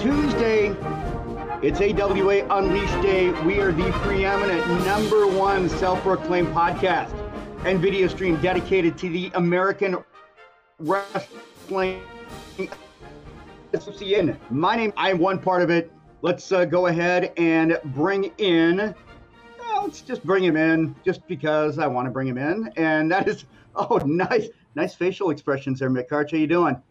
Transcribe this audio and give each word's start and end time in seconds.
Tuesday. 0.00 0.74
It's 1.60 1.78
AWA 1.78 2.46
Unleashed 2.48 3.02
Day. 3.02 3.32
We 3.42 3.60
are 3.60 3.70
the 3.70 3.92
preeminent 3.98 4.66
number 4.86 5.26
one 5.26 5.68
self 5.68 6.00
proclaimed 6.00 6.48
podcast 6.54 7.12
and 7.66 7.78
video 7.78 8.08
stream 8.08 8.40
dedicated 8.40 8.96
to 8.96 9.10
the 9.10 9.30
American 9.34 9.98
Wrestling 10.78 12.00
Association. 13.74 14.40
My 14.48 14.74
name, 14.74 14.94
I'm 14.96 15.18
one 15.18 15.38
part 15.38 15.60
of 15.60 15.68
it. 15.68 15.92
Let's 16.22 16.50
uh, 16.50 16.64
go 16.64 16.86
ahead 16.86 17.34
and 17.36 17.78
bring 17.84 18.32
in, 18.38 18.94
let's 19.82 20.00
just 20.00 20.24
bring 20.24 20.42
him 20.42 20.56
in 20.56 20.96
just 21.04 21.28
because 21.28 21.78
I 21.78 21.86
want 21.86 22.06
to 22.06 22.10
bring 22.10 22.26
him 22.26 22.38
in. 22.38 22.72
And 22.78 23.12
that 23.12 23.28
is, 23.28 23.44
oh, 23.74 24.00
nice, 24.06 24.48
nice 24.74 24.94
facial 24.94 25.28
expressions 25.28 25.78
there, 25.78 25.90
Mick 25.90 26.08
Karch. 26.08 26.30
How 26.30 26.38
you 26.38 26.46
doing? 26.46 26.82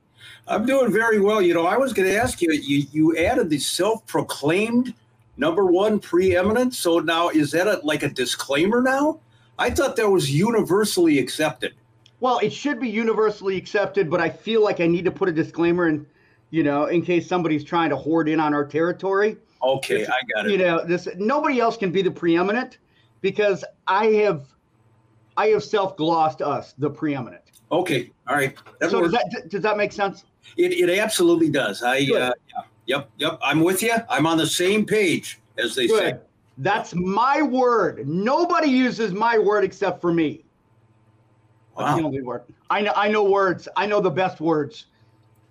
I'm 0.48 0.66
doing 0.66 0.92
very 0.92 1.20
well. 1.20 1.42
You 1.42 1.54
know, 1.54 1.66
I 1.66 1.78
was 1.78 1.94
going 1.94 2.10
to 2.10 2.16
ask 2.16 2.42
you, 2.42 2.52
you, 2.52 2.86
you 2.92 3.18
added 3.18 3.50
the 3.50 3.60
self-proclaimed 3.60 4.94
number 5.38 5.66
one 5.66 6.00
preeminent. 6.00 6.74
So 6.74 7.00
now 7.00 7.30
is 7.30 7.52
that 7.52 7.68
a, 7.68 7.80
like 7.84 8.04
a 8.04 8.10
disclaimer 8.10 8.82
now? 8.82 9.20
I 9.58 9.70
thought 9.70 9.96
that 9.98 10.10
was 10.10 10.32
universally 10.32 11.20
accepted. 11.20 11.74
Well, 12.20 12.40
it 12.40 12.52
should 12.52 12.80
be 12.80 12.90
universally 12.90 13.56
accepted, 13.58 14.10
but 14.10 14.20
I 14.20 14.30
feel 14.30 14.64
like 14.64 14.80
I 14.80 14.88
need 14.88 15.06
to 15.06 15.12
put 15.12 15.30
a 15.30 15.32
disclaimer 15.32 15.88
in, 15.88 16.06
you 16.50 16.64
know, 16.64 16.86
in 16.86 17.02
case 17.02 17.28
somebody's 17.28 17.64
trying 17.64 17.90
to 17.92 17.96
hoard 17.96 18.28
in 18.28 18.40
on 18.40 18.54
our 18.54 18.66
territory. 18.66 19.38
Okay, 19.62 20.00
this, 20.00 20.10
I 20.10 20.20
got 20.34 20.46
it. 20.46 20.52
You 20.52 20.58
know, 20.58 20.84
this 20.84 21.08
nobody 21.18 21.60
else 21.60 21.78
can 21.78 21.92
be 21.92 22.02
the 22.02 22.12
preeminent 22.12 22.78
because 23.22 23.64
I 23.88 24.08
have 24.08 24.48
I 25.38 25.48
have 25.48 25.64
self-glossed 25.64 26.42
us 26.42 26.74
the 26.78 26.90
preeminent. 26.90 27.49
Okay, 27.72 28.12
all 28.28 28.36
right. 28.36 28.58
That 28.80 28.90
so 28.90 29.02
does 29.02 29.12
that, 29.12 29.50
does 29.50 29.62
that 29.62 29.78
make 29.78 29.92
sense? 29.92 30.26
It, 30.58 30.74
it 30.74 30.98
absolutely 30.98 31.50
does. 31.50 31.84
I 31.84 31.98
uh, 31.98 32.02
yeah, 32.02 32.32
yep 32.86 33.10
yep. 33.18 33.40
I'm 33.44 33.62
with 33.62 33.84
you. 33.84 33.94
I'm 34.10 34.26
on 34.26 34.38
the 34.38 34.48
same 34.48 34.86
page 34.86 35.40
as 35.58 35.76
they 35.76 35.88
Good. 35.88 36.00
say. 36.00 36.20
That's 36.58 36.94
my 36.94 37.42
word. 37.42 38.08
Nobody 38.08 38.70
uses 38.70 39.14
my 39.14 39.38
word 39.38 39.64
except 39.64 40.02
for 40.02 40.12
me. 40.12 40.44
That's 41.78 41.92
wow. 41.92 41.98
the 41.98 42.04
only 42.04 42.22
word. 42.22 42.44
I 42.70 42.82
know. 42.82 42.94
I 42.96 43.08
know 43.08 43.24
words. 43.24 43.68
I 43.78 43.86
know 43.86 44.02
the 44.02 44.10
best 44.10 44.42
words. 44.42 44.88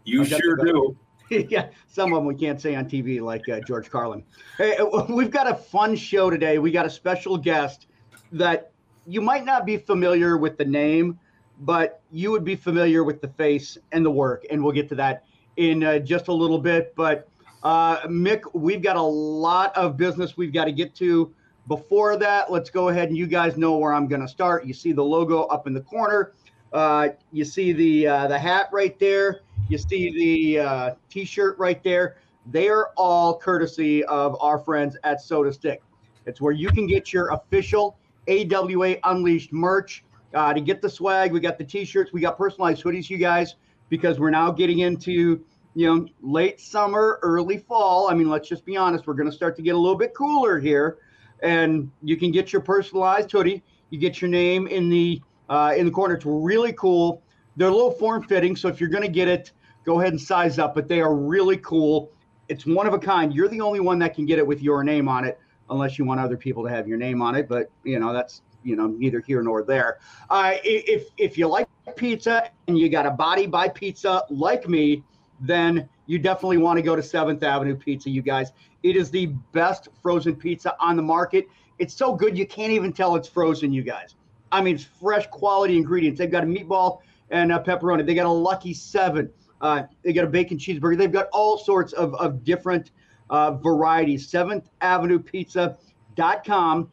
You 0.04 0.24
sure 0.24 0.56
do. 0.56 0.96
yeah, 1.30 1.68
some 1.86 2.12
of 2.12 2.18
them 2.18 2.26
we 2.26 2.34
can't 2.34 2.60
say 2.60 2.74
on 2.74 2.86
TV, 2.86 3.20
like 3.20 3.48
uh, 3.48 3.60
George 3.60 3.90
Carlin. 3.90 4.24
Hey, 4.56 4.76
uh, 4.76 5.04
we've 5.08 5.30
got 5.30 5.46
a 5.46 5.54
fun 5.54 5.94
show 5.94 6.30
today. 6.30 6.58
We 6.58 6.70
got 6.70 6.86
a 6.86 6.90
special 6.90 7.36
guest 7.36 7.86
that 8.32 8.72
you 9.06 9.20
might 9.20 9.44
not 9.44 9.66
be 9.66 9.76
familiar 9.76 10.36
with 10.36 10.58
the 10.58 10.64
name, 10.64 11.18
but 11.60 12.00
you 12.10 12.30
would 12.30 12.44
be 12.44 12.56
familiar 12.56 13.04
with 13.04 13.20
the 13.20 13.28
face 13.28 13.78
and 13.92 14.04
the 14.04 14.10
work, 14.10 14.44
and 14.50 14.62
we'll 14.62 14.72
get 14.72 14.88
to 14.90 14.94
that 14.96 15.24
in 15.56 15.82
uh, 15.82 15.98
just 15.98 16.28
a 16.28 16.32
little 16.32 16.58
bit. 16.58 16.94
But 16.94 17.28
uh, 17.62 18.00
Mick, 18.02 18.42
we've 18.54 18.82
got 18.82 18.96
a 18.96 19.02
lot 19.02 19.76
of 19.76 19.96
business 19.96 20.36
we've 20.36 20.52
got 20.52 20.66
to 20.66 20.72
get 20.72 20.94
to. 20.96 21.32
Before 21.66 22.16
that, 22.16 22.50
let's 22.50 22.70
go 22.70 22.88
ahead 22.88 23.08
and 23.08 23.16
you 23.16 23.26
guys 23.26 23.56
know 23.56 23.76
where 23.76 23.92
I'm 23.92 24.06
going 24.06 24.22
to 24.22 24.28
start. 24.28 24.64
You 24.64 24.72
see 24.72 24.92
the 24.92 25.04
logo 25.04 25.42
up 25.44 25.66
in 25.66 25.74
the 25.74 25.82
corner. 25.82 26.32
Uh, 26.72 27.10
you 27.32 27.44
see 27.44 27.72
the 27.72 28.06
uh, 28.06 28.28
the 28.28 28.38
hat 28.38 28.68
right 28.72 28.98
there. 28.98 29.40
You 29.68 29.76
see 29.76 30.10
the 30.54 30.60
uh, 30.60 30.94
T-shirt 31.10 31.58
right 31.58 31.82
there. 31.82 32.16
They 32.50 32.68
are 32.68 32.90
all 32.96 33.38
courtesy 33.38 34.04
of 34.04 34.36
our 34.40 34.58
friends 34.58 34.96
at 35.04 35.18
Sotastick. 35.22 35.78
It's 36.24 36.40
where 36.40 36.52
you 36.52 36.70
can 36.70 36.86
get 36.86 37.12
your 37.12 37.28
official 37.28 37.98
AWA 38.28 38.96
Unleashed 39.04 39.52
merch. 39.52 40.04
Uh, 40.34 40.52
to 40.52 40.60
get 40.60 40.82
the 40.82 40.90
swag, 40.90 41.32
we 41.32 41.40
got 41.40 41.56
the 41.56 41.64
T-shirts, 41.64 42.12
we 42.12 42.20
got 42.20 42.36
personalized 42.36 42.82
hoodies, 42.82 43.08
you 43.08 43.16
guys, 43.16 43.56
because 43.88 44.20
we're 44.20 44.30
now 44.30 44.50
getting 44.50 44.80
into 44.80 45.42
you 45.74 45.86
know 45.86 46.06
late 46.20 46.60
summer, 46.60 47.18
early 47.22 47.58
fall. 47.58 48.10
I 48.10 48.14
mean, 48.14 48.28
let's 48.28 48.48
just 48.48 48.64
be 48.64 48.76
honest, 48.76 49.06
we're 49.06 49.14
going 49.14 49.30
to 49.30 49.34
start 49.34 49.56
to 49.56 49.62
get 49.62 49.74
a 49.74 49.78
little 49.78 49.96
bit 49.96 50.14
cooler 50.14 50.58
here, 50.58 50.98
and 51.42 51.90
you 52.02 52.16
can 52.16 52.30
get 52.30 52.52
your 52.52 52.62
personalized 52.62 53.30
hoodie. 53.30 53.62
You 53.90 53.98
get 53.98 54.20
your 54.20 54.28
name 54.30 54.66
in 54.66 54.88
the 54.88 55.22
uh, 55.48 55.74
in 55.76 55.86
the 55.86 55.92
corner. 55.92 56.14
It's 56.14 56.26
really 56.26 56.72
cool. 56.72 57.22
They're 57.56 57.68
a 57.68 57.72
little 57.72 57.90
form 57.90 58.22
fitting, 58.22 58.54
so 58.54 58.68
if 58.68 58.80
you're 58.80 58.90
going 58.90 59.02
to 59.02 59.08
get 59.08 59.28
it, 59.28 59.52
go 59.84 60.00
ahead 60.00 60.12
and 60.12 60.20
size 60.20 60.58
up. 60.58 60.74
But 60.74 60.88
they 60.88 61.00
are 61.00 61.14
really 61.14 61.56
cool. 61.58 62.12
It's 62.48 62.66
one 62.66 62.86
of 62.86 62.92
a 62.92 62.98
kind. 62.98 63.34
You're 63.34 63.48
the 63.48 63.60
only 63.60 63.80
one 63.80 63.98
that 64.00 64.14
can 64.14 64.26
get 64.26 64.38
it 64.38 64.46
with 64.46 64.62
your 64.62 64.84
name 64.84 65.08
on 65.08 65.24
it, 65.24 65.38
unless 65.70 65.98
you 65.98 66.04
want 66.04 66.20
other 66.20 66.36
people 66.36 66.64
to 66.64 66.70
have 66.70 66.86
your 66.86 66.98
name 66.98 67.22
on 67.22 67.34
it. 67.34 67.48
But 67.48 67.70
you 67.84 67.98
know 67.98 68.12
that's 68.12 68.42
you 68.68 68.76
know 68.76 68.86
neither 68.86 69.20
here 69.20 69.42
nor 69.42 69.62
there. 69.62 69.98
Uh, 70.30 70.54
if 70.62 71.08
if 71.16 71.38
you 71.38 71.48
like 71.48 71.68
pizza 71.96 72.50
and 72.68 72.78
you 72.78 72.88
got 72.88 73.06
a 73.06 73.10
body 73.10 73.46
by 73.46 73.68
pizza 73.68 74.22
like 74.30 74.68
me, 74.68 75.02
then 75.40 75.88
you 76.06 76.18
definitely 76.18 76.58
want 76.58 76.76
to 76.76 76.82
go 76.82 76.94
to 76.94 77.02
Seventh 77.02 77.42
Avenue 77.42 77.76
Pizza, 77.76 78.10
you 78.10 78.22
guys. 78.22 78.52
It 78.82 78.96
is 78.96 79.10
the 79.10 79.26
best 79.52 79.88
frozen 80.02 80.36
pizza 80.36 80.76
on 80.80 80.96
the 80.96 81.02
market. 81.02 81.48
It's 81.78 81.94
so 81.94 82.14
good 82.14 82.36
you 82.36 82.46
can't 82.46 82.72
even 82.72 82.92
tell 82.92 83.16
it's 83.16 83.28
frozen, 83.28 83.72
you 83.72 83.82
guys. 83.82 84.14
I 84.50 84.62
mean, 84.62 84.76
it's 84.76 84.84
fresh 84.84 85.26
quality 85.26 85.76
ingredients. 85.76 86.18
They've 86.18 86.30
got 86.30 86.44
a 86.44 86.46
meatball 86.46 87.00
and 87.30 87.52
a 87.52 87.58
pepperoni. 87.58 88.06
They 88.06 88.14
got 88.14 88.26
a 88.26 88.30
lucky 88.30 88.74
seven. 88.74 89.30
Uh, 89.60 89.82
they 90.02 90.12
got 90.12 90.24
a 90.24 90.28
bacon 90.28 90.58
cheeseburger. 90.58 90.96
They've 90.96 91.12
got 91.12 91.28
all 91.32 91.58
sorts 91.58 91.92
of, 91.92 92.14
of 92.14 92.44
different 92.44 92.92
uh, 93.30 93.52
varieties. 93.52 94.28
Seventh 94.28 94.70
Avenue 94.80 95.18
Pizza.com 95.18 96.90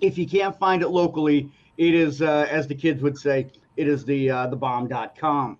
if 0.00 0.18
you 0.18 0.26
can't 0.26 0.56
find 0.58 0.82
it 0.82 0.88
locally, 0.88 1.50
it 1.78 1.94
is, 1.94 2.22
uh, 2.22 2.46
as 2.50 2.66
the 2.66 2.74
kids 2.74 3.02
would 3.02 3.18
say, 3.18 3.48
it 3.76 3.88
is 3.88 4.04
the 4.04 4.30
uh, 4.30 4.46
the 4.48 4.56
bomb.com. 4.56 5.58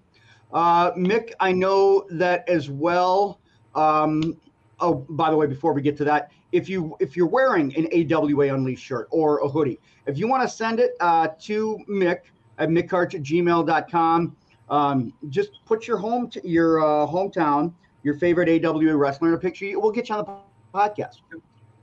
Uh, 0.52 0.92
Mick, 0.92 1.32
I 1.40 1.52
know 1.52 2.06
that 2.10 2.48
as 2.48 2.68
well. 2.68 3.40
Um, 3.74 4.36
oh, 4.80 5.06
by 5.08 5.30
the 5.30 5.36
way, 5.36 5.46
before 5.46 5.72
we 5.72 5.80
get 5.80 5.96
to 5.98 6.04
that, 6.04 6.30
if 6.52 6.68
you 6.68 6.96
if 7.00 7.16
you're 7.16 7.26
wearing 7.26 7.74
an 7.76 8.12
AWA 8.12 8.54
Unleashed 8.54 8.84
shirt 8.84 9.08
or 9.10 9.38
a 9.40 9.48
hoodie, 9.48 9.80
if 10.06 10.18
you 10.18 10.28
want 10.28 10.42
to 10.42 10.48
send 10.48 10.80
it 10.80 10.92
uh, 11.00 11.28
to 11.40 11.78
Mick 11.88 12.20
at 12.58 12.68
mickkarch 12.68 13.14
at 13.14 13.22
gmail.com, 13.22 14.36
um, 14.68 15.12
just 15.30 15.60
put 15.64 15.86
your 15.86 15.96
home 15.96 16.28
t- 16.28 16.40
your 16.44 16.80
uh, 16.80 17.06
hometown, 17.06 17.72
your 18.02 18.14
favorite 18.14 18.64
AWA 18.64 18.94
wrestler 18.94 19.28
in 19.28 19.34
a 19.34 19.38
picture. 19.38 19.78
We'll 19.80 19.92
get 19.92 20.10
you 20.10 20.16
on 20.16 20.24
the 20.24 20.78
podcast. 20.78 21.20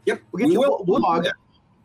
Yep, 0.06 0.22
we'll 0.32 0.40
get 0.40 0.48
we 0.48 0.54
you 0.54 0.60
will. 0.60 0.84
We'll, 0.88 1.02
we'll 1.02 1.32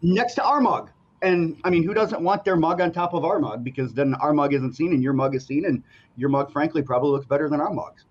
next 0.05 0.35
to 0.35 0.45
our 0.45 0.61
mug. 0.61 0.91
And 1.23 1.57
I 1.65 1.71
mean, 1.71 1.83
who 1.83 1.95
doesn't 1.95 2.21
want 2.21 2.45
their 2.45 2.57
mug 2.57 2.81
on 2.81 2.93
top 2.93 3.15
of 3.15 3.25
our 3.25 3.39
mug? 3.39 3.65
Because 3.65 3.95
then 3.95 4.15
our 4.17 4.35
mug 4.35 4.53
isn't 4.53 4.75
seen 4.75 4.93
and 4.93 5.03
your 5.03 5.15
mug 5.15 5.35
is 5.35 5.45
seen, 5.47 5.65
and 5.65 5.83
your 6.17 6.29
mug, 6.29 6.53
frankly, 6.53 6.83
probably 6.83 7.11
looks 7.11 7.27
better 7.27 7.49
than 7.49 7.61
our 7.61 7.73
mugs. 7.73 8.05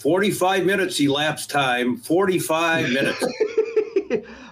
45 0.00 0.64
minutes 0.64 1.00
elapsed 1.00 1.50
time. 1.50 1.96
45 1.96 2.90
minutes. 2.92 3.24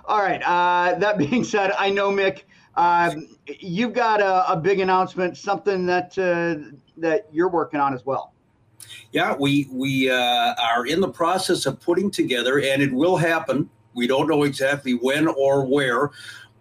All 0.06 0.20
right. 0.22 0.42
Uh, 0.42 0.98
that 0.98 1.18
being 1.18 1.44
said, 1.44 1.72
I 1.78 1.90
know, 1.90 2.10
Mick, 2.10 2.42
uh, 2.76 3.14
you've 3.58 3.92
got 3.92 4.20
a, 4.20 4.52
a, 4.52 4.56
big 4.56 4.80
announcement, 4.80 5.36
something 5.36 5.84
that 5.86 6.16
uh, 6.16 6.76
that 6.96 7.26
you're 7.32 7.48
working 7.48 7.80
on 7.80 7.92
as 7.92 8.06
well. 8.06 8.32
Yeah, 9.10 9.34
we 9.34 9.68
we 9.72 10.08
uh, 10.08 10.54
are 10.62 10.86
in 10.86 11.00
the 11.00 11.08
process 11.08 11.66
of 11.66 11.80
putting 11.80 12.10
together, 12.10 12.60
and 12.60 12.80
it 12.80 12.92
will 12.92 13.16
happen 13.16 13.68
we 13.98 14.06
don't 14.06 14.28
know 14.28 14.44
exactly 14.44 14.92
when 14.94 15.26
or 15.26 15.66
where, 15.66 16.10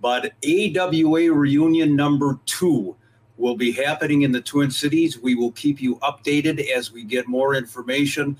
but 0.01 0.33
AWA 0.43 1.31
reunion 1.31 1.95
number 1.95 2.39
two 2.47 2.95
will 3.37 3.55
be 3.55 3.71
happening 3.71 4.23
in 4.23 4.31
the 4.31 4.41
Twin 4.41 4.71
Cities. 4.71 5.19
We 5.19 5.35
will 5.35 5.51
keep 5.51 5.79
you 5.79 5.97
updated 5.97 6.67
as 6.75 6.91
we 6.91 7.03
get 7.03 7.27
more 7.27 7.53
information. 7.53 8.35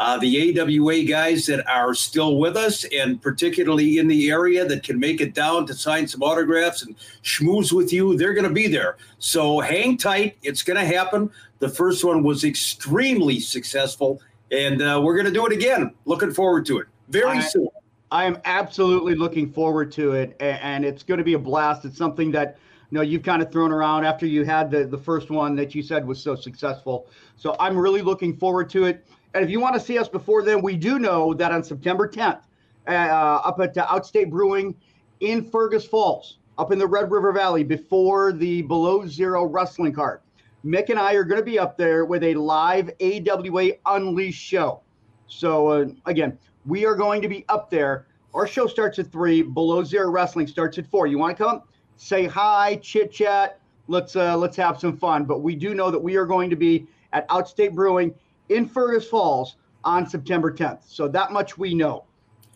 Uh, 0.00 0.18
the 0.18 0.58
AWA 0.58 1.04
guys 1.04 1.46
that 1.46 1.64
are 1.68 1.94
still 1.94 2.38
with 2.38 2.56
us, 2.56 2.84
and 2.86 3.22
particularly 3.22 3.98
in 3.98 4.08
the 4.08 4.30
area 4.30 4.64
that 4.64 4.82
can 4.82 4.98
make 4.98 5.20
it 5.20 5.32
down 5.32 5.64
to 5.66 5.74
sign 5.74 6.08
some 6.08 6.22
autographs 6.22 6.82
and 6.82 6.96
schmooze 7.22 7.70
with 7.72 7.92
you, 7.92 8.16
they're 8.16 8.34
going 8.34 8.48
to 8.48 8.52
be 8.52 8.66
there. 8.66 8.96
So 9.20 9.60
hang 9.60 9.96
tight. 9.96 10.38
It's 10.42 10.64
going 10.64 10.78
to 10.78 10.86
happen. 10.96 11.30
The 11.60 11.68
first 11.68 12.02
one 12.02 12.24
was 12.24 12.42
extremely 12.42 13.38
successful, 13.38 14.20
and 14.50 14.82
uh, 14.82 15.00
we're 15.04 15.14
going 15.14 15.26
to 15.26 15.32
do 15.32 15.46
it 15.46 15.52
again. 15.52 15.94
Looking 16.04 16.32
forward 16.32 16.66
to 16.66 16.78
it 16.78 16.88
very 17.10 17.38
I, 17.38 17.40
soon. 17.42 17.68
I 18.12 18.24
am 18.24 18.38
absolutely 18.44 19.14
looking 19.14 19.52
forward 19.52 19.92
to 19.92 20.12
it, 20.12 20.36
and 20.40 20.84
it's 20.84 21.02
going 21.04 21.18
to 21.18 21.24
be 21.24 21.34
a 21.34 21.38
blast. 21.38 21.84
It's 21.84 21.96
something 21.96 22.32
that 22.32 22.58
you 22.90 22.96
know 22.96 23.02
you've 23.02 23.22
kind 23.22 23.40
of 23.40 23.52
thrown 23.52 23.70
around 23.70 24.04
after 24.04 24.26
you 24.26 24.44
had 24.44 24.70
the 24.70 24.84
the 24.84 24.98
first 24.98 25.30
one 25.30 25.54
that 25.56 25.74
you 25.74 25.82
said 25.82 26.06
was 26.06 26.20
so 26.20 26.34
successful. 26.34 27.06
So 27.36 27.54
I'm 27.60 27.78
really 27.78 28.02
looking 28.02 28.36
forward 28.36 28.68
to 28.70 28.84
it. 28.84 29.06
And 29.34 29.44
if 29.44 29.50
you 29.50 29.60
want 29.60 29.74
to 29.74 29.80
see 29.80 29.96
us 29.96 30.08
before 30.08 30.42
then, 30.42 30.60
we 30.60 30.76
do 30.76 30.98
know 30.98 31.32
that 31.34 31.52
on 31.52 31.62
September 31.62 32.08
10th, 32.08 32.42
uh, 32.88 32.90
up 32.90 33.60
at 33.60 33.78
uh, 33.78 33.86
Outstate 33.86 34.28
Brewing 34.28 34.74
in 35.20 35.48
Fergus 35.48 35.86
Falls, 35.86 36.38
up 36.58 36.72
in 36.72 36.78
the 36.80 36.86
Red 36.86 37.12
River 37.12 37.30
Valley, 37.30 37.62
before 37.62 38.32
the 38.32 38.62
Below 38.62 39.06
Zero 39.06 39.44
Wrestling 39.44 39.92
Card, 39.92 40.20
Mick 40.64 40.90
and 40.90 40.98
I 40.98 41.14
are 41.14 41.22
going 41.22 41.40
to 41.40 41.44
be 41.44 41.60
up 41.60 41.78
there 41.78 42.04
with 42.04 42.24
a 42.24 42.34
live 42.34 42.90
AWA 43.00 43.70
Unleashed 43.86 44.42
show. 44.42 44.80
So 45.28 45.68
uh, 45.68 45.86
again, 46.06 46.36
we 46.66 46.86
are 46.86 46.94
going 46.94 47.22
to 47.22 47.28
be 47.28 47.44
up 47.48 47.70
there. 47.70 48.06
Our 48.34 48.46
show 48.46 48.66
starts 48.66 48.98
at 48.98 49.10
three. 49.10 49.42
Below 49.42 49.82
Zero 49.82 50.10
Wrestling 50.10 50.46
starts 50.46 50.78
at 50.78 50.86
four. 50.86 51.06
You 51.06 51.18
want 51.18 51.36
to 51.36 51.44
come? 51.44 51.62
Say 51.96 52.26
hi, 52.26 52.76
chit 52.76 53.12
chat. 53.12 53.60
Let's 53.88 54.14
uh, 54.14 54.36
let's 54.36 54.56
have 54.56 54.78
some 54.78 54.96
fun. 54.96 55.24
But 55.24 55.40
we 55.40 55.56
do 55.56 55.74
know 55.74 55.90
that 55.90 55.98
we 55.98 56.16
are 56.16 56.26
going 56.26 56.48
to 56.50 56.56
be 56.56 56.86
at 57.12 57.28
Outstate 57.28 57.74
Brewing 57.74 58.14
in 58.48 58.68
Fergus 58.68 59.08
Falls 59.08 59.56
on 59.84 60.08
September 60.08 60.52
10th. 60.52 60.80
So 60.86 61.08
that 61.08 61.32
much 61.32 61.58
we 61.58 61.74
know. 61.74 62.04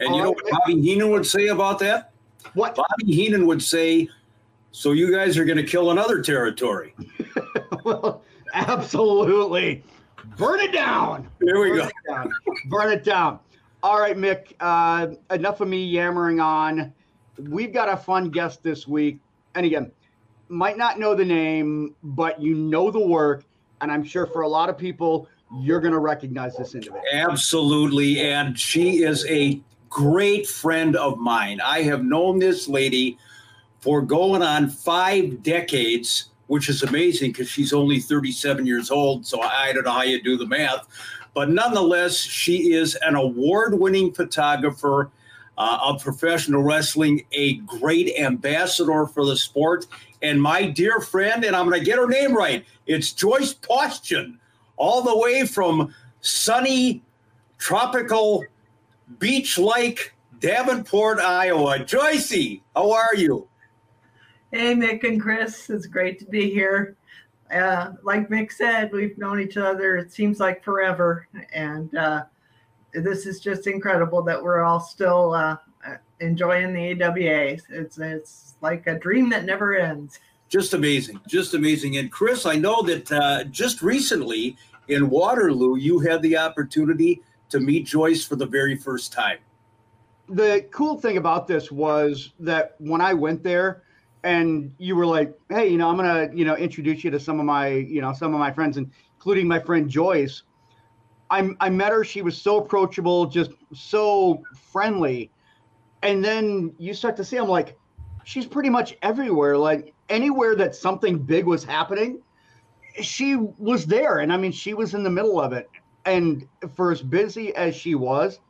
And 0.00 0.14
you 0.14 0.22
know 0.22 0.30
what 0.30 0.50
Bobby 0.50 0.80
Heenan 0.80 1.10
would 1.10 1.26
say 1.26 1.48
about 1.48 1.78
that? 1.80 2.12
What? 2.54 2.74
Bobby 2.74 3.12
Heenan 3.12 3.46
would 3.46 3.62
say, 3.62 4.08
so 4.72 4.92
you 4.92 5.10
guys 5.10 5.38
are 5.38 5.44
going 5.44 5.56
to 5.56 5.64
kill 5.64 5.92
another 5.92 6.20
territory. 6.20 6.94
well, 7.84 8.22
absolutely. 8.52 9.82
Burn 10.36 10.60
it 10.60 10.72
down. 10.72 11.28
There 11.40 11.60
we 11.60 11.70
Burn 11.70 11.78
go. 11.78 11.84
It 11.84 11.92
down. 12.08 12.32
Burn 12.66 12.92
it 12.92 13.04
down. 13.04 13.38
All 13.84 14.00
right, 14.00 14.16
Mick, 14.16 14.54
uh, 14.60 15.08
enough 15.30 15.60
of 15.60 15.68
me 15.68 15.84
yammering 15.84 16.40
on. 16.40 16.90
We've 17.36 17.70
got 17.70 17.90
a 17.90 17.98
fun 17.98 18.30
guest 18.30 18.62
this 18.62 18.88
week. 18.88 19.18
And 19.54 19.66
again, 19.66 19.92
might 20.48 20.78
not 20.78 20.98
know 20.98 21.14
the 21.14 21.26
name, 21.26 21.94
but 22.02 22.40
you 22.40 22.54
know 22.54 22.90
the 22.90 23.06
work. 23.06 23.44
And 23.82 23.92
I'm 23.92 24.02
sure 24.02 24.24
for 24.24 24.40
a 24.40 24.48
lot 24.48 24.70
of 24.70 24.78
people, 24.78 25.28
you're 25.60 25.80
going 25.80 25.92
to 25.92 25.98
recognize 25.98 26.56
this 26.56 26.74
individual. 26.74 27.02
Absolutely. 27.12 28.22
And 28.22 28.58
she 28.58 29.02
is 29.02 29.26
a 29.26 29.60
great 29.90 30.46
friend 30.46 30.96
of 30.96 31.18
mine. 31.18 31.60
I 31.60 31.82
have 31.82 32.02
known 32.02 32.38
this 32.38 32.66
lady 32.66 33.18
for 33.80 34.00
going 34.00 34.40
on 34.40 34.70
five 34.70 35.42
decades, 35.42 36.30
which 36.46 36.70
is 36.70 36.82
amazing 36.84 37.32
because 37.32 37.50
she's 37.50 37.74
only 37.74 38.00
37 38.00 38.64
years 38.64 38.90
old. 38.90 39.26
So 39.26 39.42
I 39.42 39.74
don't 39.74 39.84
know 39.84 39.92
how 39.92 40.04
you 40.04 40.22
do 40.22 40.38
the 40.38 40.46
math. 40.46 40.88
But 41.34 41.50
nonetheless, 41.50 42.16
she 42.16 42.72
is 42.72 42.94
an 43.02 43.16
award 43.16 43.78
winning 43.78 44.12
photographer 44.12 45.10
uh, 45.58 45.78
of 45.82 46.02
professional 46.02 46.62
wrestling, 46.62 47.24
a 47.32 47.54
great 47.58 48.16
ambassador 48.18 49.06
for 49.06 49.26
the 49.26 49.36
sport. 49.36 49.86
And 50.22 50.40
my 50.40 50.66
dear 50.66 51.00
friend, 51.00 51.44
and 51.44 51.54
I'm 51.54 51.68
going 51.68 51.78
to 51.78 51.84
get 51.84 51.98
her 51.98 52.08
name 52.08 52.36
right, 52.36 52.64
it's 52.86 53.12
Joyce 53.12 53.54
Paustian, 53.54 54.38
all 54.76 55.02
the 55.02 55.16
way 55.16 55.46
from 55.46 55.94
sunny, 56.20 57.02
tropical, 57.58 58.44
beach 59.18 59.58
like 59.58 60.14
Davenport, 60.40 61.18
Iowa. 61.18 61.78
Joycey, 61.80 62.62
how 62.74 62.92
are 62.92 63.14
you? 63.14 63.48
Hey, 64.50 64.74
Mick 64.74 65.04
and 65.04 65.20
Chris, 65.20 65.68
it's 65.68 65.86
great 65.86 66.18
to 66.20 66.24
be 66.26 66.50
here. 66.50 66.96
Uh, 67.54 67.92
like 68.02 68.28
Mick 68.28 68.52
said, 68.52 68.90
we've 68.92 69.16
known 69.16 69.40
each 69.40 69.56
other, 69.56 69.96
it 69.96 70.12
seems 70.12 70.40
like 70.40 70.64
forever. 70.64 71.28
And 71.52 71.94
uh, 71.96 72.24
this 72.92 73.26
is 73.26 73.40
just 73.40 73.66
incredible 73.66 74.22
that 74.22 74.42
we're 74.42 74.62
all 74.62 74.80
still 74.80 75.34
uh, 75.34 75.56
enjoying 76.20 76.72
the 76.72 77.02
AWA. 77.02 77.56
It's, 77.70 77.98
it's 77.98 78.54
like 78.60 78.86
a 78.86 78.98
dream 78.98 79.28
that 79.30 79.44
never 79.44 79.76
ends. 79.76 80.18
Just 80.48 80.74
amazing. 80.74 81.20
Just 81.28 81.54
amazing. 81.54 81.96
And 81.96 82.10
Chris, 82.10 82.44
I 82.46 82.56
know 82.56 82.82
that 82.82 83.10
uh, 83.12 83.44
just 83.44 83.82
recently 83.82 84.56
in 84.88 85.08
Waterloo, 85.08 85.76
you 85.76 85.98
had 86.00 86.22
the 86.22 86.36
opportunity 86.36 87.22
to 87.50 87.60
meet 87.60 87.86
Joyce 87.86 88.24
for 88.24 88.36
the 88.36 88.46
very 88.46 88.76
first 88.76 89.12
time. 89.12 89.38
The 90.28 90.66
cool 90.70 90.98
thing 90.98 91.18
about 91.18 91.46
this 91.46 91.70
was 91.70 92.32
that 92.40 92.76
when 92.78 93.00
I 93.00 93.14
went 93.14 93.42
there, 93.42 93.82
and 94.24 94.74
you 94.78 94.96
were 94.96 95.06
like, 95.06 95.38
"Hey, 95.50 95.68
you 95.68 95.76
know, 95.78 95.88
I'm 95.88 95.96
gonna, 95.96 96.30
you 96.34 96.44
know, 96.44 96.56
introduce 96.56 97.04
you 97.04 97.10
to 97.10 97.20
some 97.20 97.38
of 97.38 97.46
my, 97.46 97.68
you 97.68 98.00
know, 98.00 98.12
some 98.12 98.32
of 98.32 98.40
my 98.40 98.50
friends, 98.50 98.78
including 98.78 99.46
my 99.46 99.60
friend 99.60 99.88
Joyce." 99.88 100.42
I 101.30 101.50
I 101.60 101.70
met 101.70 101.92
her. 101.92 102.02
She 102.02 102.22
was 102.22 102.36
so 102.36 102.58
approachable, 102.58 103.26
just 103.26 103.52
so 103.74 104.42
friendly, 104.72 105.30
and 106.02 106.24
then 106.24 106.74
you 106.78 106.94
start 106.94 107.16
to 107.18 107.24
see, 107.24 107.36
I'm 107.36 107.48
like, 107.48 107.76
she's 108.24 108.46
pretty 108.46 108.70
much 108.70 108.96
everywhere. 109.02 109.56
Like 109.58 109.94
anywhere 110.08 110.56
that 110.56 110.74
something 110.74 111.18
big 111.18 111.44
was 111.46 111.62
happening, 111.62 112.20
she 113.02 113.36
was 113.36 113.86
there, 113.86 114.18
and 114.18 114.32
I 114.32 114.38
mean, 114.38 114.52
she 114.52 114.74
was 114.74 114.94
in 114.94 115.02
the 115.02 115.10
middle 115.10 115.40
of 115.40 115.52
it. 115.52 115.68
And 116.06 116.46
for 116.74 116.92
as 116.92 117.02
busy 117.02 117.54
as 117.56 117.74
she 117.74 117.94
was, 117.94 118.40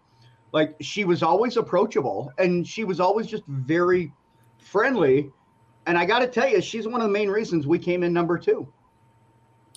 like 0.52 0.76
she 0.80 1.04
was 1.04 1.22
always 1.22 1.56
approachable, 1.56 2.32
and 2.38 2.66
she 2.66 2.84
was 2.84 3.00
always 3.00 3.26
just 3.26 3.44
very 3.48 4.12
friendly 4.58 5.30
and 5.86 5.98
I 5.98 6.04
got 6.04 6.20
to 6.20 6.26
tell 6.26 6.48
you, 6.48 6.60
she's 6.60 6.86
one 6.86 7.00
of 7.00 7.06
the 7.06 7.12
main 7.12 7.28
reasons 7.28 7.66
we 7.66 7.78
came 7.78 8.02
in 8.02 8.12
number 8.12 8.38
two 8.38 8.66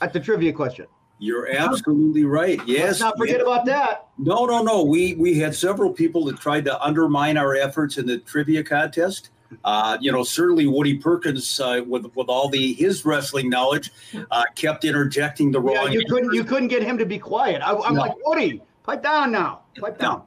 at 0.01 0.13
the 0.13 0.19
trivia 0.19 0.53
question. 0.53 0.87
You're 1.19 1.51
absolutely 1.51 2.25
right. 2.25 2.59
Yes. 2.67 2.83
Let's 2.83 2.99
not 2.99 3.17
forget 3.17 3.37
yes. 3.37 3.41
about 3.41 3.65
that. 3.65 4.07
No, 4.19 4.45
no, 4.45 4.61
no. 4.61 4.83
We 4.83 5.15
we 5.15 5.39
had 5.39 5.55
several 5.55 5.91
people 5.91 6.25
that 6.25 6.39
tried 6.39 6.65
to 6.65 6.79
undermine 6.79 7.37
our 7.37 7.55
efforts 7.55 7.97
in 7.97 8.05
the 8.05 8.19
trivia 8.19 8.63
contest. 8.63 9.31
Uh, 9.63 9.97
you 9.99 10.11
know, 10.11 10.23
certainly 10.23 10.67
Woody 10.67 10.95
Perkins, 10.95 11.59
uh, 11.59 11.81
with 11.87 12.05
with 12.15 12.27
all 12.27 12.49
the 12.49 12.73
his 12.73 13.03
wrestling 13.03 13.49
knowledge, 13.49 13.91
uh, 14.29 14.43
kept 14.55 14.85
interjecting 14.85 15.51
the 15.51 15.59
wrong. 15.59 15.91
Yeah, 15.91 15.99
you 15.99 16.05
couldn't 16.05 16.33
you 16.33 16.43
couldn't 16.43 16.67
get 16.67 16.83
him 16.83 16.97
to 16.99 17.05
be 17.05 17.17
quiet. 17.17 17.61
I, 17.63 17.71
am 17.71 17.95
No. 17.95 18.01
like 18.01 18.13
Woody, 18.25 18.61
pipe 18.83 19.01
down 19.01 19.31
now, 19.31 19.61
pipe 19.79 19.97
down. 19.97 20.23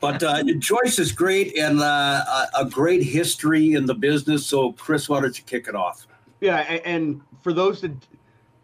But 0.00 0.22
uh, 0.22 0.42
Joyce 0.58 0.98
is 0.98 1.12
great 1.12 1.56
and 1.56 1.80
uh, 1.80 2.46
a, 2.58 2.64
great 2.64 3.02
history 3.02 3.72
in 3.72 3.86
the 3.86 3.94
business. 3.94 4.46
So, 4.46 4.72
Chris, 4.72 5.08
why 5.08 5.20
don't 5.20 5.36
you 5.36 5.44
kick 5.44 5.68
it 5.68 5.74
off? 5.74 6.06
Yeah, 6.40 6.58
and 6.58 7.20
for 7.42 7.52
those 7.52 7.80
that 7.80 7.92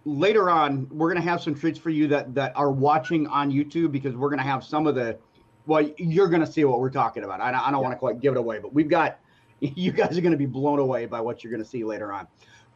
later 0.05 0.51
on, 0.51 0.89
we're 0.91 1.09
gonna 1.09 1.25
have 1.25 1.41
some 1.41 1.55
treats 1.55 1.79
for 1.79 1.91
you 1.91 2.09
that 2.09 2.35
that 2.35 2.53
are 2.57 2.71
watching 2.71 3.27
on 3.27 3.51
YouTube 3.51 3.93
because 3.93 4.15
we're 4.17 4.31
gonna 4.31 4.43
have 4.43 4.65
some 4.65 4.87
of 4.87 4.95
the. 4.95 5.19
Well, 5.67 5.89
you're 5.99 6.29
gonna 6.29 6.47
see 6.47 6.65
what 6.65 6.81
we're 6.81 6.91
talking 6.91 7.25
about. 7.25 7.41
I 7.41 7.51
don't, 7.51 7.61
I 7.61 7.71
don't 7.71 7.83
want 7.83 7.93
to 7.93 7.99
quite 7.99 8.21
give 8.21 8.35
it 8.35 8.39
away, 8.39 8.59
but 8.59 8.73
we've 8.73 8.89
got. 8.89 9.19
You 9.63 9.93
guys 9.93 10.17
are 10.17 10.23
gonna 10.23 10.39
be 10.39 10.47
blown 10.47 10.79
away 10.79 11.05
by 11.05 11.21
what 11.21 11.45
you're 11.45 11.51
gonna 11.51 11.67
see 11.67 11.85
later 11.85 12.15
on. 12.15 12.27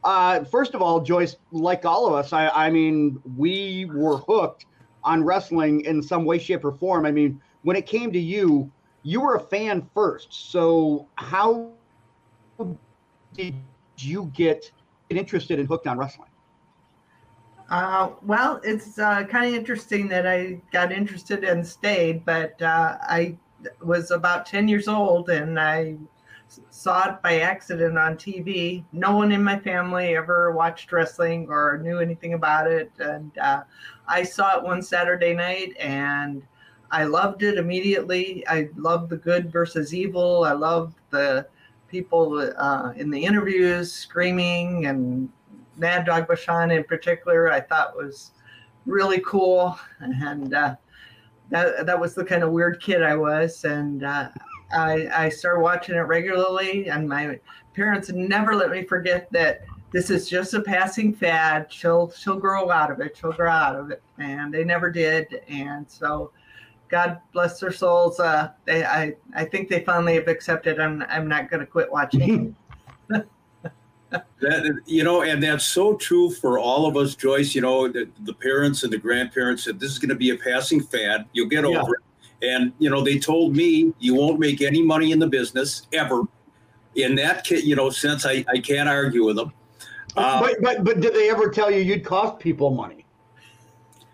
Uh, 0.04 0.44
first 0.44 0.74
of 0.74 0.82
all, 0.82 1.00
Joyce, 1.00 1.36
like 1.50 1.86
all 1.86 2.06
of 2.06 2.12
us, 2.12 2.34
I, 2.34 2.48
I 2.48 2.68
mean, 2.68 3.18
we 3.38 3.86
were 3.86 4.18
hooked 4.18 4.66
on 5.02 5.24
wrestling 5.24 5.80
in 5.82 6.02
some 6.02 6.26
way, 6.26 6.38
shape, 6.38 6.64
or 6.64 6.72
form. 6.72 7.06
I 7.06 7.10
mean, 7.10 7.40
when 7.64 7.76
it 7.76 7.86
came 7.86 8.12
to 8.12 8.18
you, 8.18 8.70
you 9.02 9.20
were 9.20 9.34
a 9.34 9.40
fan 9.40 9.88
first. 9.94 10.50
So 10.50 11.08
how 11.16 11.70
did 13.32 13.54
you 13.98 14.30
get 14.34 14.70
interested 15.10 15.58
and 15.58 15.66
hooked 15.66 15.86
on 15.86 15.98
wrestling? 15.98 16.28
Uh, 17.70 18.10
well, 18.22 18.60
it's 18.62 18.98
uh, 18.98 19.24
kind 19.24 19.48
of 19.48 19.54
interesting 19.54 20.08
that 20.08 20.26
I 20.26 20.60
got 20.70 20.92
interested 20.92 21.42
and 21.42 21.66
stayed, 21.66 22.24
but 22.24 22.60
uh, 22.60 22.98
I 23.00 23.36
was 23.82 24.10
about 24.10 24.44
10 24.44 24.68
years 24.68 24.86
old 24.86 25.30
and 25.30 25.58
I 25.58 25.96
saw 26.68 27.14
it 27.14 27.22
by 27.22 27.40
accident 27.40 27.96
on 27.96 28.16
TV. 28.16 28.84
No 28.92 29.16
one 29.16 29.32
in 29.32 29.42
my 29.42 29.58
family 29.58 30.14
ever 30.14 30.52
watched 30.52 30.92
wrestling 30.92 31.46
or 31.48 31.78
knew 31.82 31.98
anything 31.98 32.34
about 32.34 32.70
it. 32.70 32.92
And 32.98 33.36
uh, 33.38 33.62
I 34.06 34.22
saw 34.22 34.58
it 34.58 34.62
one 34.62 34.82
Saturday 34.82 35.32
night 35.32 35.74
and 35.78 36.42
I 37.00 37.04
loved 37.04 37.42
it 37.42 37.58
immediately. 37.58 38.44
I 38.48 38.68
loved 38.76 39.10
the 39.10 39.16
good 39.16 39.50
versus 39.50 39.92
evil. 39.92 40.44
I 40.44 40.52
loved 40.52 40.96
the 41.10 41.46
people 41.88 42.52
uh, 42.56 42.92
in 42.96 43.10
the 43.10 43.22
interviews 43.22 43.92
screaming 43.92 44.86
and 44.86 45.28
Mad 45.76 46.06
Dog 46.06 46.28
Vachon 46.28 46.74
in 46.76 46.84
particular, 46.84 47.50
I 47.50 47.60
thought 47.60 47.96
was 47.96 48.32
really 48.86 49.20
cool, 49.20 49.78
and 50.00 50.54
uh, 50.54 50.76
that 51.50 51.86
that 51.86 52.00
was 52.00 52.14
the 52.14 52.24
kind 52.24 52.42
of 52.42 52.52
weird 52.52 52.80
kid 52.80 53.02
I 53.02 53.16
was, 53.16 53.64
and 53.64 54.04
uh, 54.04 54.28
I 54.72 55.08
I 55.12 55.28
started 55.28 55.60
watching 55.60 55.96
it 55.96 56.00
regularly, 56.00 56.88
and 56.88 57.08
my 57.08 57.38
parents 57.74 58.10
never 58.10 58.54
let 58.54 58.70
me 58.70 58.84
forget 58.84 59.28
that 59.32 59.62
this 59.92 60.10
is 60.10 60.28
just 60.28 60.54
a 60.54 60.60
passing 60.62 61.14
fad. 61.14 61.72
She'll 61.72 62.10
she'll 62.12 62.38
grow 62.38 62.70
out 62.70 62.90
of 62.90 63.00
it. 63.00 63.16
She'll 63.16 63.32
grow 63.32 63.50
out 63.50 63.76
of 63.76 63.90
it, 63.90 64.02
and 64.18 64.52
they 64.52 64.64
never 64.64 64.90
did, 64.90 65.40
and 65.48 65.88
so. 65.90 66.30
God 66.88 67.18
bless 67.32 67.58
their 67.60 67.72
souls. 67.72 68.20
Uh, 68.20 68.50
they, 68.66 68.84
I, 68.84 69.14
I 69.34 69.44
think 69.44 69.68
they 69.68 69.80
finally 69.80 70.14
have 70.14 70.28
accepted. 70.28 70.78
I'm, 70.78 71.02
I'm 71.08 71.28
not 71.28 71.50
going 71.50 71.60
to 71.60 71.66
quit 71.66 71.90
watching. 71.90 72.54
That 74.40 74.80
you 74.86 75.02
know, 75.02 75.22
and 75.22 75.42
that's 75.42 75.64
so 75.64 75.96
true 75.96 76.30
for 76.30 76.58
all 76.58 76.86
of 76.86 76.96
us, 76.96 77.16
Joyce. 77.16 77.52
You 77.54 77.62
know, 77.62 77.88
the, 77.88 78.08
the 78.24 78.34
parents 78.34 78.84
and 78.84 78.92
the 78.92 78.98
grandparents 78.98 79.64
said 79.64 79.80
this 79.80 79.90
is 79.90 79.98
going 79.98 80.10
to 80.10 80.14
be 80.14 80.30
a 80.30 80.36
passing 80.36 80.80
fad. 80.80 81.26
You'll 81.32 81.48
get 81.48 81.64
Yeah. 81.68 81.80
over 81.80 81.94
it. 81.96 82.02
And 82.48 82.72
you 82.78 82.90
know, 82.90 83.02
they 83.02 83.18
told 83.18 83.56
me 83.56 83.92
you 83.98 84.14
won't 84.14 84.38
make 84.38 84.60
any 84.60 84.82
money 84.82 85.10
in 85.12 85.18
the 85.18 85.26
business 85.26 85.88
ever. 85.92 86.22
In 86.94 87.16
that, 87.16 87.44
ca- 87.44 87.60
you 87.60 87.74
know, 87.74 87.90
sense, 87.90 88.24
I, 88.24 88.44
I 88.48 88.58
can't 88.58 88.88
argue 88.88 89.24
with 89.24 89.36
them. 89.36 89.52
Uh, 90.16 90.40
but 90.40 90.62
but 90.62 90.84
but 90.84 91.00
did 91.00 91.12
they 91.14 91.28
ever 91.30 91.48
tell 91.48 91.70
you 91.70 91.80
you'd 91.80 92.04
cost 92.04 92.38
people 92.38 92.70
money? 92.70 93.03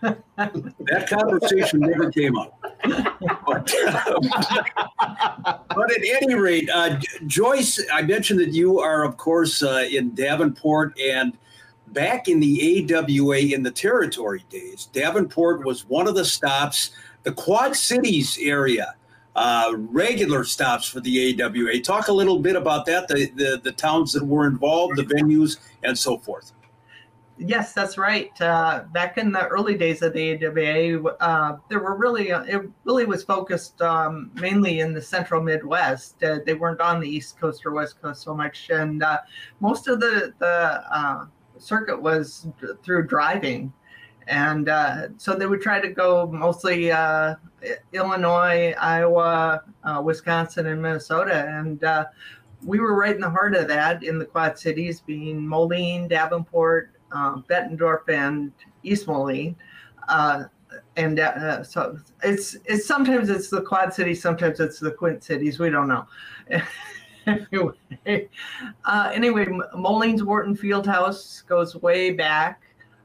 That 0.01 1.07
conversation 1.09 1.81
never 1.81 2.11
came 2.11 2.37
up. 2.39 2.59
But, 3.47 3.75
but 5.69 5.91
at 5.93 6.23
any 6.23 6.35
rate, 6.35 6.69
uh, 6.73 6.99
Joyce, 7.27 7.85
I 7.93 8.03
mentioned 8.03 8.41
that 8.41 8.53
you 8.53 8.81
are, 8.81 9.05
of 9.05 9.17
course, 9.17 9.63
uh, 9.63 9.87
in 9.91 10.15
Davenport 10.15 10.99
and 10.99 11.37
back 11.89 12.29
in 12.29 12.41
the 12.41 12.89
AWA 12.91 13.39
in 13.39 13.63
the 13.63 13.71
territory 13.71 14.45
days. 14.49 14.89
Davenport 14.93 15.65
was 15.65 15.89
one 15.89 16.07
of 16.07 16.15
the 16.15 16.25
stops, 16.25 16.91
the 17.25 17.33
Quad 17.33 17.77
Cities 17.77 18.39
area. 18.41 18.95
Uh, 19.37 19.73
regular 19.77 20.43
stops 20.45 20.89
for 20.89 21.01
the 21.01 21.41
AWA. 21.41 21.81
Talk 21.81 22.09
a 22.09 22.13
little 22.13 22.41
bit 22.41 22.57
about 22.57 22.85
that, 22.87 23.07
the, 23.07 23.31
the 23.37 23.61
the 23.63 23.73
towns 23.73 24.13
that 24.13 24.25
were 24.25 24.47
involved, 24.47 24.97
the 24.97 25.05
venues, 25.05 25.59
and 25.85 25.97
so 25.97 26.19
forth. 26.19 26.53
Yes, 27.43 27.73
that's 27.73 27.97
right. 27.97 28.39
Uh, 28.39 28.85
back 28.93 29.17
in 29.17 29.33
the 29.33 29.47
early 29.47 29.75
days 29.75 30.03
of 30.03 30.13
the 30.13 30.45
AWA, 30.45 31.03
uh, 31.21 31.57
there 31.71 31.79
were 31.81 31.97
really 31.97 32.33
uh, 32.33 32.43
it 32.43 32.61
really 32.85 33.07
was 33.07 33.25
focused 33.25 33.81
um, 33.81 34.31
mainly 34.35 34.81
in 34.81 34.93
the 34.93 35.01
central 35.01 35.43
Midwest. 35.43 36.23
Uh, 36.23 36.41
they 36.45 36.53
weren't 36.53 36.83
on 36.83 37.01
the 37.01 37.09
East 37.09 37.41
Coast 37.41 37.65
or 37.65 37.73
West 37.73 38.01
Coast 38.03 38.25
so 38.25 38.35
much, 38.35 38.69
and 38.69 39.03
uh, 39.03 39.21
most 39.61 39.89
of 39.89 40.01
the 40.01 40.35
the 40.39 40.85
uh, 40.95 41.25
circuit 41.57 42.01
was 42.01 42.47
through 42.85 43.07
driving, 43.07 43.73
and 44.29 44.69
so 45.17 45.35
they 45.35 45.47
would 45.47 45.63
try 45.63 45.81
to 45.81 45.89
go 45.89 46.27
mostly 46.31 46.91
Illinois, 47.95 48.75
Iowa, 48.79 49.63
Wisconsin, 50.03 50.67
and 50.67 50.83
Minnesota, 50.83 51.47
and 51.49 51.83
we 52.63 52.81
were 52.81 52.95
right 52.95 53.15
in 53.15 53.23
the 53.23 53.31
heart 53.31 53.55
of 53.55 53.67
that 53.69 54.03
in 54.03 54.19
the 54.19 54.27
Quad 54.27 54.59
Cities, 54.59 55.01
being 55.01 55.47
Moline, 55.47 56.07
Davenport, 56.07 56.91
um, 57.13 57.45
Bettendorf, 57.49 58.09
and 58.09 58.53
East 58.83 59.07
Moline. 59.07 59.57
Uh, 60.09 60.45
and 60.97 61.19
uh, 61.19 61.63
so 61.63 61.99
it's 62.23 62.57
it's 62.65 62.87
sometimes 62.87 63.29
it's 63.29 63.51
the 63.51 63.63
Quad 63.63 63.93
Cities, 63.93 64.23
sometimes 64.23 64.61
it's 64.61 64.79
the 64.79 64.91
Quint 64.91 65.23
Cities. 65.23 65.59
We 65.59 65.71
don't 65.71 65.89
know. 65.89 66.07
anyway, 67.27 68.29
uh, 68.85 69.11
anyway, 69.13 69.47
Moline's 69.75 70.23
Wharton 70.23 70.57
Field 70.57 70.87
House 70.87 71.43
goes 71.43 71.77
way 71.77 72.13
back. 72.13 72.63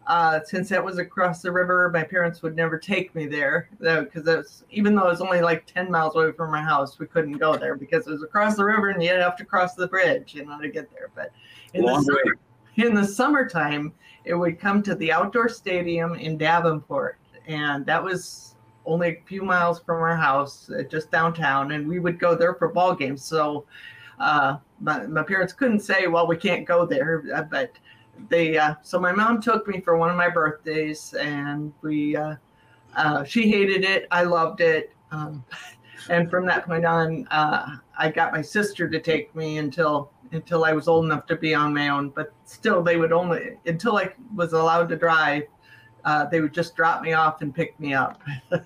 Uh, 0.07 0.39
since 0.43 0.69
that 0.69 0.83
was 0.83 0.99
across 0.99 1.41
the 1.41 1.51
river, 1.51 1.89
my 1.91 2.03
parents 2.03 2.43
would 2.43 2.55
never 2.55 2.77
take 2.77 3.15
me 3.15 3.25
there 3.25 3.69
because 3.79 4.27
uh, 4.27 4.43
even 4.69 4.93
though 4.93 5.07
it 5.07 5.09
was 5.09 5.21
only 5.21 5.41
like 5.41 5.65
10 5.65 5.89
miles 5.89 6.15
away 6.15 6.31
from 6.31 6.51
my 6.51 6.61
house, 6.61 6.99
we 6.99 7.07
couldn't 7.07 7.39
go 7.39 7.55
there 7.57 7.75
because 7.75 8.05
it 8.05 8.11
was 8.11 8.21
across 8.21 8.55
the 8.55 8.63
river 8.63 8.89
and 8.89 9.01
you'd 9.01 9.19
have 9.19 9.35
to 9.35 9.43
cross 9.43 9.73
the 9.73 9.87
bridge 9.87 10.35
in 10.35 10.47
order 10.47 10.67
to 10.67 10.69
get 10.69 10.91
there. 10.91 11.09
But 11.15 11.31
in, 11.73 11.85
the 11.85 12.01
summer, 12.01 12.37
in 12.75 12.93
the 12.93 13.05
summertime, 13.05 13.93
it 14.23 14.33
would 14.33 14.59
come 14.59 14.81
to 14.83 14.95
the 14.95 15.11
outdoor 15.11 15.49
stadium 15.49 16.15
in 16.15 16.37
Davenport. 16.37 17.17
And 17.47 17.85
that 17.85 18.03
was 18.03 18.55
only 18.85 19.09
a 19.09 19.21
few 19.25 19.43
miles 19.43 19.79
from 19.79 20.01
our 20.01 20.15
house, 20.15 20.69
uh, 20.69 20.83
just 20.83 21.11
downtown. 21.11 21.71
And 21.71 21.87
we 21.87 21.99
would 21.99 22.19
go 22.19 22.35
there 22.35 22.55
for 22.55 22.69
ball 22.69 22.95
games. 22.95 23.23
So 23.23 23.65
uh, 24.19 24.57
my, 24.79 25.05
my 25.05 25.23
parents 25.23 25.53
couldn't 25.53 25.81
say, 25.81 26.07
well, 26.07 26.27
we 26.27 26.37
can't 26.37 26.65
go 26.65 26.85
there. 26.85 27.23
Uh, 27.33 27.43
but 27.43 27.71
they 28.29 28.57
uh, 28.57 28.75
so 28.81 28.99
my 28.99 29.11
mom 29.11 29.41
took 29.41 29.67
me 29.67 29.81
for 29.81 29.97
one 29.97 30.09
of 30.09 30.15
my 30.15 30.29
birthdays 30.29 31.13
and 31.15 31.73
we 31.81 32.15
uh, 32.15 32.35
uh, 32.95 33.23
she 33.23 33.49
hated 33.49 33.83
it 33.83 34.07
i 34.11 34.23
loved 34.23 34.61
it 34.61 34.91
um, 35.11 35.43
and 36.09 36.29
from 36.29 36.45
that 36.45 36.65
point 36.65 36.85
on 36.85 37.27
uh, 37.31 37.77
i 37.97 38.09
got 38.09 38.31
my 38.31 38.41
sister 38.41 38.87
to 38.89 38.99
take 38.99 39.33
me 39.35 39.57
until 39.57 40.11
until 40.31 40.65
i 40.65 40.71
was 40.73 40.87
old 40.87 41.05
enough 41.05 41.25
to 41.25 41.35
be 41.35 41.53
on 41.53 41.73
my 41.73 41.89
own 41.89 42.09
but 42.09 42.33
still 42.45 42.81
they 42.81 42.97
would 42.97 43.11
only 43.11 43.57
until 43.65 43.97
i 43.97 44.09
was 44.33 44.53
allowed 44.53 44.89
to 44.89 44.95
drive 44.95 45.43
uh, 46.05 46.25
they 46.25 46.39
would 46.39 46.53
just 46.53 46.75
drop 46.75 47.01
me 47.01 47.13
off 47.13 47.41
and 47.41 47.53
pick 47.53 47.77
me 47.79 47.93
up. 47.93 48.21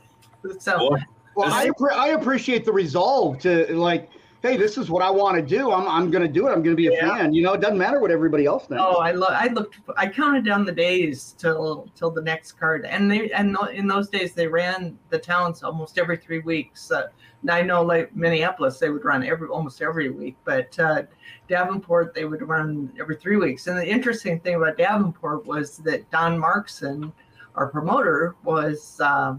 So 0.60 0.96
well 1.36 1.52
I, 1.52 1.70
I 1.94 2.08
appreciate 2.10 2.64
the 2.64 2.72
resolve 2.72 3.40
to 3.40 3.68
like 3.76 4.10
hey, 4.42 4.56
this 4.56 4.78
is 4.78 4.90
what 4.90 5.04
I 5.04 5.10
want 5.10 5.36
to 5.36 5.42
do. 5.42 5.72
I'm, 5.72 5.88
I'm 5.88 6.10
going 6.10 6.26
to 6.26 6.32
do 6.32 6.48
it. 6.48 6.52
I'm 6.52 6.64
going 6.64 6.76
to 6.76 6.76
be 6.76 6.88
a 6.88 6.94
yeah. 6.94 7.18
fan. 7.18 7.34
You 7.34 7.44
know, 7.44 7.54
it 7.54 7.62
doesn't 7.62 7.78
matter 7.78 8.00
what 8.00 8.10
everybody 8.12 8.46
else 8.46 8.66
thinks. 8.66 8.82
Oh, 8.86 8.98
I 8.98 9.12
look, 9.12 9.32
I 9.32 9.48
looked, 9.48 9.80
I 9.98 10.08
counted 10.08 10.46
down 10.46 10.66
the 10.66 10.72
days 10.72 11.36
till, 11.38 11.88
till 11.96 12.10
the 12.10 12.22
next 12.22 12.54
card. 12.54 12.86
And 12.86 13.12
they, 13.12 13.32
and 13.32 13.56
in 13.74 13.88
those 13.88 14.10
days 14.10 14.34
they 14.34 14.48
ran 14.48 14.98
the 15.10 15.20
towns 15.20 15.62
almost 15.62 15.98
every 15.98 16.18
three 16.18 16.40
weeks. 16.40 16.90
Uh, 16.90 17.08
I 17.50 17.62
know 17.62 17.84
like 17.84 18.16
Minneapolis, 18.16 18.80
they 18.80 18.90
would 18.90 19.06
run 19.06 19.26
every, 19.26 19.48
almost 19.48 19.82
every 19.82 20.10
week, 20.10 20.38
but 20.44 20.78
uh, 20.80 21.04
Davenport, 21.48 22.14
they 22.14 22.26
would 22.26 22.42
run 22.48 22.92
every 23.00 23.16
three 23.16 23.38
weeks. 23.38 23.68
And 23.68 23.78
the 23.78 23.88
interesting 23.88 24.40
thing 24.40 24.56
about 24.56 24.78
Davenport 24.78 25.46
was 25.46 25.78
that 25.80 26.10
Don 26.12 26.38
Markson, 26.38 27.12
our 27.56 27.68
promoter, 27.68 28.36
was 28.44 29.00
uh, 29.02 29.36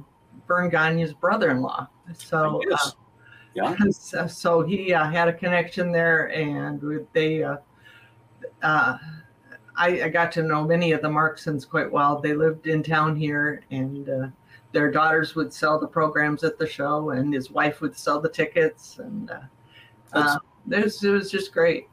Verne 0.47 0.71
Gagne's 0.71 1.13
brother-in-law. 1.13 1.89
So, 2.15 2.61
yes. 2.69 2.89
Uh, 2.89 2.91
yeah. 3.55 3.75
So, 3.91 4.27
so 4.27 4.63
he 4.63 4.93
uh, 4.95 5.11
had 5.11 5.29
a 5.29 5.33
connection 5.33 5.93
there, 5.93 6.31
and 6.31 7.07
they, 7.13 7.43
uh, 7.43 7.57
uh, 8.63 8.99
I, 9.77 10.03
I, 10.03 10.09
got 10.09 10.31
to 10.33 10.43
know 10.43 10.65
many 10.65 10.93
of 10.93 11.03
the 11.03 11.09
Marksons 11.09 11.69
quite 11.69 11.91
well. 11.91 12.21
They 12.21 12.35
lived 12.35 12.67
in 12.67 12.83
town 12.83 13.17
here, 13.17 13.63
and 13.71 14.09
uh, 14.09 14.29
their 14.73 14.91
daughters 14.91 15.35
would 15.35 15.53
sell 15.53 15.79
the 15.79 15.89
programs 15.89 16.45
at 16.45 16.59
the 16.59 16.67
show, 16.67 17.11
and 17.11 17.35
his 17.35 17.51
wife 17.51 17.81
would 17.81 17.97
sell 17.97 18.21
the 18.21 18.29
tickets, 18.29 18.99
and 18.99 19.31
uh, 19.31 19.41
uh, 20.13 20.39
it 20.71 20.85
was, 20.85 21.03
it 21.03 21.11
was 21.11 21.31
just 21.31 21.53
great. 21.53 21.89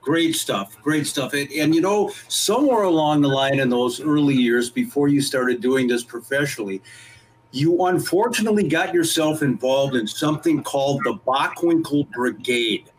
Great 0.00 0.34
stuff. 0.34 0.80
Great 0.82 1.06
stuff. 1.06 1.34
And, 1.34 1.50
and, 1.52 1.74
you 1.74 1.80
know, 1.80 2.10
somewhere 2.28 2.84
along 2.84 3.20
the 3.20 3.28
line 3.28 3.60
in 3.60 3.68
those 3.68 4.00
early 4.00 4.34
years 4.34 4.70
before 4.70 5.08
you 5.08 5.20
started 5.20 5.60
doing 5.60 5.86
this 5.86 6.02
professionally, 6.02 6.82
you 7.52 7.86
unfortunately 7.86 8.68
got 8.68 8.94
yourself 8.94 9.42
involved 9.42 9.96
in 9.96 10.06
something 10.06 10.62
called 10.62 11.02
the 11.04 11.14
Bockwinkel 11.26 12.10
Brigade. 12.10 12.90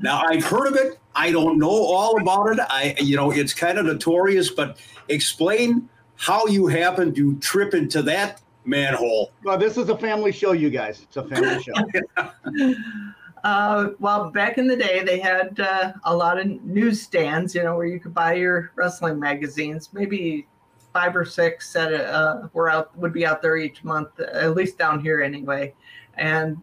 Now 0.00 0.22
I've 0.26 0.44
heard 0.44 0.68
of 0.68 0.76
it. 0.76 0.98
I 1.14 1.30
don't 1.30 1.58
know 1.58 1.68
all 1.68 2.20
about 2.20 2.52
it. 2.52 2.58
I, 2.60 2.94
you 2.98 3.16
know, 3.16 3.30
it's 3.30 3.54
kind 3.54 3.78
of 3.78 3.86
notorious, 3.86 4.50
but 4.50 4.78
explain 5.08 5.88
how 6.16 6.46
you 6.46 6.66
happened 6.66 7.14
to 7.16 7.36
trip 7.36 7.74
into 7.74 8.02
that 8.02 8.40
manhole. 8.64 9.32
Well, 9.44 9.58
this 9.58 9.76
is 9.76 9.88
a 9.88 9.98
family 9.98 10.32
show, 10.32 10.52
you 10.52 10.70
guys. 10.70 11.02
It's 11.02 11.16
a 11.16 11.24
family 11.24 11.62
show. 11.62 12.74
Uh, 13.44 13.90
well, 13.98 14.30
back 14.30 14.56
in 14.56 14.66
the 14.66 14.74
day, 14.74 15.04
they 15.04 15.18
had 15.18 15.60
uh, 15.60 15.92
a 16.04 16.16
lot 16.16 16.40
of 16.40 16.46
newsstands, 16.64 17.54
you 17.54 17.62
know, 17.62 17.76
where 17.76 17.84
you 17.84 18.00
could 18.00 18.14
buy 18.14 18.32
your 18.32 18.72
wrestling 18.74 19.20
magazines. 19.20 19.90
Maybe 19.92 20.46
five 20.94 21.16
or 21.16 21.24
six 21.24 21.72
that 21.72 21.92
uh, 21.92 22.48
were 22.52 22.70
out 22.70 22.96
would 22.96 23.12
be 23.12 23.26
out 23.26 23.42
there 23.42 23.56
each 23.56 23.82
month, 23.82 24.18
at 24.20 24.54
least 24.54 24.78
down 24.78 25.00
here 25.00 25.20
anyway. 25.20 25.74
And 26.16 26.56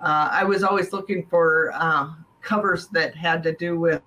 uh, 0.00 0.28
I 0.32 0.44
was 0.44 0.64
always 0.64 0.92
looking 0.92 1.24
for 1.30 1.70
uh, 1.74 2.10
covers 2.42 2.88
that 2.88 3.14
had 3.14 3.42
to 3.44 3.54
do 3.54 3.78
with. 3.78 4.02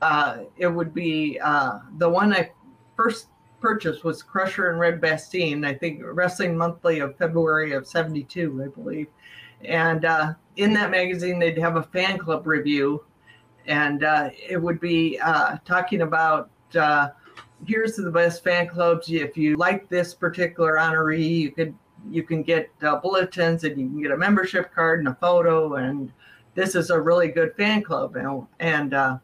Uh, 0.00 0.38
it 0.56 0.68
would 0.68 0.94
be 0.94 1.38
uh, 1.38 1.80
the 1.98 2.08
one 2.08 2.32
I 2.32 2.50
first 2.96 3.28
purchased 3.60 4.04
was 4.04 4.22
Crusher 4.22 4.70
and 4.70 4.80
Red 4.80 5.00
Bastien. 5.00 5.64
I 5.64 5.74
think 5.74 6.00
Wrestling 6.02 6.56
Monthly 6.56 7.00
of 7.00 7.16
February 7.18 7.72
of 7.72 7.86
'72, 7.86 8.64
I 8.64 8.68
believe. 8.68 9.08
And 9.64 10.06
uh, 10.06 10.34
in 10.56 10.72
that 10.74 10.90
magazine, 10.90 11.38
they'd 11.38 11.58
have 11.58 11.76
a 11.76 11.82
fan 11.82 12.16
club 12.16 12.46
review, 12.46 13.04
and 13.66 14.02
it 14.48 14.60
would 14.60 14.80
be 14.80 15.18
talking 15.66 16.00
about 16.00 16.50
here's 17.64 17.96
the 17.96 18.10
best 18.10 18.44
fan 18.44 18.68
clubs. 18.68 19.10
If 19.10 19.36
you 19.36 19.56
like 19.56 19.88
this 19.88 20.14
particular 20.14 20.74
honoree, 20.74 21.38
you 21.38 21.50
could 21.50 21.74
you 22.08 22.22
can 22.22 22.42
get 22.42 22.70
uh, 22.82 22.96
bulletins 22.96 23.64
and 23.64 23.80
you 23.80 23.88
can 23.88 24.02
get 24.02 24.10
a 24.10 24.16
membership 24.16 24.72
card 24.74 25.00
and 25.00 25.08
a 25.08 25.14
photo. 25.14 25.74
And 25.74 26.12
this 26.54 26.74
is 26.74 26.90
a 26.90 27.00
really 27.00 27.28
good 27.28 27.54
fan 27.56 27.82
club. 27.82 28.14
Know? 28.14 28.48
And 28.60 28.94
uh, 28.94 29.18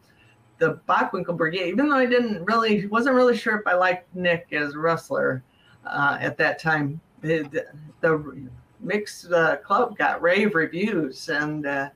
the 0.57 0.79
Bockwinkel 0.89 1.37
Brigade, 1.37 1.67
even 1.67 1.89
though 1.89 1.97
I 1.97 2.05
didn't 2.05 2.43
really 2.45 2.87
wasn't 2.87 3.15
really 3.15 3.37
sure 3.37 3.57
if 3.57 3.67
I 3.67 3.75
liked 3.75 4.13
Nick 4.15 4.47
as 4.51 4.73
a 4.73 4.79
wrestler 4.79 5.43
uh, 5.85 6.17
at 6.19 6.37
that 6.37 6.59
time, 6.59 6.99
the, 7.21 7.65
the 8.01 8.49
mixed 8.79 9.31
uh, 9.31 9.57
club 9.57 9.97
got 9.97 10.21
rave 10.21 10.55
reviews 10.55 11.29
and. 11.29 11.65
Uh, 11.65 11.89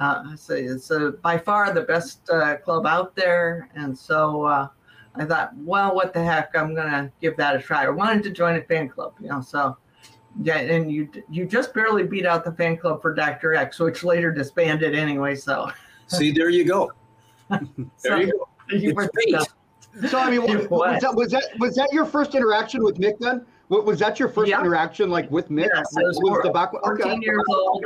uh, 0.00 0.34
so 0.36 0.54
it's 0.54 0.90
by 1.20 1.36
far 1.36 1.70
the 1.74 1.82
best 1.82 2.24
club 2.64 2.86
out 2.86 3.14
there, 3.14 3.68
and 3.74 3.96
so 3.98 4.70
I 5.14 5.24
thought, 5.24 5.52
well, 5.56 5.94
what 5.94 6.14
the 6.14 6.22
heck? 6.22 6.56
I'm 6.56 6.74
gonna 6.74 7.12
give 7.20 7.36
that 7.36 7.56
a 7.56 7.58
try. 7.60 7.84
I 7.84 7.90
wanted 7.90 8.22
to 8.24 8.30
join 8.30 8.56
a 8.56 8.62
fan 8.62 8.88
club, 8.88 9.14
you 9.20 9.28
know. 9.28 9.40
So, 9.40 9.76
yeah, 10.42 10.58
and 10.58 10.90
you 10.90 11.08
you 11.28 11.46
just 11.46 11.74
barely 11.74 12.04
beat 12.04 12.24
out 12.24 12.44
the 12.44 12.52
fan 12.52 12.76
club 12.76 13.02
for 13.02 13.14
Doctor 13.14 13.54
X, 13.54 13.78
which 13.78 14.04
later 14.04 14.32
disbanded 14.32 14.94
anyway. 14.94 15.34
So, 15.34 15.70
see, 16.06 16.32
there 16.32 16.48
you 16.48 16.64
go. 16.64 16.92
there 17.50 17.60
so, 17.96 18.16
you 18.16 18.32
go. 18.94 19.44
So 20.08 20.18
I 20.18 20.30
mean, 20.30 20.42
was, 20.42 20.68
was, 20.70 21.02
that, 21.02 21.14
was 21.14 21.30
that 21.32 21.44
was 21.58 21.74
that 21.76 21.92
your 21.92 22.06
first 22.06 22.34
interaction 22.34 22.82
with 22.82 22.98
Mick 22.98 23.18
then? 23.18 23.44
Was 23.68 23.98
that 23.98 24.18
your 24.18 24.28
first 24.28 24.50
yeah. 24.50 24.60
interaction 24.60 25.10
like 25.10 25.30
with 25.30 25.50
Mick? 25.50 25.68
Yes, 25.74 25.94
I 25.96 26.02
was, 26.02 26.18
was 26.22 26.40
the 26.42 26.50
back, 26.50 26.72
14 26.72 27.06
okay. 27.06 27.18
years 27.22 27.42
old. 27.50 27.84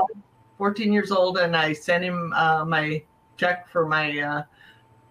14 0.58 0.92
years 0.92 1.10
old, 1.10 1.38
and 1.38 1.56
I 1.56 1.72
sent 1.72 2.04
him 2.04 2.32
uh, 2.34 2.64
my 2.64 3.02
check 3.36 3.68
for 3.68 3.86
my 3.86 4.18
uh, 4.20 4.42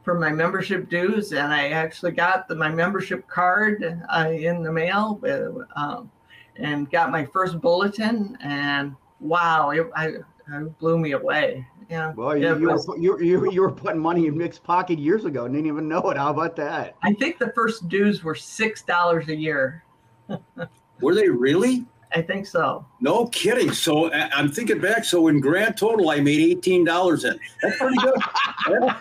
for 0.05 0.13
my 0.17 0.31
membership 0.31 0.87
dues, 0.87 1.33
and 1.33 1.51
I 1.51 1.69
actually 1.69 2.11
got 2.11 2.47
the, 2.47 2.55
my 2.55 2.69
membership 2.69 3.27
card 3.27 3.83
uh, 4.07 4.29
in 4.29 4.61
the 4.61 4.71
mail, 4.71 5.19
uh, 5.27 5.79
um, 5.79 6.11
and 6.57 6.89
got 6.91 7.11
my 7.11 7.25
first 7.25 7.59
bulletin. 7.59 8.37
And 8.39 8.95
wow, 9.19 9.71
it, 9.71 9.87
I, 9.95 10.05
it 10.07 10.79
blew 10.79 10.99
me 10.99 11.13
away. 11.13 11.65
Yeah. 11.89 12.13
Well, 12.15 12.37
you, 12.37 12.57
you, 12.59 12.69
was, 12.69 12.87
were, 12.87 12.97
you, 12.97 13.19
you, 13.19 13.51
you 13.51 13.61
were 13.61 13.71
putting 13.71 13.99
money 13.99 14.27
in 14.27 14.37
Mick's 14.37 14.59
pocket 14.59 14.99
years 14.99 15.25
ago 15.25 15.45
and 15.45 15.53
didn't 15.53 15.67
even 15.67 15.87
know 15.87 16.01
it. 16.11 16.17
How 16.17 16.29
about 16.29 16.55
that? 16.55 16.95
I 17.03 17.13
think 17.13 17.39
the 17.39 17.51
first 17.53 17.89
dues 17.89 18.23
were 18.23 18.35
six 18.35 18.83
dollars 18.83 19.27
a 19.27 19.35
year. 19.35 19.83
were 21.01 21.15
they 21.15 21.29
really? 21.29 21.85
I 22.15 22.21
think 22.21 22.47
so. 22.47 22.85
No 23.01 23.27
kidding. 23.27 23.73
So 23.73 24.11
I'm 24.13 24.49
thinking 24.49 24.79
back. 24.79 25.03
So 25.03 25.27
in 25.27 25.41
grand 25.41 25.77
total, 25.77 26.09
I 26.09 26.21
made 26.21 26.39
eighteen 26.39 26.85
dollars 26.85 27.25
in. 27.25 27.37
That's 27.61 27.77
pretty 27.77 27.97
good. 27.97 28.95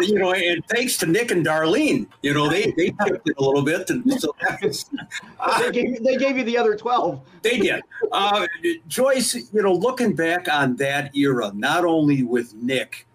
you 0.00 0.18
know, 0.18 0.32
and 0.32 0.64
thanks 0.68 0.96
to 0.98 1.06
Nick 1.06 1.30
and 1.30 1.44
Darlene, 1.44 2.06
you 2.22 2.32
know, 2.32 2.48
they 2.48 2.72
they 2.78 2.94
tipped 3.04 3.28
it 3.28 3.36
a 3.36 3.42
little 3.42 3.62
bit, 3.62 3.90
and 3.90 4.10
so 4.20 4.34
uh, 5.38 5.60
they, 5.60 5.70
gave, 5.70 6.02
they 6.02 6.16
gave 6.16 6.38
you 6.38 6.44
the 6.44 6.56
other 6.56 6.76
twelve. 6.76 7.20
They 7.42 7.58
did. 7.58 7.82
Uh, 8.10 8.46
Joyce, 8.88 9.34
you 9.52 9.62
know, 9.62 9.74
looking 9.74 10.14
back 10.14 10.48
on 10.48 10.76
that 10.76 11.14
era, 11.14 11.52
not 11.54 11.84
only 11.84 12.22
with 12.22 12.54
Nick, 12.54 13.06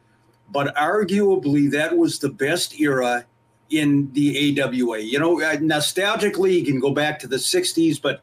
but 0.51 0.75
arguably 0.75 1.71
that 1.71 1.97
was 1.97 2.19
the 2.19 2.29
best 2.29 2.79
era 2.79 3.25
in 3.71 4.11
the 4.13 4.61
AWA. 4.61 4.99
You 4.99 5.19
know, 5.19 5.41
uh, 5.41 5.57
nostalgically, 5.57 6.59
you 6.59 6.65
can 6.65 6.79
go 6.79 6.91
back 6.91 7.19
to 7.19 7.27
the 7.27 7.37
'60s, 7.37 8.01
but 8.01 8.21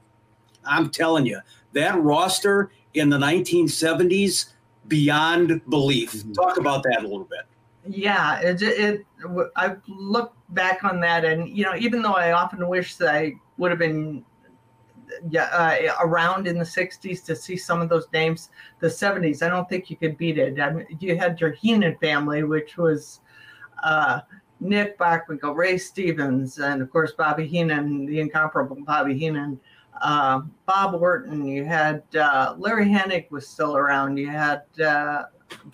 I'm 0.64 0.90
telling 0.90 1.26
you, 1.26 1.40
that 1.72 1.98
roster 2.00 2.70
in 2.94 3.10
the 3.10 3.18
1970s 3.18 4.52
beyond 4.86 5.60
belief. 5.68 6.12
Mm-hmm. 6.12 6.32
Talk 6.32 6.58
about 6.58 6.82
that 6.84 7.00
a 7.00 7.08
little 7.08 7.24
bit 7.24 7.46
yeah, 7.88 8.38
it, 8.40 8.60
it, 8.62 9.06
I 9.56 9.76
look 9.86 10.34
back 10.50 10.84
on 10.84 11.00
that, 11.00 11.24
and 11.24 11.48
you 11.48 11.64
know, 11.64 11.74
even 11.76 12.02
though 12.02 12.14
I 12.14 12.32
often 12.32 12.66
wish 12.68 12.96
that 12.96 13.14
I 13.14 13.34
would 13.56 13.70
have 13.70 13.78
been 13.78 14.24
yeah, 15.30 15.44
uh, 15.44 15.94
around 16.04 16.46
in 16.46 16.58
the 16.58 16.64
60s 16.64 17.24
to 17.24 17.34
see 17.34 17.56
some 17.56 17.80
of 17.80 17.88
those 17.88 18.06
names, 18.12 18.50
the 18.80 18.88
70s, 18.88 19.42
I 19.42 19.48
don't 19.48 19.68
think 19.68 19.90
you 19.90 19.96
could 19.96 20.18
beat 20.18 20.38
it. 20.38 20.60
I 20.60 20.70
mean, 20.70 20.86
you 21.00 21.16
had 21.16 21.40
your 21.40 21.52
Heenan 21.52 21.96
family, 21.96 22.42
which 22.42 22.76
was 22.76 23.20
uh, 23.82 24.20
Nick 24.60 24.98
Bockwinkel, 24.98 25.54
Ray 25.54 25.78
Stevens, 25.78 26.58
and 26.58 26.82
of 26.82 26.90
course, 26.90 27.12
Bobby 27.12 27.46
Heenan, 27.46 28.06
the 28.06 28.20
incomparable 28.20 28.76
Bobby 28.84 29.16
Heenan. 29.16 29.60
Uh, 30.00 30.42
Bob 30.66 30.94
Orton, 30.94 31.44
you 31.44 31.64
had 31.64 32.02
uh, 32.16 32.54
Larry 32.58 32.86
Hennig 32.86 33.30
was 33.30 33.48
still 33.48 33.76
around. 33.76 34.16
You 34.16 34.28
had 34.28 34.62
uh, 34.84 35.24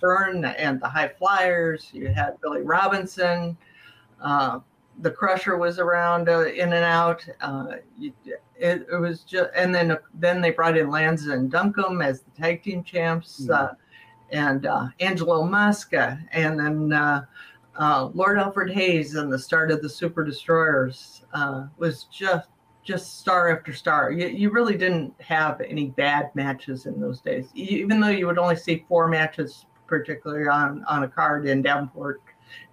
Verne 0.00 0.44
and 0.44 0.80
the 0.80 0.88
High 0.88 1.08
Flyers. 1.08 1.90
You 1.92 2.08
had 2.08 2.40
Billy 2.40 2.62
Robinson. 2.62 3.56
Uh, 4.20 4.60
the 5.00 5.10
Crusher 5.10 5.58
was 5.58 5.78
around 5.78 6.28
uh, 6.28 6.44
in 6.44 6.72
and 6.72 6.84
out. 6.84 7.26
Uh, 7.40 7.76
it, 8.00 8.14
it, 8.56 9.00
was 9.00 9.20
just, 9.24 9.50
and 9.54 9.74
then 9.74 9.98
then 10.14 10.40
they 10.40 10.50
brought 10.50 10.76
in 10.76 10.88
Lanza 10.88 11.32
and 11.32 11.50
Duncum 11.50 12.02
as 12.04 12.20
the 12.20 12.30
tag 12.30 12.62
team 12.62 12.84
champs, 12.84 13.46
mm-hmm. 13.46 13.74
and 14.30 14.66
uh, 14.66 14.86
Angelo 15.00 15.44
Mosca, 15.44 16.18
and 16.32 16.58
then 16.58 16.92
uh, 17.76 18.11
Lord 18.14 18.38
Alfred 18.38 18.71
Hayes 18.73 19.14
and 19.14 19.33
the 19.33 19.38
start 19.38 19.71
of 19.71 19.83
the 19.83 19.88
Super 19.88 20.25
Destroyers 20.25 21.23
was 21.78 22.04
just 22.04 22.49
just 22.85 23.19
star 23.19 23.50
after 23.57 23.73
star. 23.73 24.12
You, 24.12 24.28
you 24.28 24.50
really 24.50 24.76
didn't 24.76 25.14
have 25.21 25.61
any 25.62 25.87
bad 25.87 26.31
matches 26.35 26.87
in 26.87 27.00
those 27.00 27.21
days, 27.21 27.49
even 27.54 27.99
though 27.99 28.09
you 28.09 28.26
would 28.26 28.38
only 28.38 28.57
see 28.57 28.85
four 28.88 29.09
matches, 29.09 29.64
particularly 29.87 30.47
on, 30.49 30.85
on 30.85 31.04
a 31.04 31.09
card 31.09 31.47
in 31.47 31.62
Davenport. 31.62 32.21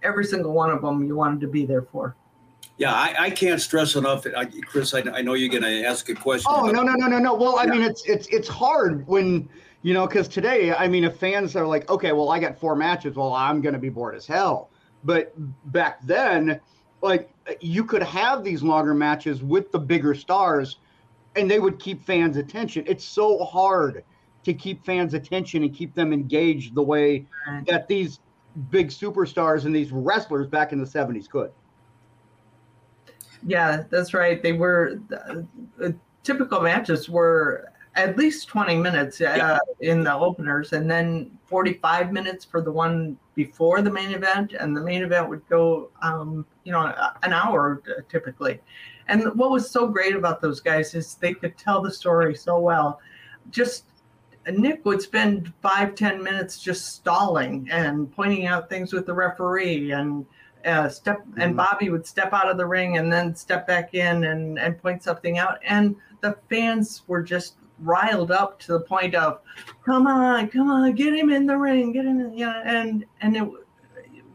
Every 0.04 0.26
single 0.26 0.54
one 0.54 0.70
of 0.70 0.82
them 0.82 1.06
you 1.06 1.16
wanted 1.16 1.40
to 1.42 1.48
be 1.48 1.66
there 1.66 1.84
for. 1.84 2.16
Yeah, 2.78 2.94
I, 2.94 3.16
I 3.18 3.30
can't 3.30 3.62
stress 3.62 3.96
enough, 3.96 4.26
I, 4.36 4.46
Chris. 4.46 4.94
I, 4.94 5.00
I 5.14 5.22
know 5.22 5.34
you're 5.34 5.50
going 5.50 5.64
to 5.64 5.86
ask 5.86 6.10
a 6.10 6.16
question. 6.16 6.52
Oh 6.54 6.66
no, 6.66 6.82
no, 6.82 6.94
no, 6.94 7.08
no, 7.08 7.20
no. 7.20 7.34
Well, 7.34 7.58
I 7.58 7.64
yeah. 7.64 7.72
mean, 7.72 7.82
it's 7.84 8.04
it's 8.06 8.28
it's 8.28 8.48
hard 8.48 9.08
when 9.08 9.48
you 9.84 9.94
know 9.94 10.08
because 10.08 10.28
today, 10.28 10.74
I 10.74 10.88
mean, 10.88 11.04
if 11.04 11.16
fans 11.18 11.56
are 11.56 11.68
like, 11.68 11.90
okay, 11.90 12.12
well, 12.12 12.30
I 12.30 12.40
got 12.40 12.60
four 12.60 12.76
matches, 12.76 13.16
well, 13.16 13.34
I'm 13.34 13.62
going 13.62 13.74
to 13.74 13.80
be 13.80 13.90
bored 13.90 14.16
as 14.16 14.26
hell. 14.26 14.72
But 15.04 15.34
back 15.72 16.06
then, 16.06 16.60
like 17.02 17.30
you 17.60 17.84
could 17.84 18.04
have 18.04 18.44
these 18.44 18.62
longer 18.64 18.94
matches 18.94 19.44
with 19.44 19.72
the 19.72 19.80
bigger 19.80 20.14
stars 20.14 20.78
and 21.36 21.50
they 21.50 21.60
would 21.60 21.80
keep 21.80 22.04
fans 22.04 22.38
attention. 22.38 22.84
It's 22.88 23.06
so 23.06 23.44
hard 23.44 24.04
to 24.44 24.54
keep 24.54 24.86
fans 24.86 25.14
attention 25.14 25.64
and 25.64 25.74
keep 25.74 25.94
them 25.94 26.14
engaged 26.14 26.76
the 26.76 26.84
way 26.84 27.26
that 27.68 27.88
these 27.88 28.20
big 28.70 28.90
superstars 28.90 29.66
and 29.66 29.76
these 29.76 29.92
wrestlers 29.92 30.48
back 30.48 30.74
in 30.74 30.80
the 30.80 30.86
70s 30.86 31.30
could. 31.30 31.52
Yeah 33.46 33.84
that's 33.90 34.14
right. 34.14 34.42
They 34.42 34.54
were 34.54 35.00
uh, 35.12 35.90
typical 36.24 36.62
matches 36.62 37.10
were 37.10 37.71
at 37.96 38.18
least 38.18 38.48
20 38.48 38.78
minutes 38.78 39.20
uh, 39.20 39.34
yeah. 39.36 39.60
in 39.82 40.04
the 40.04 40.14
openers 40.14 40.72
and 40.74 40.90
then 40.90 41.30
45 41.46 42.14
minutes 42.14 42.46
for 42.46 42.62
the 42.62 42.72
one 42.72 43.18
before 43.36 43.82
the 43.82 43.92
main 43.92 44.12
event 44.12 44.54
and 44.54 44.76
the 44.76 44.82
main 44.82 45.04
event 45.04 45.28
would 45.28 45.48
go 45.50 45.90
um, 46.02 46.46
you 46.64 46.72
know 46.72 46.94
an 47.24 47.34
hour 47.34 47.82
typically 48.10 48.60
and 49.08 49.24
what 49.36 49.52
was 49.52 49.70
so 49.70 49.88
great 49.88 50.16
about 50.16 50.42
those 50.42 50.62
guys 50.62 50.96
is 50.96 51.16
they 51.16 51.34
could 51.34 51.58
tell 51.58 51.82
the 51.82 51.92
story 51.92 52.34
so 52.34 52.60
well 52.60 53.00
just 53.50 53.86
nick 54.54 54.84
would 54.86 55.02
spend 55.02 55.52
five 55.62 55.94
ten 55.94 56.24
minutes 56.24 56.62
just 56.62 56.96
stalling 56.96 57.68
and 57.72 58.12
pointing 58.14 58.46
out 58.46 58.70
things 58.70 58.94
with 58.94 59.06
the 59.06 59.14
referee 59.14 59.92
and 59.92 60.26
uh, 60.66 60.88
step 60.88 61.22
and 61.38 61.56
mm-hmm. 61.56 61.58
bobby 61.58 61.90
would 61.90 62.06
step 62.06 62.32
out 62.32 62.48
of 62.48 62.56
the 62.56 62.66
ring 62.66 62.98
and 62.98 63.12
then 63.12 63.36
step 63.36 63.66
back 63.68 63.96
in 63.96 64.26
and, 64.26 64.60
and 64.60 64.82
point 64.82 65.04
something 65.04 65.40
out 65.40 65.58
and 65.66 65.96
the 66.22 66.38
fans 66.50 67.02
were 67.08 67.22
just 67.22 67.56
riled 67.82 68.32
up 68.32 68.60
to 68.60 68.74
the 68.74 68.82
point 68.82 69.16
of, 69.16 69.40
come 69.86 70.08
on, 70.08 70.50
come 70.50 70.70
on, 70.70 70.94
get 70.94 71.14
him 71.14 71.30
in 71.30 71.46
the 71.46 71.58
ring, 71.58 71.92
get 71.92 72.06
him, 72.06 72.20
in, 72.20 72.34
you 72.34 72.46
know, 72.46 72.62
and 72.66 73.06
and 73.22 73.38
it, 73.38 73.50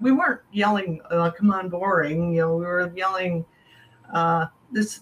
we 0.00 0.12
weren't 0.12 0.42
yelling, 0.52 1.00
uh, 1.11 1.30
come 1.30 1.50
on, 1.50 1.68
boring, 1.68 2.32
you 2.35 2.40
know, 2.40 2.56
we 2.56 2.64
were 2.64 2.92
yelling, 2.94 3.44
uh, 4.12 4.46
this, 4.70 5.00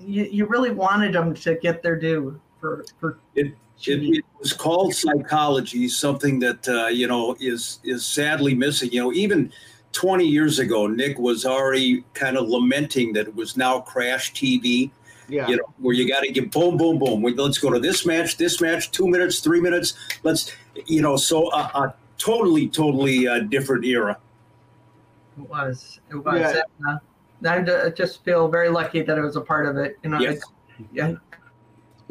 you, 0.00 0.24
you 0.24 0.46
really 0.46 0.70
wanted 0.70 1.14
them 1.14 1.34
to 1.34 1.54
get 1.56 1.82
their 1.82 1.98
due 1.98 2.40
for 2.60 2.84
for. 2.98 3.18
It, 3.34 3.54
it, 3.86 4.02
it 4.02 4.24
was 4.38 4.52
called 4.52 4.94
psychology, 4.94 5.88
something 5.88 6.38
that 6.40 6.68
uh, 6.68 6.86
you 6.86 7.06
know 7.06 7.36
is 7.40 7.80
is 7.84 8.06
sadly 8.06 8.54
missing. 8.54 8.90
You 8.92 9.02
know, 9.02 9.12
even 9.12 9.52
20 9.92 10.24
years 10.26 10.58
ago, 10.58 10.86
Nick 10.86 11.18
was 11.18 11.44
already 11.44 12.04
kind 12.14 12.36
of 12.36 12.48
lamenting 12.48 13.12
that 13.14 13.28
it 13.28 13.34
was 13.34 13.56
now 13.56 13.80
crash 13.80 14.32
TV 14.32 14.90
yeah. 15.28 15.48
You 15.48 15.56
know, 15.56 15.64
where 15.78 15.94
you 15.94 16.08
got 16.08 16.20
to 16.20 16.30
get 16.30 16.50
boom, 16.50 16.76
boom, 16.76 16.98
boom. 16.98 17.22
Let's 17.22 17.58
go 17.58 17.70
to 17.70 17.78
this 17.78 18.04
match, 18.04 18.36
this 18.36 18.60
match, 18.60 18.90
two 18.90 19.08
minutes, 19.08 19.40
three 19.40 19.60
minutes. 19.60 19.94
Let's, 20.22 20.52
you 20.86 21.02
know, 21.02 21.16
so 21.16 21.52
a, 21.52 21.56
a 21.56 21.94
totally, 22.18 22.68
totally 22.68 23.26
uh, 23.26 23.40
different 23.40 23.84
era. 23.84 24.18
It 25.38 25.48
was. 25.48 26.00
It 26.10 26.16
was. 26.16 26.40
Yeah. 26.40 26.62
Uh, 26.88 26.98
I 27.46 27.90
just 27.90 28.24
feel 28.24 28.48
very 28.48 28.68
lucky 28.68 29.02
that 29.02 29.18
I 29.18 29.20
was 29.20 29.36
a 29.36 29.40
part 29.40 29.66
of 29.66 29.76
it. 29.76 29.98
You 30.02 30.10
know. 30.10 30.20
Yes. 30.20 30.40
Yeah. 30.92 31.14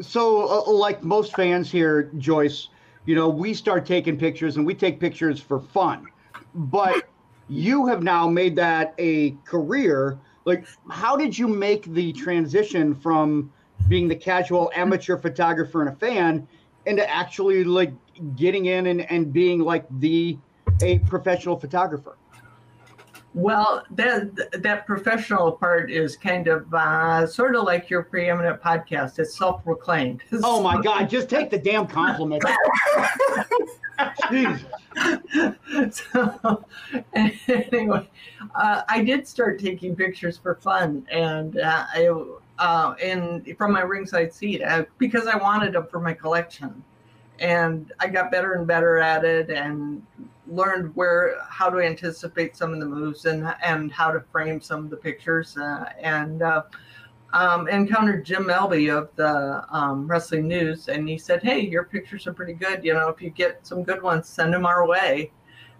So, 0.00 0.48
uh, 0.48 0.70
like 0.70 1.02
most 1.02 1.34
fans 1.36 1.70
here, 1.70 2.10
Joyce, 2.18 2.68
you 3.06 3.14
know, 3.14 3.28
we 3.28 3.54
start 3.54 3.86
taking 3.86 4.18
pictures 4.18 4.56
and 4.56 4.66
we 4.66 4.74
take 4.74 4.98
pictures 4.98 5.40
for 5.40 5.60
fun, 5.60 6.06
but 6.54 7.08
you 7.48 7.86
have 7.86 8.02
now 8.02 8.28
made 8.28 8.56
that 8.56 8.94
a 8.98 9.32
career 9.44 10.18
like 10.44 10.66
how 10.90 11.16
did 11.16 11.36
you 11.38 11.48
make 11.48 11.84
the 11.86 12.12
transition 12.12 12.94
from 12.94 13.52
being 13.88 14.08
the 14.08 14.16
casual 14.16 14.70
amateur 14.74 15.16
photographer 15.16 15.80
and 15.82 15.90
a 15.90 15.96
fan 15.96 16.46
into 16.86 17.08
actually 17.10 17.64
like 17.64 17.92
getting 18.36 18.66
in 18.66 18.86
and, 18.86 19.10
and 19.10 19.32
being 19.32 19.60
like 19.60 19.86
the 19.98 20.38
a 20.82 20.98
professional 21.00 21.58
photographer 21.58 22.16
well, 23.34 23.84
that 23.90 24.62
that 24.62 24.86
professional 24.86 25.50
part 25.50 25.90
is 25.90 26.16
kind 26.16 26.46
of 26.46 26.72
uh, 26.72 27.26
sort 27.26 27.56
of 27.56 27.64
like 27.64 27.90
your 27.90 28.04
preeminent 28.04 28.62
podcast. 28.62 29.18
It's 29.18 29.36
self-proclaimed. 29.36 30.22
Oh 30.44 30.62
my 30.62 30.80
God! 30.80 31.10
Just 31.10 31.28
take 31.28 31.50
the 31.50 31.58
damn 31.58 31.88
compliment. 31.88 32.44
Jeez. 33.98 34.64
So, 35.92 36.64
anyway, 37.12 38.08
uh, 38.54 38.82
I 38.88 39.02
did 39.02 39.26
start 39.26 39.58
taking 39.58 39.96
pictures 39.96 40.38
for 40.38 40.54
fun, 40.54 41.04
and 41.10 41.58
uh, 41.58 41.84
I, 41.92 42.08
uh, 42.58 42.94
and 43.02 43.56
from 43.58 43.72
my 43.72 43.80
ringside 43.80 44.32
seat 44.32 44.62
uh, 44.62 44.84
because 44.98 45.26
I 45.26 45.36
wanted 45.36 45.72
them 45.72 45.88
for 45.90 45.98
my 45.98 46.14
collection, 46.14 46.82
and 47.40 47.92
I 47.98 48.06
got 48.06 48.30
better 48.30 48.52
and 48.54 48.66
better 48.66 48.98
at 48.98 49.24
it, 49.24 49.50
and 49.50 50.02
learned 50.46 50.94
where 50.94 51.36
how 51.48 51.70
to 51.70 51.78
anticipate 51.78 52.56
some 52.56 52.72
of 52.72 52.80
the 52.80 52.86
moves 52.86 53.24
and 53.24 53.52
and 53.62 53.90
how 53.90 54.10
to 54.10 54.20
frame 54.20 54.60
some 54.60 54.84
of 54.84 54.90
the 54.90 54.96
pictures 54.96 55.56
uh, 55.56 55.90
and 56.00 56.42
uh, 56.42 56.62
um, 57.34 57.68
encountered 57.68 58.24
Jim 58.24 58.44
Melby 58.44 58.96
of 58.96 59.10
the 59.16 59.64
um, 59.70 60.06
Wrestling 60.06 60.46
News 60.46 60.88
and 60.88 61.08
he 61.08 61.18
said, 61.18 61.42
"Hey, 61.42 61.60
your 61.60 61.84
pictures 61.84 62.26
are 62.26 62.32
pretty 62.32 62.54
good. 62.54 62.84
You 62.84 62.94
know, 62.94 63.08
if 63.08 63.20
you 63.20 63.30
get 63.30 63.66
some 63.66 63.82
good 63.82 64.02
ones, 64.02 64.28
send 64.28 64.54
them 64.54 64.64
our 64.64 64.86
way." 64.86 65.32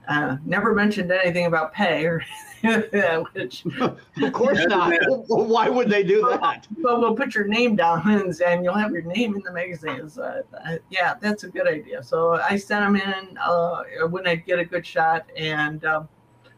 Uh, 0.07 0.37
never 0.45 0.75
mentioned 0.75 1.11
anything 1.11 1.47
about 1.47 1.73
pay 1.73 2.05
or 2.05 2.23
which 3.33 3.65
of 3.81 4.33
course 4.33 4.63
not. 4.69 4.93
Why 5.29 5.71
would 5.71 5.89
they 5.89 6.03
do 6.03 6.21
that? 6.29 6.67
Well, 6.77 7.01
we'll 7.01 7.15
put 7.15 7.35
your 7.35 7.47
name 7.47 7.77
down 7.77 8.07
and, 8.11 8.39
and 8.43 8.65
you'll 8.65 8.75
have 8.75 8.93
your 8.93 9.03
name 9.03 9.35
in 9.35 9.43
the 9.43 9.53
magazines. 9.53 10.19
Uh, 10.19 10.43
yeah, 10.91 11.15
that's 11.21 11.45
a 11.45 11.49
good 11.49 11.67
idea. 11.67 12.03
So 12.03 12.33
I 12.35 12.57
sent 12.57 12.85
them 12.85 12.97
in 12.97 13.39
uh, 13.39 13.85
when 14.11 14.27
i'd 14.27 14.45
get 14.45 14.59
a 14.59 14.65
good 14.65 14.85
shot, 14.85 15.25
and 15.37 15.85
um, 15.87 16.09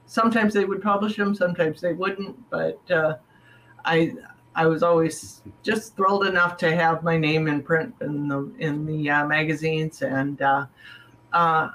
sometimes 0.06 0.54
they 0.54 0.64
would 0.64 0.82
publish 0.82 1.16
them, 1.16 1.34
sometimes 1.34 1.80
they 1.80 1.92
wouldn't. 1.92 2.50
But 2.50 2.80
uh, 2.90 3.16
I 3.84 4.12
I 4.56 4.66
was 4.66 4.82
always 4.82 5.42
just 5.62 5.94
thrilled 5.96 6.26
enough 6.26 6.56
to 6.58 6.74
have 6.74 7.02
my 7.02 7.18
name 7.18 7.46
in 7.46 7.62
print 7.62 7.94
in 8.00 8.26
the 8.26 8.50
in 8.58 8.86
the 8.86 9.10
uh, 9.10 9.26
magazines, 9.26 10.00
and 10.00 10.40
uh, 10.40 10.66
uh, 11.32 11.70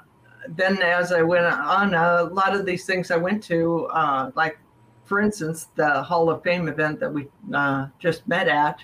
then 0.48 0.82
as 0.82 1.12
I 1.12 1.22
went 1.22 1.46
on, 1.46 1.94
a 1.94 2.24
lot 2.24 2.54
of 2.54 2.66
these 2.66 2.84
things 2.84 3.12
I 3.12 3.16
went 3.16 3.42
to, 3.44 3.86
uh, 3.86 4.32
like 4.34 4.58
for 5.04 5.20
instance, 5.20 5.68
the 5.76 6.02
Hall 6.02 6.28
of 6.28 6.42
Fame 6.42 6.68
event 6.68 6.98
that 7.00 7.12
we 7.12 7.28
uh, 7.54 7.86
just 8.00 8.26
met 8.26 8.48
at. 8.48 8.80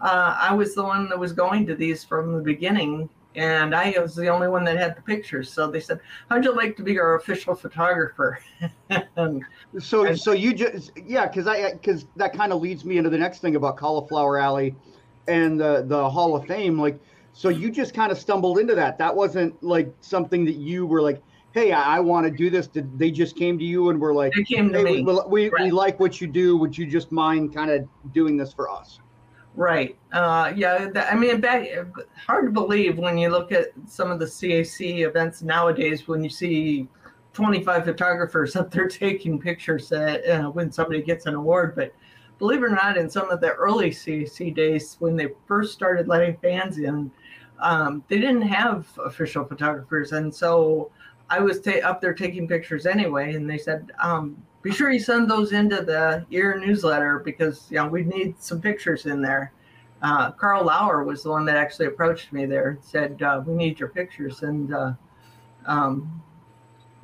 Uh, 0.00 0.36
I 0.38 0.52
was 0.52 0.74
the 0.74 0.82
one 0.82 1.08
that 1.08 1.18
was 1.18 1.32
going 1.32 1.66
to 1.66 1.74
these 1.74 2.04
from 2.04 2.36
the 2.36 2.42
beginning, 2.42 3.08
and 3.36 3.74
I 3.74 3.94
was 3.98 4.14
the 4.14 4.28
only 4.28 4.48
one 4.48 4.64
that 4.64 4.76
had 4.78 4.96
the 4.96 5.02
pictures. 5.02 5.52
So 5.52 5.70
they 5.70 5.80
said, 5.80 6.00
"How'd 6.28 6.44
you 6.44 6.54
like 6.54 6.76
to 6.78 6.82
be 6.82 6.98
our 6.98 7.16
official 7.16 7.54
photographer?" 7.54 8.40
and, 9.16 9.44
so, 9.78 10.06
and, 10.06 10.18
so 10.18 10.32
you 10.32 10.54
just 10.54 10.92
yeah, 10.96 11.26
because 11.26 11.46
I 11.46 11.72
because 11.74 12.06
that 12.16 12.32
kind 12.32 12.52
of 12.52 12.60
leads 12.60 12.84
me 12.84 12.96
into 12.98 13.10
the 13.10 13.18
next 13.18 13.40
thing 13.40 13.56
about 13.56 13.76
Cauliflower 13.76 14.38
Alley 14.38 14.74
and 15.28 15.60
the 15.60 15.84
the 15.86 16.08
Hall 16.08 16.34
of 16.34 16.46
Fame. 16.46 16.80
Like, 16.80 16.98
so 17.34 17.50
you 17.50 17.70
just 17.70 17.92
kind 17.94 18.10
of 18.10 18.18
stumbled 18.18 18.58
into 18.58 18.74
that. 18.74 18.96
That 18.98 19.14
wasn't 19.14 19.62
like 19.62 19.92
something 20.00 20.46
that 20.46 20.56
you 20.56 20.86
were 20.86 21.02
like, 21.02 21.22
"Hey, 21.52 21.72
I, 21.72 21.98
I 21.98 22.00
want 22.00 22.24
to 22.26 22.30
do 22.30 22.48
this." 22.48 22.66
Did 22.66 22.98
they 22.98 23.10
just 23.10 23.36
came 23.36 23.58
to 23.58 23.64
you 23.64 23.90
and 23.90 24.00
were 24.00 24.14
like, 24.14 24.32
"They 24.32 24.44
came 24.44 24.72
to 24.72 24.78
hey, 24.78 24.84
me. 24.84 25.02
We, 25.02 25.20
we, 25.28 25.48
right. 25.50 25.64
we 25.64 25.70
like 25.70 26.00
what 26.00 26.22
you 26.22 26.26
do. 26.26 26.56
Would 26.56 26.76
you 26.76 26.86
just 26.86 27.12
mind 27.12 27.54
kind 27.54 27.70
of 27.70 27.86
doing 28.12 28.38
this 28.38 28.54
for 28.54 28.70
us?" 28.70 29.00
Right. 29.56 29.96
Uh, 30.12 30.52
yeah. 30.54 30.88
That, 30.92 31.10
I 31.10 31.16
mean, 31.16 31.40
back, 31.40 31.66
hard 32.26 32.44
to 32.46 32.52
believe 32.52 32.98
when 32.98 33.16
you 33.16 33.30
look 33.30 33.52
at 33.52 33.68
some 33.86 34.10
of 34.10 34.18
the 34.18 34.26
CAC 34.26 35.06
events 35.06 35.42
nowadays 35.42 36.06
when 36.06 36.22
you 36.22 36.28
see 36.28 36.86
25 37.32 37.84
photographers 37.84 38.54
up 38.54 38.70
there 38.70 38.86
taking 38.88 39.40
pictures 39.40 39.90
at, 39.92 40.26
uh, 40.28 40.50
when 40.50 40.70
somebody 40.70 41.02
gets 41.02 41.24
an 41.24 41.34
award. 41.34 41.74
But 41.74 41.94
believe 42.38 42.62
it 42.62 42.66
or 42.66 42.70
not, 42.70 42.98
in 42.98 43.08
some 43.08 43.30
of 43.30 43.40
the 43.40 43.52
early 43.52 43.90
CAC 43.90 44.54
days, 44.54 44.96
when 44.98 45.16
they 45.16 45.28
first 45.46 45.72
started 45.72 46.06
letting 46.06 46.36
fans 46.36 46.76
in, 46.76 47.10
um, 47.58 48.04
they 48.08 48.18
didn't 48.18 48.42
have 48.42 48.86
official 49.06 49.46
photographers. 49.46 50.12
And 50.12 50.34
so 50.34 50.90
I 51.30 51.40
was 51.40 51.62
ta- 51.62 51.80
up 51.82 52.02
there 52.02 52.12
taking 52.12 52.46
pictures 52.46 52.84
anyway. 52.84 53.32
And 53.34 53.48
they 53.48 53.58
said, 53.58 53.90
um, 54.02 54.36
be 54.66 54.72
sure 54.72 54.90
you 54.90 54.98
send 54.98 55.30
those 55.30 55.52
into 55.52 55.76
the 55.76 56.26
year 56.28 56.58
newsletter 56.58 57.20
because 57.20 57.68
you 57.70 57.76
know 57.76 57.86
we 57.86 58.02
need 58.02 58.34
some 58.42 58.60
pictures 58.60 59.06
in 59.06 59.22
there. 59.22 59.52
Uh, 60.02 60.32
Karl 60.32 60.64
Lauer 60.64 61.04
was 61.04 61.22
the 61.22 61.30
one 61.30 61.44
that 61.44 61.56
actually 61.56 61.86
approached 61.86 62.32
me 62.32 62.46
there 62.46 62.70
and 62.70 62.82
said 62.82 63.22
uh, 63.22 63.40
we 63.46 63.54
need 63.54 63.78
your 63.78 63.90
pictures, 63.90 64.42
and 64.42 64.74
uh, 64.74 64.92
um, 65.66 66.20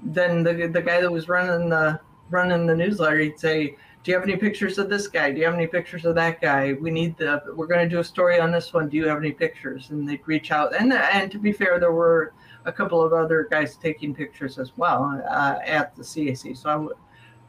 then 0.03 0.43
the 0.43 0.67
the 0.67 0.83
guy 0.83 1.01
that 1.01 1.11
was 1.11 1.29
running 1.29 1.69
the 1.69 2.01
running 2.31 2.67
the 2.67 2.75
newsletter 2.75 3.21
he'd 3.21 3.39
say, 3.39 3.77
"Do 4.03 4.11
you 4.11 4.17
have 4.17 4.29
any 4.29 4.37
pictures 4.37 4.77
of 4.79 4.91
this 4.91 5.07
guy? 5.07 5.31
Do 5.31 5.39
you 5.39 5.45
have 5.45 5.55
any 5.55 5.69
pictures 5.69 6.05
of 6.05 6.17
that 6.17 6.41
guy? 6.41 6.73
We 6.73 6.91
need 6.91 7.17
the 7.17 7.43
we're 7.55 7.69
going 7.69 7.89
to 7.89 7.95
do 7.95 8.01
a 8.01 8.05
story 8.05 8.41
on 8.41 8.51
this 8.51 8.73
one. 8.73 8.89
Do 8.89 8.97
you 8.97 9.07
have 9.07 9.19
any 9.19 9.31
pictures?" 9.31 9.91
And 9.91 10.09
they'd 10.09 10.27
reach 10.27 10.51
out, 10.51 10.75
and 10.75 10.93
and 10.93 11.31
to 11.31 11.39
be 11.39 11.53
fair, 11.53 11.79
there 11.79 11.93
were 11.93 12.35
a 12.65 12.73
couple 12.73 13.01
of 13.01 13.13
other 13.13 13.47
guys 13.49 13.77
taking 13.77 14.17
pictures 14.17 14.59
as 14.59 14.73
well 14.77 15.23
uh, 15.31 15.59
at 15.65 15.95
the 15.95 16.03
CAC. 16.03 16.57
So 16.57 16.69
I 16.69 16.75
would 16.75 16.97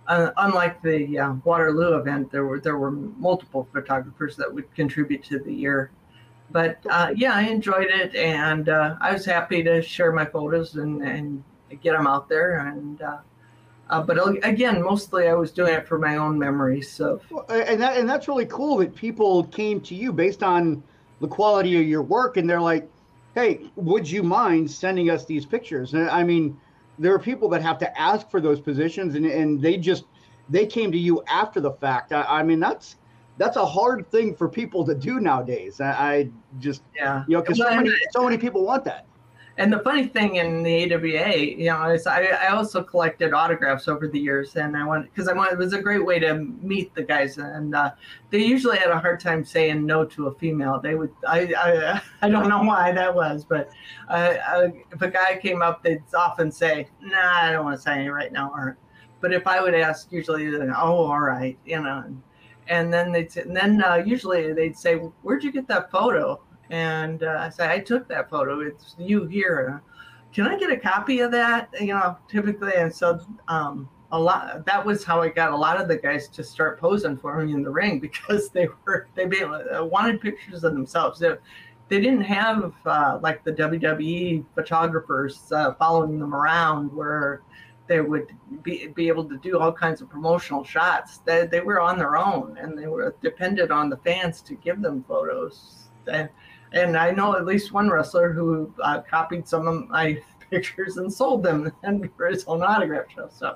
uh, 0.07 0.31
unlike 0.37 0.81
the 0.81 1.17
uh, 1.17 1.33
Waterloo 1.43 1.97
event, 1.97 2.31
there 2.31 2.45
were 2.45 2.59
there 2.59 2.77
were 2.77 2.91
multiple 2.91 3.67
photographers 3.71 4.35
that 4.35 4.53
would 4.53 4.73
contribute 4.75 5.23
to 5.25 5.39
the 5.39 5.53
year. 5.53 5.91
But 6.51 6.79
uh, 6.89 7.13
yeah, 7.15 7.33
I 7.33 7.43
enjoyed 7.43 7.87
it, 7.87 8.15
and 8.15 8.69
uh, 8.69 8.95
I 9.01 9.13
was 9.13 9.25
happy 9.25 9.63
to 9.63 9.81
share 9.81 10.11
my 10.11 10.25
photos 10.25 10.75
and, 10.75 11.01
and 11.01 11.43
get 11.81 11.93
them 11.93 12.05
out 12.05 12.27
there. 12.27 12.59
And 12.67 13.01
uh, 13.01 13.17
uh, 13.89 14.01
but 14.01 14.17
again, 14.45 14.81
mostly 14.81 15.27
I 15.27 15.33
was 15.33 15.51
doing 15.51 15.73
it 15.73 15.87
for 15.87 15.97
my 15.97 16.17
own 16.17 16.37
memories. 16.37 16.91
So 16.91 17.21
and 17.49 17.81
that 17.81 17.97
and 17.97 18.07
that's 18.07 18.27
really 18.27 18.45
cool 18.45 18.77
that 18.77 18.95
people 18.95 19.45
came 19.45 19.79
to 19.81 19.95
you 19.95 20.11
based 20.11 20.43
on 20.43 20.83
the 21.21 21.27
quality 21.27 21.79
of 21.79 21.87
your 21.87 22.01
work, 22.01 22.35
and 22.35 22.49
they're 22.49 22.61
like, 22.61 22.89
"Hey, 23.35 23.71
would 23.77 24.09
you 24.09 24.21
mind 24.21 24.69
sending 24.69 25.09
us 25.09 25.25
these 25.25 25.45
pictures?" 25.45 25.93
And 25.93 26.09
I 26.09 26.23
mean 26.23 26.59
there 26.99 27.13
are 27.13 27.19
people 27.19 27.49
that 27.49 27.61
have 27.61 27.77
to 27.79 27.99
ask 27.99 28.29
for 28.29 28.39
those 28.39 28.59
positions 28.59 29.15
and, 29.15 29.25
and 29.25 29.61
they 29.61 29.77
just 29.77 30.05
they 30.49 30.65
came 30.65 30.91
to 30.91 30.97
you 30.97 31.23
after 31.27 31.59
the 31.59 31.71
fact. 31.71 32.11
I, 32.11 32.23
I 32.23 32.43
mean 32.43 32.59
that's 32.59 32.97
that's 33.37 33.57
a 33.57 33.65
hard 33.65 34.09
thing 34.11 34.35
for 34.35 34.47
people 34.47 34.85
to 34.85 34.93
do 34.93 35.19
nowadays. 35.19 35.81
I, 35.81 35.91
I 35.91 36.29
just 36.59 36.83
yeah. 36.95 37.23
you 37.27 37.35
know 37.35 37.41
because 37.41 37.57
so 37.57 37.75
many 37.75 37.91
so 38.11 38.23
many 38.23 38.37
people 38.37 38.63
want 38.63 38.83
that 38.85 39.05
and 39.57 39.71
the 39.71 39.79
funny 39.79 40.07
thing 40.07 40.37
in 40.37 40.63
the 40.63 40.93
AWA, 40.93 41.37
you 41.37 41.65
know, 41.65 41.89
is 41.91 42.07
I, 42.07 42.23
I 42.23 42.47
also 42.47 42.81
collected 42.81 43.33
autographs 43.33 43.87
over 43.87 44.07
the 44.07 44.19
years, 44.19 44.55
and 44.55 44.75
I 44.75 44.83
want 44.83 45.05
because 45.05 45.27
I 45.27 45.33
want 45.33 45.51
it 45.51 45.59
was 45.59 45.73
a 45.73 45.81
great 45.81 46.03
way 46.03 46.17
to 46.19 46.33
meet 46.33 46.95
the 46.95 47.03
guys, 47.03 47.37
and 47.37 47.75
uh, 47.75 47.91
they 48.31 48.39
usually 48.39 48.77
had 48.77 48.89
a 48.89 48.97
hard 48.97 49.19
time 49.19 49.45
saying 49.45 49.85
no 49.85 50.05
to 50.05 50.27
a 50.27 50.33
female. 50.35 50.79
They 50.79 50.95
would 50.95 51.11
I 51.27 51.53
I, 51.55 52.01
I 52.23 52.29
don't 52.29 52.49
know 52.49 52.63
why 52.63 52.91
that 52.93 53.13
was, 53.13 53.45
but 53.45 53.69
uh, 54.09 54.35
uh, 54.47 54.69
if 54.91 55.01
a 55.03 55.11
guy 55.11 55.37
came 55.39 55.61
up, 55.61 55.83
they'd 55.83 56.01
often 56.17 56.51
say, 56.51 56.87
"Nah, 56.99 57.43
I 57.43 57.51
don't 57.51 57.63
want 57.63 57.77
to 57.77 57.81
sign 57.81 58.03
you 58.03 58.11
right 58.11 58.31
now," 58.31 58.51
or 58.55 58.77
but 59.21 59.33
if 59.33 59.45
I 59.45 59.61
would 59.61 59.75
ask, 59.75 60.11
usually, 60.11 60.47
oh, 60.55 60.71
all 60.71 61.19
right, 61.19 61.57
you 61.65 61.79
know. 61.79 62.03
And 62.67 62.91
then 62.91 63.11
they'd 63.11 63.35
and 63.37 63.55
then 63.55 63.83
uh, 63.83 64.01
usually 64.03 64.51
they'd 64.53 64.77
say, 64.77 64.95
"Where'd 64.95 65.43
you 65.43 65.51
get 65.51 65.67
that 65.67 65.91
photo?" 65.91 66.41
And 66.69 67.23
uh, 67.23 67.37
I 67.39 67.49
said, 67.49 67.69
I 67.69 67.79
took 67.79 68.07
that 68.07 68.29
photo. 68.29 68.61
It's 68.61 68.95
you 68.97 69.25
here. 69.25 69.81
Can 70.33 70.47
I 70.47 70.57
get 70.57 70.71
a 70.71 70.77
copy 70.77 71.19
of 71.19 71.31
that? 71.31 71.69
You 71.79 71.87
know, 71.87 72.17
typically, 72.27 72.73
and 72.75 72.93
so 72.93 73.19
um, 73.47 73.87
a 74.11 74.19
lot. 74.19 74.65
That 74.65 74.85
was 74.85 75.03
how 75.03 75.21
I 75.21 75.29
got 75.29 75.51
a 75.51 75.55
lot 75.55 75.79
of 75.79 75.87
the 75.87 75.97
guys 75.97 76.27
to 76.29 76.43
start 76.43 76.79
posing 76.79 77.17
for 77.17 77.43
me 77.43 77.53
in 77.53 77.63
the 77.63 77.69
ring 77.69 77.99
because 78.07 78.49
they 78.49 78.67
were 78.85 79.07
they 79.15 79.25
uh, 79.41 79.83
wanted 79.83 80.21
pictures 80.21 80.63
of 80.63 80.73
themselves. 80.73 81.19
They, 81.19 81.35
they 81.89 81.99
didn't 81.99 82.21
have 82.21 82.73
uh, 82.85 83.19
like 83.21 83.43
the 83.43 83.51
WWE 83.51 84.45
photographers 84.55 85.51
uh, 85.51 85.73
following 85.75 86.17
them 86.17 86.33
around 86.33 86.91
where 86.93 87.41
they 87.87 88.01
would 88.01 88.31
be, 88.63 88.87
be 88.87 89.07
able 89.07 89.25
to 89.25 89.37
do 89.37 89.59
all 89.59 89.71
kinds 89.71 90.01
of 90.01 90.09
promotional 90.09 90.63
shots. 90.63 91.17
They, 91.19 91.45
they 91.45 91.59
were 91.59 91.81
on 91.81 91.97
their 91.97 92.17
own 92.17 92.57
and 92.57 92.77
they 92.77 92.87
were 92.87 93.15
dependent 93.21 93.71
on 93.71 93.89
the 93.89 93.97
fans 93.97 94.41
to 94.43 94.55
give 94.55 94.81
them 94.81 95.03
photos. 95.07 95.89
And, 96.07 96.29
and 96.73 96.97
I 96.97 97.11
know 97.11 97.35
at 97.35 97.45
least 97.45 97.71
one 97.71 97.89
wrestler 97.89 98.33
who 98.33 98.73
uh, 98.83 99.01
copied 99.01 99.47
some 99.47 99.67
of 99.67 99.87
my 99.89 100.21
pictures 100.49 100.97
and 100.97 101.11
sold 101.11 101.43
them 101.43 101.71
and 101.83 102.09
for 102.17 102.27
his 102.27 102.43
own 102.45 102.63
autograph 102.63 103.05
show. 103.13 103.29
So, 103.31 103.55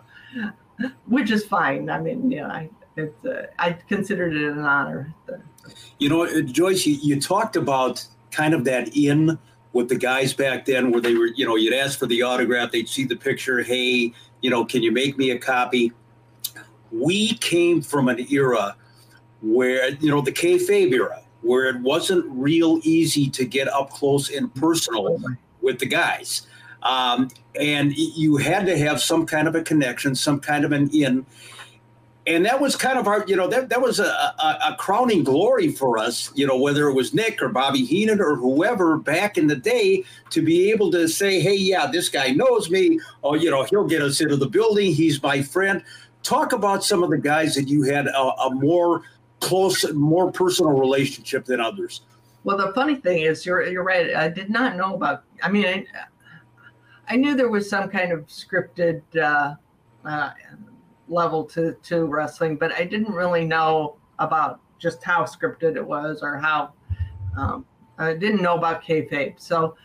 which 1.06 1.32
is 1.32 1.46
fine. 1.46 1.90
I 1.90 2.00
mean, 2.00 2.32
yeah, 2.32 2.48
I, 2.48 2.70
it's, 2.96 3.26
uh, 3.26 3.48
I 3.60 3.74
considered 3.74 4.36
it 4.36 4.52
an 4.52 4.60
honor. 4.60 5.14
You 6.00 6.10
know, 6.10 6.26
uh, 6.26 6.42
Joyce, 6.42 6.86
you, 6.86 6.98
you 7.02 7.20
talked 7.20 7.56
about 7.56 8.06
kind 8.32 8.54
of 8.54 8.64
that 8.66 8.96
in 8.96 9.38
with 9.74 9.90
the 9.90 9.96
guys 9.96 10.34
back 10.34 10.66
then 10.66 10.92
where 10.92 11.02
they 11.02 11.14
were, 11.14 11.28
you 11.28 11.46
know, 11.46 11.56
you'd 11.56 11.74
ask 11.74 12.00
for 12.00 12.06
the 12.06 12.22
autograph, 12.22 12.72
they'd 12.72 12.90
see 12.90 13.04
the 13.04 13.16
picture, 13.16 13.62
hey, 13.62 14.14
you 14.42 14.50
know, 14.50 14.64
can 14.66 14.82
you 14.82 14.92
make 14.92 15.18
me 15.18 15.32
a 15.32 15.38
copy? 15.38 15.92
We 16.92 17.34
came 17.36 17.82
from 17.82 18.08
an 18.08 18.26
era 18.32 18.76
where, 19.42 19.90
you 19.90 20.10
know, 20.10 20.22
the 20.22 20.32
kayfabe 20.32 20.92
era, 20.94 21.22
where 21.42 21.66
it 21.66 21.80
wasn't 21.82 22.26
real 22.30 22.80
easy 22.84 23.30
to 23.30 23.46
get 23.46 23.68
up 23.68 23.90
close 23.92 24.30
and 24.30 24.54
personal 24.56 25.22
with 25.62 25.80
the 25.80 25.86
guys. 25.86 26.48
Um, 26.84 27.30
and 27.60 27.96
you 27.96 28.38
had 28.38 28.66
to 28.66 28.78
have 28.78 29.02
some 29.02 29.26
kind 29.26 29.48
of 29.48 29.56
a 29.56 29.62
connection, 29.62 30.16
some 30.16 30.40
kind 30.40 30.66
of 30.66 30.72
an 30.72 30.90
in. 30.94 31.26
And 32.26 32.46
that 32.46 32.60
was 32.60 32.76
kind 32.76 33.00
of 33.00 33.08
our, 33.08 33.24
you 33.28 33.36
know, 33.36 33.48
that, 33.48 33.70
that 33.70 33.82
was 33.82 34.00
a, 34.00 34.06
a, 34.06 34.60
a 34.70 34.76
crowning 34.78 35.24
glory 35.24 35.70
for 35.70 35.98
us, 35.98 36.30
you 36.36 36.46
know, 36.46 36.58
whether 36.58 36.90
it 36.90 36.94
was 36.94 37.14
Nick 37.14 37.42
or 37.42 37.50
Bobby 37.50 37.86
Heenan 37.86 38.20
or 38.20 38.36
whoever 38.36 38.98
back 38.98 39.38
in 39.38 39.48
the 39.48 39.56
day 39.56 40.04
to 40.32 40.42
be 40.42 40.70
able 40.70 40.92
to 40.92 41.08
say, 41.08 41.40
hey, 41.40 41.56
yeah, 41.56 41.88
this 41.88 42.10
guy 42.10 42.32
knows 42.32 42.70
me. 42.70 43.00
Oh, 43.24 43.36
you 43.36 43.50
know, 43.50 43.64
he'll 43.64 43.88
get 43.88 44.02
us 44.02 44.20
into 44.20 44.36
the 44.36 44.50
building. 44.50 44.94
He's 44.94 45.24
my 45.24 45.42
friend. 45.42 45.84
Talk 46.24 46.52
about 46.52 46.84
some 46.84 47.02
of 47.02 47.10
the 47.10 47.18
guys 47.18 47.56
that 47.56 47.70
you 47.70 47.84
had 47.84 48.08
a, 48.08 48.20
a 48.20 48.54
more– 48.54 49.04
close, 49.40 49.92
more 49.94 50.32
personal 50.32 50.74
relationship 50.74 51.46
than 51.46 51.60
others. 51.60 52.02
Well, 52.44 52.58
the 52.58 52.72
funny 52.74 52.96
thing 52.96 53.24
is, 53.24 53.46
you're 53.46 53.68
you're 53.68 53.84
right. 53.84 54.16
I 54.16 54.30
did 54.30 54.50
not 54.50 54.76
know 54.78 54.96
about. 54.96 55.24
I 55.44 55.50
mean, 55.50 55.66
I, 55.66 55.86
I 57.10 57.16
knew 57.16 57.36
there 57.36 57.50
was 57.50 57.70
some 57.70 57.90
kind 57.90 58.12
of 58.12 58.28
scripted 58.28 59.02
uh, 59.16 59.56
uh, 60.08 60.32
level 61.08 61.44
to 61.46 61.74
to 61.74 62.06
wrestling, 62.06 62.56
but 62.56 62.72
I 62.74 62.86
didn't 62.86 63.14
really 63.14 63.46
know 63.46 63.98
about 64.20 64.62
just 64.80 65.04
how 65.04 65.24
scripted 65.24 65.76
it 65.76 65.86
was 65.86 66.22
or 66.22 66.38
how. 66.38 66.74
Um, 67.38 67.66
I 68.00 68.14
didn't 68.14 68.42
know 68.42 68.56
about 68.56 68.84
kayfabe. 68.84 69.40
So, 69.40 69.76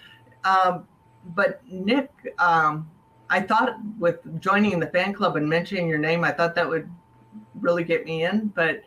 um, 0.44 0.86
but 1.34 1.60
Nick, 1.66 2.10
um, 2.38 2.90
I 3.30 3.40
thought 3.40 3.76
with 3.98 4.18
joining 4.40 4.78
the 4.78 4.88
fan 4.88 5.14
club 5.14 5.36
and 5.36 5.48
mentioning 5.48 5.88
your 5.88 5.98
name, 5.98 6.22
I 6.22 6.32
thought 6.32 6.54
that 6.54 6.68
would 6.68 6.90
really 7.54 7.84
get 7.84 8.04
me 8.04 8.24
in, 8.24 8.48
but 8.48 8.82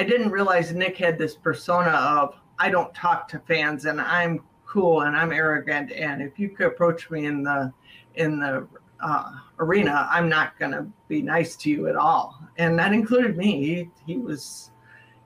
I 0.00 0.02
didn't 0.02 0.30
realize 0.30 0.72
Nick 0.72 0.96
had 0.96 1.18
this 1.18 1.36
persona 1.36 1.90
of 1.90 2.34
I 2.58 2.70
don't 2.70 2.94
talk 2.94 3.28
to 3.28 3.38
fans 3.40 3.84
and 3.84 4.00
I'm 4.00 4.42
cool 4.64 5.02
and 5.02 5.14
I'm 5.14 5.30
arrogant 5.30 5.92
and 5.92 6.22
if 6.22 6.38
you 6.38 6.48
could 6.48 6.68
approach 6.68 7.10
me 7.10 7.26
in 7.26 7.42
the 7.42 7.70
in 8.14 8.40
the 8.40 8.66
uh, 9.02 9.30
arena, 9.58 10.08
I'm 10.10 10.30
not 10.30 10.58
going 10.58 10.72
to 10.72 10.86
be 11.08 11.20
nice 11.20 11.54
to 11.56 11.70
you 11.70 11.88
at 11.88 11.96
all. 11.96 12.38
And 12.56 12.78
that 12.78 12.94
included 12.94 13.36
me. 13.36 13.62
He, 13.62 13.90
he 14.06 14.16
was 14.16 14.70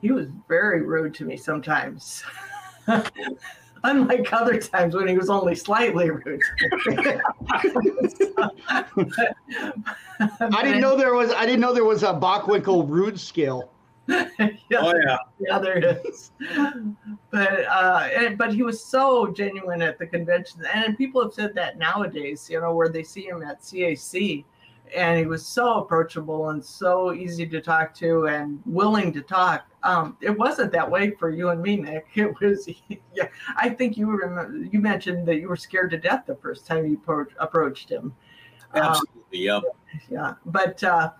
he 0.02 0.10
was 0.10 0.26
very 0.48 0.82
rude 0.82 1.14
to 1.14 1.24
me 1.24 1.37
sometimes. 1.37 2.24
Unlike 3.84 4.32
other 4.32 4.58
times 4.58 4.96
when 4.96 5.06
he 5.06 5.16
was 5.16 5.30
only 5.30 5.54
slightly 5.54 6.10
rude. 6.10 6.40
I 10.40 10.62
didn't 10.64 10.80
know 10.80 10.96
there 10.96 11.14
was. 11.14 11.30
I 11.32 11.46
didn't 11.46 11.60
know 11.60 11.72
there 11.72 11.84
was 11.84 12.02
a 12.02 12.12
Bockwinkel 12.12 12.88
rude 12.88 13.20
scale. 13.20 13.70
yeah, 14.08 14.48
Oh 14.78 14.92
yeah. 15.06 15.16
yeah, 15.38 15.58
there 15.58 15.78
it 15.78 16.02
is. 16.06 16.32
But 17.30 17.64
uh, 17.66 18.08
and, 18.14 18.38
but 18.38 18.52
he 18.52 18.62
was 18.62 18.82
so 18.82 19.28
genuine 19.28 19.82
at 19.82 19.98
the 19.98 20.06
convention, 20.06 20.62
and 20.72 20.96
people 20.96 21.22
have 21.22 21.32
said 21.32 21.54
that 21.54 21.78
nowadays, 21.78 22.48
you 22.50 22.60
know, 22.60 22.74
where 22.74 22.88
they 22.88 23.02
see 23.02 23.26
him 23.26 23.42
at 23.42 23.60
CAC, 23.60 24.44
and 24.94 25.18
he 25.18 25.26
was 25.26 25.44
so 25.46 25.78
approachable 25.80 26.50
and 26.50 26.64
so 26.64 27.12
easy 27.14 27.46
to 27.46 27.60
talk 27.60 27.94
to 27.94 28.26
and 28.28 28.60
willing 28.66 29.12
to 29.14 29.22
talk. 29.22 29.66
Um, 29.82 30.16
it 30.20 30.36
wasn't 30.36 30.72
that 30.72 30.90
way 30.90 31.10
for 31.12 31.30
you 31.30 31.48
and 31.48 31.62
me, 31.62 31.76
Nick. 31.76 32.06
It 32.14 32.38
was, 32.40 32.68
yeah. 32.88 33.28
I 33.56 33.68
think 33.70 33.96
you 33.96 34.10
remember 34.10 34.56
you 34.70 34.80
mentioned 34.80 35.26
that 35.28 35.36
you 35.36 35.48
were 35.48 35.56
scared 35.56 35.90
to 35.92 35.98
death 35.98 36.24
the 36.26 36.36
first 36.36 36.66
time 36.66 36.86
you 36.86 36.98
appro- 36.98 37.26
approached 37.38 37.90
him. 37.90 38.14
Um, 38.74 38.82
Absolutely. 38.82 39.38
Yep. 39.38 39.62
yeah 40.10 40.34
but 40.46 40.82
uh 40.82 41.10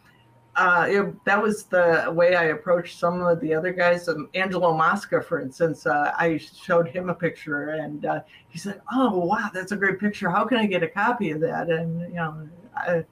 uh 0.57 0.87
it, 0.89 1.25
that 1.25 1.41
was 1.41 1.65
the 1.65 2.13
way 2.15 2.37
i 2.37 2.45
approached 2.45 2.99
some 2.99 3.21
of 3.21 3.41
the 3.41 3.53
other 3.53 3.73
guys. 3.73 4.09
Um, 4.09 4.29
angelo 4.35 4.77
mosca 4.77 5.21
for 5.21 5.41
instance 5.41 5.87
uh, 5.87 6.13
i 6.17 6.37
showed 6.37 6.89
him 6.89 7.09
a 7.11 7.15
picture 7.15 7.71
and 7.71 8.07
uh, 8.07 8.21
he 8.49 8.59
said 8.59 8.81
oh 8.93 9.19
wow 9.19 9.51
that's 9.53 9.73
a 9.73 9.77
great 9.77 9.99
picture. 9.99 10.31
How 10.31 10.45
can 10.45 10.59
i 10.59 10.67
get 10.67 10.83
a 10.83 10.89
copy 10.89 11.31
of 11.31 11.41
that? 11.41 11.71
And 11.71 12.01
you 12.03 12.17
know 12.17 12.49
i 12.77 13.05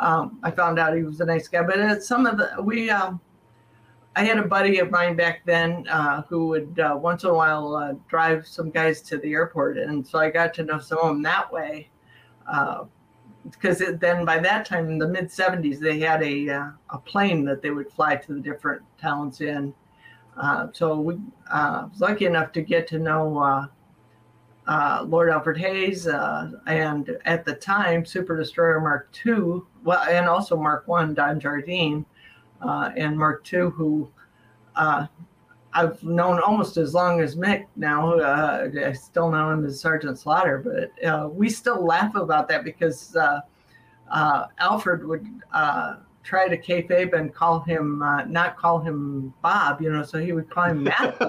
um, 0.00 0.38
i 0.42 0.50
found 0.50 0.78
out 0.78 0.96
he 0.96 1.02
was 1.02 1.20
a 1.20 1.26
nice 1.26 1.46
guy. 1.48 1.62
But 1.62 2.02
some 2.02 2.26
of 2.26 2.38
the 2.38 2.62
we 2.62 2.90
um 2.90 3.20
I 4.16 4.24
had 4.24 4.38
a 4.38 4.42
buddy 4.42 4.80
of 4.80 4.90
mine 4.90 5.14
back 5.14 5.42
then 5.46 5.86
uh, 5.88 6.22
who 6.22 6.48
would 6.48 6.80
uh, 6.80 6.98
once 7.00 7.22
in 7.22 7.30
a 7.30 7.34
while 7.34 7.76
uh, 7.76 7.92
drive 8.08 8.46
some 8.46 8.70
guys 8.70 9.00
to 9.02 9.18
the 9.18 9.32
airport, 9.32 9.78
and 9.78 10.06
so 10.06 10.18
I 10.18 10.30
got 10.30 10.52
to 10.54 10.64
know 10.64 10.80
some 10.80 10.98
of 10.98 11.06
them 11.08 11.22
that 11.22 11.52
way. 11.52 11.88
Because 13.48 13.82
then 14.00 14.24
by 14.24 14.38
that 14.38 14.66
time 14.66 14.88
in 14.88 14.98
the 14.98 15.08
mid 15.08 15.26
70s 15.26 15.78
they 15.78 15.98
had 15.98 16.22
a 16.22 16.50
uh, 16.50 16.70
a 16.90 16.98
plane 16.98 17.44
that 17.46 17.62
they 17.62 17.70
would 17.70 17.90
fly 17.90 18.16
to 18.16 18.34
the 18.34 18.40
different 18.40 18.82
towns 19.00 19.40
in. 19.40 19.72
Uh, 20.36 20.68
so 20.72 21.00
we 21.00 21.18
uh, 21.50 21.86
was 21.90 22.00
lucky 22.00 22.26
enough 22.26 22.52
to 22.52 22.62
get 22.62 22.86
to 22.88 22.98
know 22.98 23.38
uh, 23.38 23.66
uh, 24.66 25.04
Lord 25.06 25.30
Alfred 25.30 25.58
Hayes 25.58 26.06
uh, 26.06 26.50
and 26.66 27.16
at 27.24 27.44
the 27.44 27.54
time 27.54 28.04
Super 28.04 28.36
Destroyer 28.36 28.80
Mark 28.80 29.10
II 29.26 29.62
well 29.84 30.02
and 30.08 30.26
also 30.26 30.56
Mark 30.56 30.86
One 30.86 31.14
Don 31.14 31.40
Jardine 31.40 32.04
and 32.60 33.18
Mark 33.18 33.50
II 33.52 33.70
who 33.70 34.10
I've 35.72 36.02
known 36.02 36.40
almost 36.40 36.76
as 36.76 36.94
long 36.94 37.20
as 37.20 37.36
Mick 37.36 37.66
now. 37.76 38.14
Uh, 38.14 38.68
I 38.86 38.92
still 38.92 39.30
know 39.30 39.50
him 39.50 39.64
as 39.64 39.80
Sergeant 39.80 40.18
Slaughter, 40.18 40.58
but 40.58 41.06
uh, 41.06 41.28
we 41.28 41.48
still 41.48 41.84
laugh 41.84 42.14
about 42.14 42.48
that 42.48 42.64
because 42.64 43.14
uh, 43.16 43.40
uh 44.10 44.46
Alfred 44.58 45.06
would 45.06 45.26
uh, 45.52 45.96
try 46.24 46.48
to 46.48 46.58
kayfabe 46.58 47.12
and 47.12 47.32
call 47.32 47.60
him, 47.60 48.02
uh, 48.02 48.24
not 48.24 48.56
call 48.56 48.80
him 48.80 49.32
Bob, 49.42 49.80
you 49.80 49.92
know, 49.92 50.02
so 50.02 50.18
he 50.18 50.32
would 50.32 50.50
call 50.50 50.64
him 50.64 50.82
Matthew, 50.84 51.28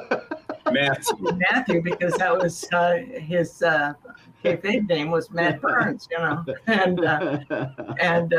Matthew. 0.71 1.38
Matthew 1.51 1.82
because 1.82 2.13
that 2.15 2.36
was 2.36 2.67
his 3.19 3.63
kayfabe 4.43 4.89
name 4.89 5.12
was 5.12 5.30
Matt 5.30 5.62
Burns, 5.62 6.08
you 6.10 6.17
know, 6.17 6.43
and 6.65 6.99
and 7.99 8.34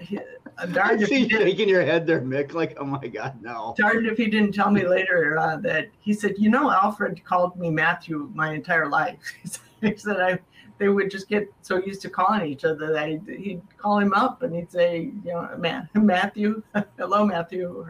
he, 0.00 0.20
I 0.58 0.96
see 1.04 1.24
you 1.24 1.30
shaking 1.30 1.68
your 1.68 1.84
head 1.84 2.06
there, 2.06 2.20
Mick. 2.20 2.52
Like, 2.52 2.76
oh 2.80 2.84
my 2.84 3.06
God, 3.06 3.40
no. 3.42 3.74
Darned 3.78 4.06
if 4.06 4.16
he 4.16 4.26
didn't 4.26 4.52
tell 4.52 4.70
me 4.70 4.86
later 4.86 5.38
uh, 5.38 5.56
that 5.58 5.88
he 6.00 6.12
said, 6.12 6.34
you 6.38 6.50
know, 6.50 6.70
Alfred 6.70 7.24
called 7.24 7.56
me 7.56 7.70
Matthew 7.70 8.30
my 8.34 8.52
entire 8.54 8.88
life. 8.88 9.18
he 9.80 9.96
said 9.96 10.20
I, 10.20 10.38
they 10.78 10.88
would 10.88 11.10
just 11.10 11.28
get 11.28 11.52
so 11.62 11.76
used 11.84 12.02
to 12.02 12.10
calling 12.10 12.46
each 12.46 12.64
other 12.64 12.92
that 12.92 13.08
he'd, 13.08 13.28
he'd 13.28 13.62
call 13.76 13.98
him 13.98 14.12
up 14.12 14.42
and 14.42 14.54
he'd 14.54 14.70
say, 14.70 15.12
you 15.24 15.32
know, 15.32 15.48
man, 15.58 15.88
Matthew, 15.94 16.62
hello, 16.98 17.24
Matthew. 17.24 17.86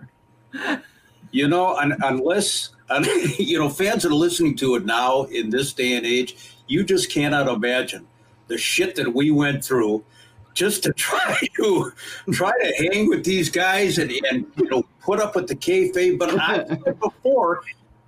You 1.30 1.48
know, 1.48 1.76
un- 1.76 1.98
unless 2.02 2.70
you 3.38 3.58
know 3.58 3.68
fans 3.68 4.04
are 4.04 4.14
listening 4.14 4.56
to 4.56 4.74
it 4.76 4.84
now 4.84 5.24
in 5.24 5.50
this 5.50 5.72
day 5.72 5.94
and 5.94 6.06
age, 6.06 6.54
you 6.66 6.84
just 6.84 7.10
cannot 7.10 7.48
imagine 7.48 8.06
the 8.46 8.58
shit 8.58 8.94
that 8.96 9.14
we 9.14 9.30
went 9.30 9.64
through 9.64 10.04
just 10.54 10.82
to 10.84 10.92
try 10.96 11.38
to 11.56 11.92
try 12.32 12.52
to 12.52 12.88
hang 12.90 13.08
with 13.08 13.24
these 13.24 13.50
guys 13.50 13.98
and, 13.98 14.10
and 14.30 14.46
you 14.56 14.68
know 14.70 14.84
put 15.00 15.20
up 15.20 15.34
with 15.34 15.48
the 15.48 15.56
kayfabe. 15.56 16.18
But 16.18 16.38
I 16.38 16.64
before, 17.00 17.62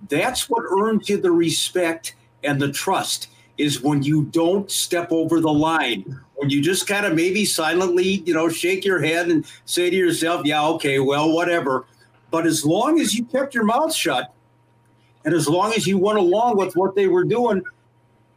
that's 0.09 0.49
what 0.49 0.65
earns 0.65 1.09
you 1.09 1.21
the 1.21 1.31
respect 1.31 2.15
and 2.43 2.61
the 2.61 2.73
trust 2.73 3.29
is 3.59 3.83
when 3.83 4.03
you 4.03 4.25
don't 4.25 4.71
step 4.71 5.13
over 5.13 5.41
the 5.41 5.53
line. 5.53 6.19
When 6.37 6.49
you 6.49 6.63
just 6.63 6.87
kind 6.87 7.05
of 7.05 7.15
maybe 7.15 7.45
silently, 7.45 8.23
you 8.25 8.33
know, 8.33 8.49
shake 8.49 8.83
your 8.83 9.03
head 9.03 9.29
and 9.29 9.45
say 9.67 9.91
to 9.91 9.97
yourself, 9.97 10.47
"Yeah, 10.47 10.67
okay, 10.69 10.99
well, 10.99 11.33
whatever." 11.33 11.85
But 12.31 12.47
as 12.47 12.65
long 12.65 13.01
as 13.01 13.15
you 13.15 13.25
kept 13.25 13.55
your 13.55 13.65
mouth 13.65 13.95
shut, 13.95 14.33
and 15.25 15.35
as 15.35 15.49
long 15.49 15.73
as 15.75 15.87
you 15.87 15.99
went 15.99 16.19
along 16.19 16.57
with 16.57 16.75
what 16.77 16.95
they 16.95 17.09
were 17.09 17.25
doing, 17.25 17.63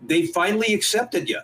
they 0.01 0.25
finally 0.25 0.73
accepted 0.73 1.29
you. 1.29 1.39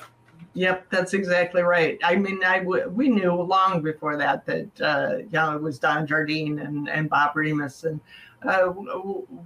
Yep, 0.54 0.90
that's 0.90 1.14
exactly 1.14 1.62
right. 1.62 2.00
I 2.04 2.16
mean, 2.16 2.44
I 2.44 2.60
w- 2.60 2.90
we 2.90 3.08
knew 3.08 3.34
long 3.34 3.82
before 3.82 4.18
that 4.18 4.46
that 4.48 4.82
uh, 4.82 5.18
you 5.18 5.30
know 5.32 5.56
it 5.56 5.62
was 5.62 5.78
Don 5.80 6.08
Jardine 6.08 6.60
and, 6.60 6.90
and 6.90 7.10
Bob 7.10 7.36
Remus, 7.36 7.84
and 7.84 8.00
uh, 8.42 8.74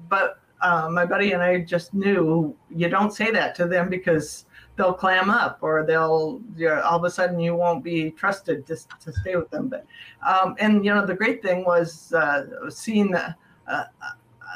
but 0.07 0.39
uh, 0.61 0.87
my 0.89 1.05
buddy 1.05 1.33
and 1.33 1.43
I 1.43 1.59
just 1.59 1.93
knew 1.93 2.55
you 2.73 2.87
don't 2.87 3.13
say 3.13 3.31
that 3.31 3.53
to 3.55 3.67
them 3.67 3.89
because 3.89 4.45
they'll 4.77 4.93
clam 4.93 5.29
up 5.29 5.59
or 5.61 5.85
they'll 5.85 6.41
you 6.55 6.67
know, 6.69 6.81
all 6.81 6.97
of 6.97 7.03
a 7.03 7.11
sudden 7.11 7.37
you 7.39 7.53
won't 7.53 7.83
be 7.83 8.09
trusted 8.11 8.65
to, 8.67 8.75
to 9.01 9.11
stay 9.11 9.35
with 9.35 9.49
them. 9.51 9.67
But 9.67 9.85
um, 10.25 10.55
and 10.59 10.85
you 10.85 10.93
know 10.93 11.05
the 11.05 11.15
great 11.15 11.41
thing 11.41 11.65
was 11.65 12.13
uh, 12.13 12.69
seeing 12.69 13.11
the 13.11 13.35
uh, 13.67 13.83
uh, 14.01 14.09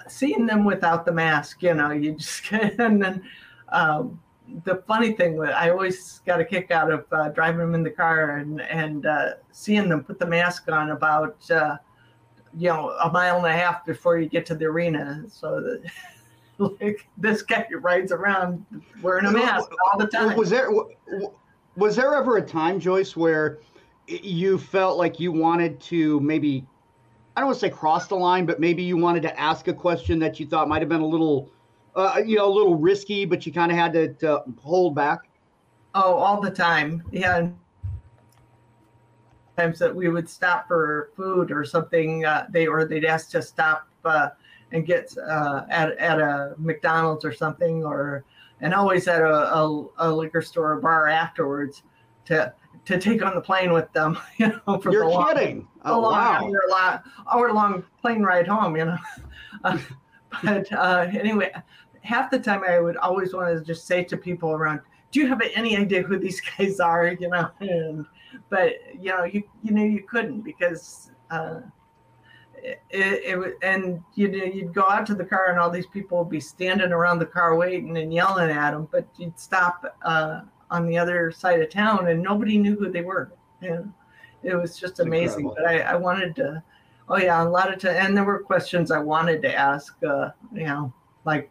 seeing 0.07 0.45
them 0.45 0.63
without 0.63 1.05
the 1.05 1.12
mask. 1.12 1.62
You 1.62 1.73
know, 1.73 1.91
you 1.91 2.13
just 2.13 2.49
and 2.51 3.03
then. 3.03 3.23
Um, 3.69 4.21
the 4.63 4.83
funny 4.88 5.13
thing 5.13 5.39
I 5.41 5.69
always 5.69 6.19
got 6.25 6.39
a 6.39 6.45
kick 6.45 6.71
out 6.71 6.91
of 6.91 7.05
uh, 7.12 7.29
driving 7.29 7.60
them 7.60 7.75
in 7.75 7.83
the 7.83 7.91
car 7.91 8.38
and 8.38 8.62
and 8.62 9.05
uh, 9.05 9.33
seeing 9.51 9.89
them 9.89 10.03
put 10.03 10.19
the 10.19 10.25
mask 10.25 10.69
on 10.71 10.91
about 10.91 11.49
uh, 11.51 11.77
you 12.55 12.69
know 12.69 12.89
a 13.03 13.12
mile 13.12 13.38
and 13.38 13.45
a 13.45 13.51
half 13.51 13.86
before 13.86 14.19
you 14.19 14.27
get 14.27 14.45
to 14.47 14.55
the 14.55 14.65
arena. 14.65 15.23
So 15.29 15.62
that 15.62 15.81
like 16.81 17.07
this 17.17 17.41
guy 17.41 17.67
rides 17.79 18.12
around 18.12 18.65
wearing 19.01 19.25
a 19.25 19.31
mask 19.31 19.69
all 19.86 19.99
the 19.99 20.07
time. 20.07 20.36
Was 20.38 20.49
there 20.49 20.69
was 21.75 21.95
there 21.95 22.15
ever 22.15 22.38
a 22.38 22.41
time, 22.41 22.79
Joyce, 22.79 23.15
where 23.15 23.60
you 24.07 24.57
felt 24.57 24.97
like 24.97 25.19
you 25.19 25.31
wanted 25.31 25.79
to 25.81 26.19
maybe 26.21 26.65
I 27.36 27.41
don't 27.41 27.47
want 27.47 27.60
to 27.60 27.67
say 27.67 27.69
cross 27.69 28.07
the 28.07 28.15
line, 28.15 28.45
but 28.45 28.60
maybe 28.60 28.81
you 28.81 28.97
wanted 28.97 29.21
to 29.23 29.39
ask 29.39 29.67
a 29.67 29.73
question 29.73 30.17
that 30.19 30.39
you 30.39 30.47
thought 30.47 30.67
might 30.67 30.81
have 30.81 30.89
been 30.89 31.01
a 31.01 31.07
little 31.07 31.51
uh, 31.97 32.21
you 32.23 32.38
know, 32.38 32.47
a 32.47 32.53
little 32.53 32.75
risky, 32.75 33.25
but 33.25 33.45
you 33.45 33.51
kind 33.51 33.71
of 33.71 33.77
had 33.77 33.91
to, 33.93 34.13
to, 34.13 34.43
hold 34.62 34.93
back? 34.95 35.21
Oh, 35.95 36.13
all 36.13 36.39
the 36.39 36.51
time. 36.51 37.03
Yeah. 37.12 37.49
Times 39.57 39.79
that 39.79 39.93
we 39.93 40.07
would 40.07 40.29
stop 40.29 40.67
for 40.67 41.10
food 41.15 41.51
or 41.51 41.65
something, 41.65 42.23
uh, 42.23 42.45
they 42.51 42.67
or 42.67 42.86
they'd 42.86 43.05
ask 43.05 43.31
to 43.31 43.41
stop 43.41 43.88
uh, 44.05 44.29
and 44.71 44.86
get 44.86 45.12
uh, 45.17 45.63
at 45.69 45.97
at 45.97 46.19
a 46.19 46.53
McDonald's 46.60 47.25
or 47.25 47.33
something, 47.33 47.83
or 47.83 48.23
and 48.62 48.75
always 48.75 49.07
at 49.07 49.21
a, 49.21 49.55
a, 49.55 49.88
a, 49.97 50.12
liquor 50.12 50.43
store 50.43 50.73
or 50.73 50.79
bar 50.79 51.07
afterwards 51.07 51.81
to 52.25 52.53
to 52.86 52.99
take 52.99 53.25
on 53.25 53.33
the 53.33 53.41
plane 53.41 53.73
with 53.73 53.91
them. 53.93 54.19
You 54.38 54.62
know, 54.67 54.77
for 54.77 54.91
You're 54.91 55.05
the 55.05 55.10
long, 55.10 55.33
kidding. 55.33 55.67
Oh, 55.83 56.01
long 56.01 56.13
wow. 56.13 56.53
hour, 56.71 57.03
hour 57.33 57.51
long 57.51 57.83
plane 57.99 58.21
ride 58.21 58.47
home. 58.47 58.75
You 58.75 58.86
know. 58.86 58.97
Uh, 59.63 59.79
but 60.43 60.71
uh, 60.71 61.07
anyway, 61.12 61.51
half 62.08 62.32
the 62.32 62.39
time 62.39 62.63
I 62.63 62.80
would 62.80 62.98
always 62.98 63.34
want 63.34 63.56
to 63.56 63.63
just 63.63 63.86
say 63.86 64.04
to 64.06 64.17
people 64.17 64.52
around, 64.52 64.80
"Do 65.12 65.20
you 65.20 65.28
have 65.28 65.41
any 65.54 65.76
idea 65.78 66.02
who 66.02 66.17
these 66.17 66.41
guys 66.58 66.80
are?" 66.80 67.08
You 67.08 67.30
know, 67.30 67.50
and 67.60 68.06
but 68.50 68.74
you 68.98 69.10
know, 69.10 69.26
you 69.26 69.43
you 69.63 69.72
know, 69.72 69.84
you 69.84 70.04
couldn't 70.04 70.41
because 70.41 71.12
uh, 71.30 71.62
it, 72.56 72.82
it, 72.89 73.38
it 73.38 73.58
and 73.62 74.02
you 74.15 74.30
know, 74.30 74.43
you'd 74.43 74.74
go 74.74 74.86
out 74.89 75.06
to 75.08 75.15
the 75.15 75.26
car 75.26 75.48
and 75.50 75.60
all 75.60 75.70
these 75.70 75.88
people 75.88 76.20
would 76.20 76.30
be 76.30 76.39
standing 76.39 76.91
around 76.91 77.20
the 77.20 77.26
car 77.26 77.56
waiting 77.58 77.98
and 77.98 78.13
yelling 78.13 78.50
at 78.50 78.72
them, 78.72 78.88
but 78.91 79.06
you'd 79.17 79.38
stop 79.38 79.98
uh, 80.04 80.41
on 80.72 80.88
the 80.88 80.98
other 80.98 81.32
side 81.32 81.62
of 81.62 81.70
town 81.70 82.08
and 82.08 82.22
nobody 82.22 82.58
knew 82.58 82.78
who 82.78 82.89
they 82.89 83.02
were. 83.02 83.32
Know, 83.62 83.91
it 84.43 84.56
was 84.56 84.80
just 84.80 85.00
amazing. 85.00 85.52
But 85.56 85.65
I, 85.65 85.80
I 85.82 85.96
wanted 85.96 86.36
to. 86.38 86.63
Oh 87.10 87.17
yeah, 87.17 87.41
a 87.41 87.48
lot 87.48 87.74
of 87.74 87.80
time, 87.80 87.96
and 87.96 88.17
there 88.17 88.26
were 88.26 88.39
questions 88.39 88.91
I 88.91 89.00
wanted 89.00 89.41
to 89.43 89.54
ask. 89.54 89.96
Uh, 90.04 90.30
you 90.54 90.65
know, 90.65 90.93
like 91.26 91.50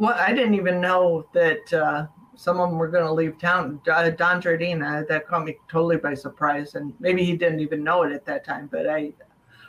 well, 0.00 0.14
I 0.18 0.32
didn't 0.32 0.54
even 0.54 0.80
know 0.80 1.26
that 1.34 1.72
uh, 1.74 2.06
some 2.34 2.58
of 2.58 2.70
them 2.70 2.78
were 2.78 2.88
going 2.88 3.04
to 3.04 3.12
leave 3.12 3.38
town. 3.38 3.82
Don 3.84 4.40
Jardine, 4.40 4.82
uh, 4.82 5.04
that 5.10 5.28
caught 5.28 5.44
me 5.44 5.58
totally 5.68 5.98
by 5.98 6.14
surprise, 6.14 6.74
and 6.74 6.94
maybe 7.00 7.22
he 7.22 7.36
didn't 7.36 7.60
even 7.60 7.84
know 7.84 8.02
it 8.04 8.12
at 8.12 8.24
that 8.24 8.42
time. 8.42 8.66
But 8.72 8.88
I, 8.88 9.12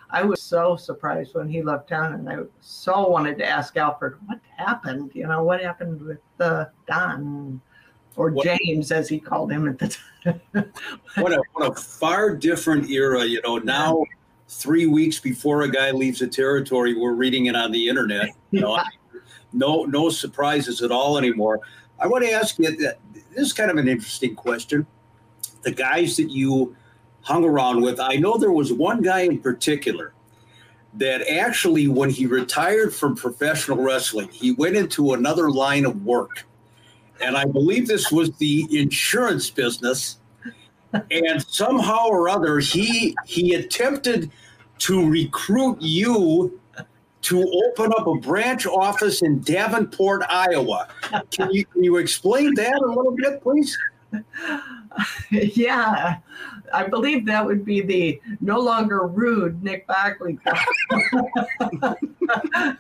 I 0.10 0.24
was 0.24 0.42
so 0.42 0.78
surprised 0.78 1.36
when 1.36 1.50
he 1.50 1.62
left 1.62 1.90
town, 1.90 2.14
and 2.14 2.30
I 2.30 2.38
so 2.62 3.10
wanted 3.10 3.38
to 3.40 3.46
ask 3.46 3.76
Alfred 3.76 4.14
what 4.26 4.40
happened. 4.56 5.12
You 5.14 5.28
know, 5.28 5.44
what 5.44 5.62
happened 5.62 6.02
with 6.02 6.20
uh, 6.40 6.66
Don 6.88 7.60
or 8.16 8.32
what, 8.32 8.46
James, 8.46 8.90
as 8.94 9.10
he 9.10 9.20
called 9.20 9.52
him 9.52 9.68
at 9.68 9.80
the 9.80 9.98
time. 10.24 10.42
what 11.18 11.34
a 11.34 11.44
what 11.52 11.72
a 11.72 11.76
far 11.76 12.38
different 12.38 12.90
era. 12.90 13.26
You 13.26 13.42
know, 13.42 13.58
now 13.58 14.06
three 14.48 14.86
weeks 14.86 15.20
before 15.20 15.64
a 15.64 15.70
guy 15.70 15.92
leaves 15.92 16.20
the 16.20 16.28
territory, 16.28 16.94
we're 16.94 17.16
reading 17.16 17.48
it 17.48 17.56
on 17.58 17.74
the 17.74 17.90
internet. 17.90 18.30
You 18.52 18.62
know, 18.62 18.76
yeah. 18.78 18.84
No 19.54 19.84
no 19.84 20.10
surprises 20.10 20.82
at 20.82 20.92
all 20.92 21.18
anymore. 21.18 21.60
I 22.00 22.08
want 22.08 22.24
to 22.24 22.32
ask 22.32 22.58
you 22.58 22.76
that 22.76 22.98
this 23.14 23.48
is 23.48 23.54
kind 23.54 23.70
of 23.70 23.78
an 23.78 23.88
interesting 23.88 24.36
question. 24.36 24.86
The 25.64 25.72
guys 25.72 26.18
that 26.18 26.32
you 26.32 26.76
hung 27.22 27.46
around 27.46 27.82
with, 27.82 28.00
I 28.00 28.16
know 28.16 28.38
there 28.38 28.52
was 28.52 28.74
one 28.74 29.02
guy 29.02 29.22
in 29.22 29.40
particular 29.40 30.14
that 30.96 31.22
actually, 31.30 31.88
when 31.88 32.10
he 32.10 32.26
retired 32.26 32.94
from 32.94 33.16
professional 33.16 33.78
wrestling, 33.78 34.30
he 34.30 34.52
went 34.54 34.76
into 34.76 35.14
another 35.14 35.50
line 35.50 35.86
of 35.86 36.04
work. 36.04 36.46
And 37.22 37.38
I 37.38 37.46
believe 37.46 37.88
this 37.88 38.12
was 38.12 38.32
the 38.38 38.68
insurance 38.72 39.50
business. 39.50 40.18
And 40.94 41.46
somehow 41.48 42.08
or 42.08 42.28
other, 42.28 42.60
he 42.60 43.16
he 43.26 43.54
attempted 43.54 44.32
to 44.80 45.08
recruit 45.10 45.78
you 45.80 46.60
to 47.22 47.64
open 47.68 47.92
up 47.98 48.08
a 48.08 48.16
branch 48.16 48.66
office 48.66 49.22
in 49.22 49.40
Davenport, 49.42 50.24
Iowa. 50.30 50.88
Can 51.32 51.52
you, 51.52 51.66
can 51.66 51.84
you 51.84 51.98
explain 51.98 52.54
that 52.56 52.82
a 52.82 52.88
little 52.88 53.16
bit, 53.16 53.42
please? 53.42 53.78
Yeah, 55.32 56.18
I 56.74 56.88
believe 56.88 57.26
that 57.26 57.46
would 57.46 57.64
be 57.64 57.82
the 57.82 58.22
no 58.42 58.60
longer 58.60 59.08
rude 59.08 59.64
Nick 59.64 59.88
Bockwinkel. 59.88 60.58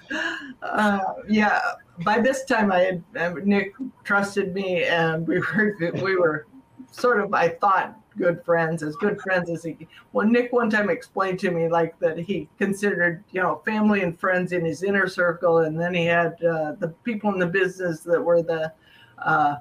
uh, 0.62 1.00
yeah, 1.30 1.62
by 2.04 2.20
this 2.20 2.44
time 2.46 2.72
I 2.72 2.80
had 2.80 3.04
uh, 3.18 3.34
Nick 3.46 3.74
trusted 4.04 4.54
me, 4.54 4.84
and 4.84 5.26
we 5.26 5.40
were 5.40 5.78
we 6.04 6.18
were 6.18 6.48
sort 6.92 7.22
of 7.22 7.34
I 7.34 7.50
thought 7.50 7.98
good 8.18 8.44
friends, 8.44 8.84
as 8.84 8.96
good 8.96 9.20
friends 9.22 9.50
as 9.50 9.64
he. 9.64 9.88
Well, 10.14 10.28
Nick 10.28 10.52
one 10.52 10.70
time 10.70 10.90
explained 10.90 11.40
to 11.40 11.52
me 11.52 11.68
like 11.68 11.98
that 12.00 12.18
he 12.18 12.48
considered 12.58 13.24
you 13.32 13.42
know 13.42 13.62
family 13.66 14.02
and 14.02 14.20
friends 14.20 14.52
in 14.52 14.66
his 14.66 14.84
inner 14.84 15.08
circle, 15.08 15.60
and 15.60 15.80
then 15.80 15.94
he 15.94 16.06
had 16.06 16.34
uh, 16.44 16.74
the 16.80 16.94
people 17.04 17.32
in 17.34 17.40
the 17.40 17.48
business 17.48 18.02
that 18.02 18.22
were 18.22 18.42
the. 18.42 18.72
Uh, 19.18 19.58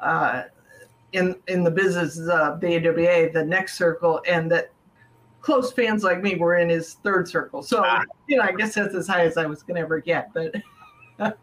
uh, 0.00 0.44
in 1.12 1.36
in 1.46 1.62
the 1.62 1.70
business 1.70 2.18
of 2.18 2.60
the 2.60 2.76
AWA, 2.76 3.30
the 3.32 3.44
next 3.44 3.74
circle, 3.76 4.22
and 4.26 4.50
that 4.50 4.72
close 5.40 5.72
fans 5.72 6.02
like 6.02 6.22
me 6.22 6.36
were 6.36 6.56
in 6.56 6.68
his 6.68 6.94
third 6.94 7.28
circle. 7.28 7.62
So 7.62 7.82
ah. 7.84 8.04
you 8.26 8.36
know, 8.36 8.42
I 8.42 8.52
guess 8.52 8.74
that's 8.74 8.94
as 8.94 9.06
high 9.06 9.24
as 9.24 9.36
I 9.36 9.46
was 9.46 9.62
going 9.62 9.76
to 9.76 9.82
ever 9.82 10.00
get. 10.00 10.32
But 10.32 10.54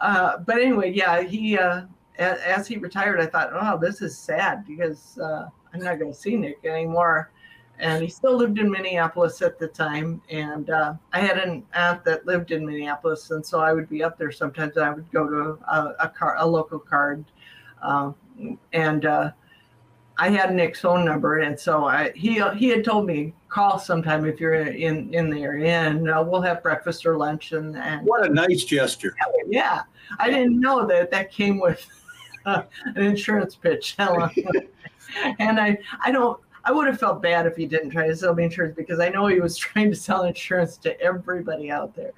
uh, 0.00 0.38
but 0.38 0.56
anyway, 0.56 0.92
yeah, 0.92 1.22
he 1.22 1.56
uh, 1.56 1.82
as, 2.18 2.38
as, 2.40 2.66
he 2.68 2.76
retired, 2.76 3.20
I 3.20 3.26
thought, 3.26 3.50
oh, 3.52 3.78
this 3.78 4.02
is 4.02 4.16
sad 4.16 4.66
because 4.66 5.18
uh, 5.18 5.48
I'm 5.72 5.80
not 5.80 5.98
going 5.98 6.12
to 6.12 6.18
see 6.18 6.36
Nick 6.36 6.64
anymore. 6.64 7.30
And 7.80 8.02
he 8.02 8.08
still 8.08 8.36
lived 8.36 8.58
in 8.58 8.70
Minneapolis 8.70 9.42
at 9.42 9.58
the 9.58 9.66
time. 9.66 10.22
And 10.30 10.70
uh, 10.70 10.94
I 11.12 11.20
had 11.20 11.38
an 11.38 11.64
aunt 11.74 12.04
that 12.04 12.24
lived 12.24 12.52
in 12.52 12.64
Minneapolis. 12.64 13.30
And 13.32 13.44
so 13.44 13.58
I 13.60 13.72
would 13.72 13.88
be 13.88 14.02
up 14.02 14.16
there 14.16 14.30
sometimes. 14.30 14.78
I 14.78 14.90
would 14.90 15.10
go 15.10 15.28
to 15.28 15.58
a, 15.68 15.94
a, 16.00 16.08
car, 16.08 16.36
a 16.38 16.46
local 16.46 16.78
card. 16.78 17.24
Uh, 17.82 18.12
and 18.72 19.06
uh, 19.06 19.32
I 20.18 20.28
had 20.28 20.54
Nick's 20.54 20.80
phone 20.80 21.04
number. 21.04 21.40
And 21.40 21.58
so 21.58 21.84
I, 21.84 22.12
he, 22.14 22.40
he 22.56 22.68
had 22.68 22.84
told 22.84 23.06
me, 23.06 23.34
call 23.48 23.80
sometime 23.80 24.24
if 24.24 24.38
you're 24.38 24.54
in, 24.54 25.12
in 25.12 25.30
the 25.30 25.42
area 25.42 25.80
and 25.80 26.08
uh, 26.08 26.24
we'll 26.26 26.42
have 26.42 26.62
breakfast 26.62 27.04
or 27.04 27.16
lunch. 27.16 27.50
And, 27.50 27.76
and 27.76 28.06
what 28.06 28.24
a 28.24 28.32
nice 28.32 28.62
gesture. 28.62 29.16
Yeah. 29.48 29.82
I 30.20 30.30
didn't 30.30 30.60
know 30.60 30.86
that 30.86 31.10
that 31.10 31.32
came 31.32 31.58
with 31.58 31.88
an 32.46 32.66
insurance 32.96 33.54
pitch. 33.54 33.96
and 33.98 35.60
I, 35.60 35.78
I 36.04 36.10
don't, 36.12 36.38
I 36.64 36.72
would 36.72 36.86
have 36.86 36.98
felt 36.98 37.20
bad 37.22 37.46
if 37.46 37.56
he 37.56 37.66
didn't 37.66 37.90
try 37.90 38.06
to 38.06 38.16
sell 38.16 38.34
me 38.34 38.44
insurance 38.44 38.74
because 38.74 39.00
I 39.00 39.10
know 39.10 39.26
he 39.26 39.40
was 39.40 39.56
trying 39.58 39.90
to 39.90 39.96
sell 39.96 40.24
insurance 40.24 40.76
to 40.78 40.98
everybody 41.00 41.70
out 41.70 41.94
there 41.94 42.12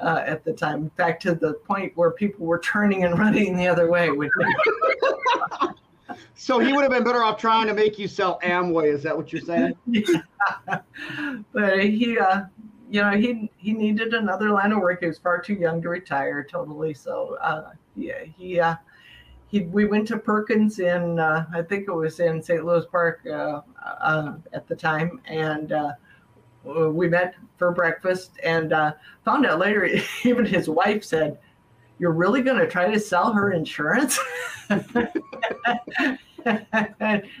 uh, 0.00 0.22
at 0.24 0.44
the 0.44 0.52
time. 0.52 0.82
In 0.84 0.90
fact, 0.90 1.22
to 1.22 1.34
the 1.34 1.54
point 1.54 1.96
where 1.96 2.10
people 2.10 2.46
were 2.46 2.60
turning 2.60 3.04
and 3.04 3.18
running 3.18 3.56
the 3.56 3.66
other 3.66 3.90
way. 3.90 4.10
so 6.34 6.58
he 6.58 6.72
would 6.72 6.82
have 6.82 6.92
been 6.92 7.04
better 7.04 7.24
off 7.24 7.38
trying 7.38 7.66
to 7.66 7.74
make 7.74 7.98
you 7.98 8.06
sell 8.08 8.38
Amway. 8.42 8.92
Is 8.92 9.02
that 9.02 9.16
what 9.16 9.32
you're 9.32 9.42
saying? 9.42 9.74
yeah. 9.86 10.80
But 11.52 11.80
he, 11.84 12.18
uh, 12.18 12.42
you 12.88 13.02
know, 13.02 13.10
he 13.10 13.50
he 13.56 13.72
needed 13.72 14.14
another 14.14 14.50
line 14.50 14.72
of 14.72 14.80
work. 14.80 15.00
He 15.00 15.06
was 15.06 15.18
far 15.18 15.40
too 15.40 15.54
young 15.54 15.80
to 15.82 15.88
retire 15.88 16.42
totally. 16.42 16.94
So 16.94 17.36
uh, 17.40 17.70
yeah, 17.96 18.24
he 18.24 18.58
uh, 18.58 18.74
he, 19.50 19.62
we 19.62 19.84
went 19.84 20.06
to 20.08 20.16
Perkins 20.16 20.78
in, 20.78 21.18
uh, 21.18 21.44
I 21.52 21.62
think 21.62 21.88
it 21.88 21.92
was 21.92 22.20
in 22.20 22.40
St. 22.42 22.64
Louis 22.64 22.86
Park 22.86 23.20
uh, 23.26 23.62
uh, 23.84 24.34
at 24.52 24.68
the 24.68 24.76
time, 24.76 25.20
and 25.26 25.72
uh, 25.72 25.92
we 26.64 27.08
met 27.08 27.34
for 27.56 27.72
breakfast 27.72 28.32
and 28.44 28.72
uh, 28.72 28.92
found 29.24 29.44
out 29.46 29.58
later, 29.58 29.88
even 30.24 30.44
his 30.44 30.68
wife 30.68 31.02
said, 31.02 31.38
You're 31.98 32.12
really 32.12 32.42
going 32.42 32.58
to 32.58 32.68
try 32.68 32.90
to 32.90 33.00
sell 33.00 33.32
her 33.32 33.50
insurance? 33.50 34.20
and 34.68 35.08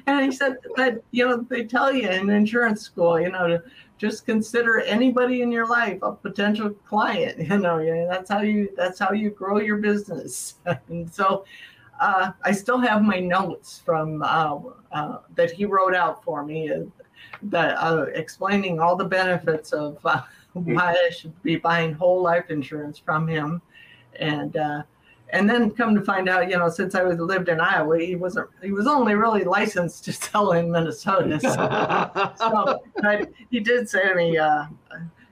he 0.06 0.32
said, 0.32 0.56
But, 0.74 1.04
you 1.12 1.28
know, 1.28 1.46
they 1.48 1.64
tell 1.64 1.92
you 1.94 2.08
in 2.08 2.28
insurance 2.28 2.82
school, 2.82 3.20
you 3.20 3.30
know, 3.30 3.46
to 3.46 3.62
just 3.98 4.24
consider 4.24 4.80
anybody 4.80 5.42
in 5.42 5.52
your 5.52 5.66
life 5.66 5.98
a 6.02 6.10
potential 6.10 6.70
client 6.88 7.38
you 7.38 7.58
know 7.58 8.08
that's 8.10 8.30
how 8.30 8.40
you 8.40 8.70
that's 8.74 8.98
how 8.98 9.12
you 9.12 9.28
grow 9.28 9.60
your 9.60 9.76
business 9.76 10.54
and 10.88 11.12
so 11.12 11.44
uh, 12.00 12.32
I 12.42 12.52
still 12.52 12.78
have 12.78 13.02
my 13.02 13.20
notes 13.20 13.82
from 13.84 14.22
uh, 14.22 14.58
uh, 14.92 15.18
that 15.34 15.50
he 15.50 15.66
wrote 15.66 15.94
out 15.94 16.24
for 16.24 16.44
me, 16.44 16.72
uh, 16.72 16.80
that 17.42 17.76
uh, 17.78 18.06
explaining 18.14 18.80
all 18.80 18.96
the 18.96 19.04
benefits 19.04 19.72
of 19.72 19.98
uh, 20.04 20.22
why 20.54 20.96
I 21.06 21.10
should 21.10 21.40
be 21.42 21.56
buying 21.56 21.92
whole 21.92 22.22
life 22.22 22.50
insurance 22.50 22.98
from 22.98 23.28
him, 23.28 23.60
and 24.18 24.56
and 25.32 25.48
then 25.48 25.70
come 25.70 25.94
to 25.94 26.00
find 26.00 26.28
out, 26.28 26.50
you 26.50 26.58
know, 26.58 26.68
since 26.68 26.96
I 26.96 27.04
was 27.04 27.20
lived 27.20 27.48
in 27.48 27.60
Iowa, 27.60 28.00
he 28.00 28.16
wasn't 28.16 28.48
he 28.62 28.72
was 28.72 28.86
only 28.86 29.14
really 29.14 29.44
licensed 29.44 30.04
to 30.06 30.12
sell 30.24 30.52
in 30.52 30.70
Minnesota. 30.70 31.38
So, 31.38 32.32
so 32.36 32.82
but 33.00 33.30
he 33.50 33.60
did 33.60 33.88
say 33.88 34.08
to 34.08 34.14
me 34.14 34.38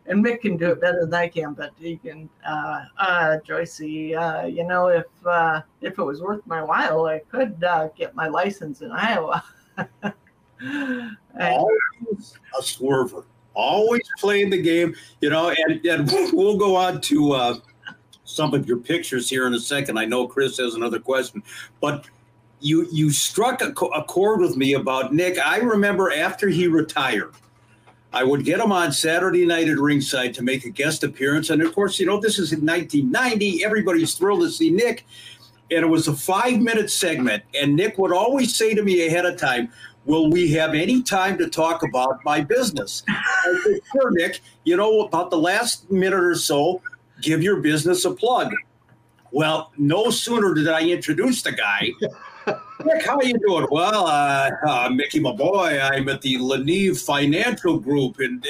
and 0.09 0.25
Mick 0.25 0.41
can 0.41 0.57
do 0.57 0.73
it 0.73 0.81
better 0.81 1.01
than 1.03 1.15
I 1.15 1.29
can, 1.29 1.53
but 1.53 1.73
he 1.79 1.99
can. 1.99 2.29
Uh, 2.47 2.85
uh, 2.99 3.37
Joycey, 3.47 4.17
uh, 4.17 4.47
you 4.47 4.65
know, 4.65 4.89
if 4.89 5.05
uh, 5.25 5.61
if 5.83 5.99
it 5.99 6.03
was 6.03 6.21
worth 6.21 6.45
my 6.47 6.63
while, 6.63 7.07
I 7.07 7.21
could 7.31 7.63
uh, 7.63 7.89
get 7.97 8.15
my 8.15 8.27
license 8.27 8.81
in 8.81 8.91
Iowa. 8.91 9.45
always 11.39 12.35
a 12.59 12.63
swerver, 12.63 13.25
always 13.55 14.03
playing 14.19 14.51
the 14.51 14.61
game, 14.61 14.95
you 15.21 15.31
know. 15.31 15.55
And, 15.69 15.85
and 15.85 16.11
we'll 16.33 16.57
go 16.57 16.75
on 16.75 17.01
to 17.03 17.33
uh, 17.33 17.55
some 18.25 18.55
of 18.55 18.67
your 18.67 18.79
pictures 18.79 19.29
here 19.29 19.47
in 19.47 19.55
a 19.55 19.61
second. 19.61 19.99
I 19.99 20.07
know 20.07 20.27
Chris 20.27 20.57
has 20.57 20.75
another 20.75 20.99
question, 20.99 21.43
but 21.83 22.07
you 22.61 22.89
you 22.91 23.11
struck 23.11 23.61
a, 23.61 23.73
a 23.89 24.05
chord 24.05 24.41
with 24.41 24.57
me 24.57 24.73
about 24.73 25.13
Nick. 25.13 25.39
I 25.39 25.59
remember 25.59 26.11
after 26.11 26.49
he 26.49 26.67
retired 26.67 27.35
I 28.13 28.25
would 28.25 28.45
get 28.45 28.61
him 28.61 28.73
on 28.73 28.93
Saturday 28.93 29.45
night 29.45 29.69
at 29.69 29.79
ringside 29.79 30.33
to 30.35 30.43
make 30.43 30.65
a 30.65 30.71
guest 30.71 31.05
appearance. 31.05 31.51
And 31.51 31.61
of 31.61 31.75
course, 31.75 32.01
you 32.01 32.07
know, 32.07 32.19
this 32.19 32.39
is 32.39 32.53
in 32.53 32.65
1990. 32.65 33.65
Everybody's 33.65 34.15
thrilled 34.15 34.41
to 34.43 34.51
see 34.51 34.71
Nick. 34.71 35.05
And 35.71 35.85
it 35.85 35.89
was 35.89 36.09
a 36.09 36.15
five 36.15 36.59
minute 36.61 36.91
segment. 36.91 37.43
And 37.55 37.77
Nick 37.77 37.99
would 37.99 38.13
always 38.13 38.55
say 38.55 38.75
to 38.75 38.83
me 38.83 39.07
ahead 39.07 39.27
of 39.27 39.37
time, 39.37 39.71
Will 40.07 40.31
we 40.31 40.51
have 40.53 40.73
any 40.73 41.03
time 41.03 41.37
to 41.37 41.51
talk 41.51 41.83
about 41.83 42.25
my 42.25 42.41
business? 42.41 43.03
I 43.09 43.61
said, 43.63 43.81
Sure, 43.93 44.11
Nick. 44.11 44.41
You 44.65 44.79
know, 44.79 45.03
about 45.03 45.31
the 45.31 45.37
last 45.37 45.91
minute 45.91 46.19
or 46.19 46.35
so, 46.35 46.81
give 47.21 47.43
your 47.43 47.61
business 47.61 48.07
a 48.07 48.13
plug. 48.13 48.55
Well, 49.33 49.71
no 49.77 50.09
sooner 50.09 50.55
did 50.55 50.69
I 50.69 50.89
introduce 50.89 51.43
the 51.43 51.53
guy 51.53 51.91
Rick, 52.85 53.05
how 53.05 53.17
are 53.17 53.25
you 53.25 53.39
doing? 53.39 53.67
Well, 53.71 54.07
uh, 54.07 54.51
uh, 54.67 54.91
Mickey, 54.91 55.21
my 55.21 55.33
boy, 55.33 55.81
I'm 55.81 56.09
at 56.09 56.23
the 56.23 56.37
Leneve 56.37 57.05
Financial 57.05 57.79
Group, 57.79 58.21
and 58.21 58.47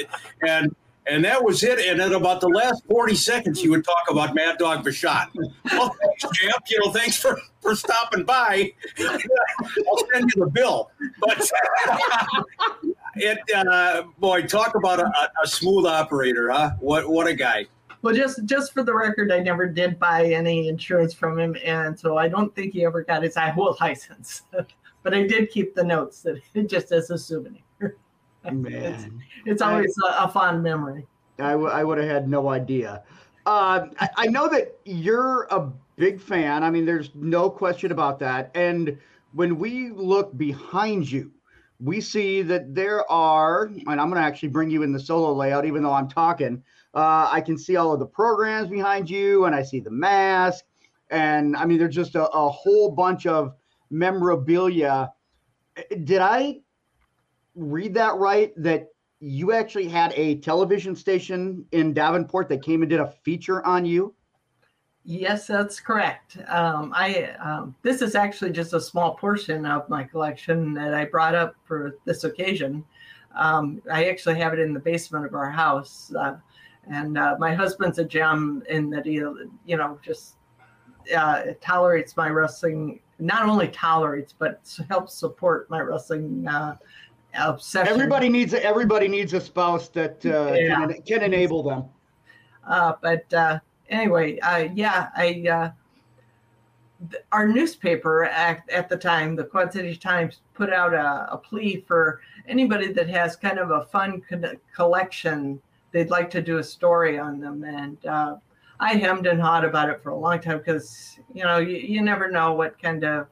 and 0.47 0.75
and 1.09 1.25
that 1.25 1.43
was 1.43 1.63
it. 1.63 1.79
And 1.79 1.99
then 1.99 2.13
about 2.13 2.39
the 2.39 2.47
last 2.47 2.83
40 2.85 3.15
seconds, 3.15 3.63
you 3.63 3.71
would 3.71 3.83
talk 3.83 4.03
about 4.09 4.35
Mad 4.35 4.57
Dog 4.57 4.85
Vachon. 4.85 5.27
Well, 5.71 5.95
thanks, 6.01 6.37
champ. 6.37 6.63
You 6.69 6.79
know, 6.85 6.91
thanks 6.91 7.17
for, 7.17 7.39
for 7.61 7.75
stopping 7.75 8.23
by. 8.23 8.71
I'll 8.99 10.07
send 10.13 10.31
you 10.35 10.45
the 10.45 10.51
bill. 10.53 10.91
But 11.19 11.49
it, 13.15 13.39
uh, 13.55 14.03
boy, 14.19 14.43
talk 14.43 14.75
about 14.75 14.99
a, 14.99 15.11
a 15.43 15.47
smooth 15.47 15.85
operator, 15.85 16.51
huh? 16.51 16.71
What 16.79 17.09
what 17.09 17.27
a 17.27 17.33
guy. 17.33 17.65
Well, 18.01 18.15
just 18.15 18.45
just 18.45 18.73
for 18.73 18.83
the 18.83 18.93
record, 18.93 19.31
I 19.31 19.39
never 19.39 19.67
did 19.67 19.99
buy 19.99 20.25
any 20.25 20.69
insurance 20.69 21.13
from 21.13 21.37
him, 21.37 21.55
and 21.63 21.99
so 21.99 22.17
I 22.17 22.29
don't 22.29 22.53
think 22.55 22.73
he 22.73 22.85
ever 22.85 23.03
got 23.03 23.23
his 23.23 23.35
Iowa 23.35 23.75
license. 23.81 24.43
but 25.03 25.13
I 25.13 25.27
did 25.27 25.49
keep 25.49 25.75
the 25.75 25.83
notes 25.83 26.21
that 26.21 26.41
just 26.67 26.91
as 26.91 27.09
a 27.09 27.17
souvenir. 27.17 27.61
Man. 28.49 28.71
it's, 28.71 29.05
it's 29.45 29.61
always 29.61 29.93
a, 30.07 30.23
a, 30.23 30.27
fond 30.29 30.63
memory. 30.63 31.05
I, 31.39 31.51
w- 31.51 31.69
I 31.69 31.83
would 31.83 31.97
have 31.97 32.07
had 32.07 32.29
no 32.29 32.47
idea. 32.47 33.03
Uh, 33.45 33.87
I, 33.99 34.09
I 34.15 34.27
know 34.27 34.47
that 34.47 34.79
you're 34.85 35.43
a 35.51 35.69
big 35.97 36.21
fan. 36.21 36.63
I 36.63 36.69
mean, 36.69 36.85
there's 36.85 37.11
no 37.15 37.49
question 37.49 37.91
about 37.91 38.17
that. 38.19 38.49
And 38.55 38.97
when 39.33 39.59
we 39.59 39.89
look 39.89 40.35
behind 40.37 41.11
you, 41.11 41.31
we 41.81 41.99
see 42.01 42.41
that 42.43 42.73
there 42.73 43.09
are, 43.11 43.65
and 43.65 43.89
I'm 43.89 44.09
going 44.09 44.21
to 44.21 44.21
actually 44.21 44.49
bring 44.49 44.69
you 44.69 44.83
in 44.83 44.93
the 44.93 44.99
solo 44.99 45.33
layout, 45.33 45.65
even 45.65 45.83
though 45.83 45.93
I'm 45.93 46.09
talking. 46.09 46.63
Uh, 46.93 47.29
I 47.31 47.41
can 47.41 47.57
see 47.57 47.75
all 47.75 47.93
of 47.93 47.99
the 47.99 48.05
programs 48.05 48.69
behind 48.69 49.09
you, 49.09 49.45
and 49.45 49.53
I 49.53 49.61
see 49.61 49.79
the 49.79 49.91
mask, 49.91 50.65
and 51.09 51.55
I 51.55 51.65
mean, 51.65 51.77
there's 51.77 51.95
just 51.95 52.15
a, 52.15 52.27
a 52.29 52.49
whole 52.49 52.91
bunch 52.91 53.25
of 53.25 53.53
memorabilia. 53.89 55.11
Did 56.03 56.21
I 56.21 56.59
read 57.55 57.93
that 57.95 58.15
right? 58.15 58.53
That 58.57 58.89
you 59.19 59.51
actually 59.51 59.87
had 59.87 60.13
a 60.15 60.35
television 60.39 60.95
station 60.95 61.65
in 61.71 61.93
Davenport 61.93 62.49
that 62.49 62.63
came 62.63 62.81
and 62.81 62.89
did 62.89 62.99
a 62.99 63.07
feature 63.23 63.65
on 63.65 63.85
you? 63.85 64.13
Yes, 65.03 65.47
that's 65.47 65.79
correct. 65.79 66.37
Um, 66.47 66.91
I 66.95 67.31
um, 67.43 67.75
this 67.81 68.01
is 68.01 68.15
actually 68.15 68.51
just 68.51 68.73
a 68.73 68.81
small 68.81 69.15
portion 69.15 69.65
of 69.65 69.89
my 69.89 70.03
collection 70.03 70.73
that 70.73 70.93
I 70.93 71.05
brought 71.05 71.35
up 71.35 71.55
for 71.63 71.95
this 72.05 72.25
occasion. 72.25 72.83
Um, 73.35 73.81
I 73.91 74.05
actually 74.05 74.39
have 74.39 74.53
it 74.53 74.59
in 74.59 74.73
the 74.73 74.79
basement 74.79 75.25
of 75.25 75.33
our 75.33 75.49
house, 75.49 76.13
uh, 76.19 76.35
and 76.89 77.17
uh, 77.17 77.35
my 77.39 77.53
husband's 77.53 77.99
a 77.99 78.03
gem 78.03 78.63
in 78.69 78.89
that 78.89 79.05
he, 79.05 79.13
you 79.13 79.77
know, 79.77 79.99
just 80.01 80.35
uh, 81.15 81.43
tolerates 81.61 82.17
my 82.17 82.29
wrestling. 82.29 82.99
Not 83.19 83.47
only 83.47 83.67
tolerates, 83.67 84.33
but 84.37 84.61
helps 84.89 85.13
support 85.13 85.69
my 85.69 85.81
wrestling 85.81 86.47
uh, 86.47 86.75
obsession. 87.37 87.93
Everybody 87.93 88.29
needs 88.29 88.53
a, 88.53 88.63
everybody 88.63 89.07
needs 89.07 89.33
a 89.33 89.41
spouse 89.41 89.89
that 89.89 90.25
uh, 90.25 90.53
yeah. 90.53 90.87
can, 90.87 91.01
can 91.03 91.23
enable 91.23 91.63
them. 91.63 91.85
Uh, 92.65 92.93
but 93.01 93.31
uh, 93.33 93.59
anyway, 93.89 94.39
uh, 94.39 94.67
yeah, 94.73 95.09
I 95.15 95.45
uh, 95.51 95.71
th- 97.11 97.23
our 97.31 97.47
newspaper 97.47 98.25
at, 98.25 98.63
at 98.69 98.89
the 98.89 98.97
time, 98.97 99.35
the 99.35 99.43
Quad 99.43 99.73
City 99.73 99.95
Times, 99.95 100.41
put 100.53 100.71
out 100.71 100.93
a, 100.93 101.27
a 101.31 101.37
plea 101.37 101.83
for 101.87 102.21
anybody 102.47 102.91
that 102.93 103.09
has 103.09 103.35
kind 103.35 103.59
of 103.59 103.71
a 103.71 103.85
fun 103.85 104.21
co- 104.21 104.53
collection. 104.75 105.61
They'd 105.91 106.09
like 106.09 106.29
to 106.31 106.41
do 106.41 106.57
a 106.57 106.63
story 106.63 107.17
on 107.17 107.39
them, 107.39 107.63
and 107.63 108.05
uh, 108.05 108.35
I 108.79 108.93
hemmed 108.93 109.27
and 109.27 109.41
hawed 109.41 109.65
about 109.65 109.89
it 109.89 110.01
for 110.01 110.09
a 110.09 110.17
long 110.17 110.39
time 110.39 110.59
because 110.59 111.19
you 111.33 111.43
know 111.43 111.57
you, 111.57 111.77
you 111.77 112.01
never 112.01 112.29
know 112.29 112.53
what 112.53 112.81
kind 112.81 113.03
of 113.03 113.27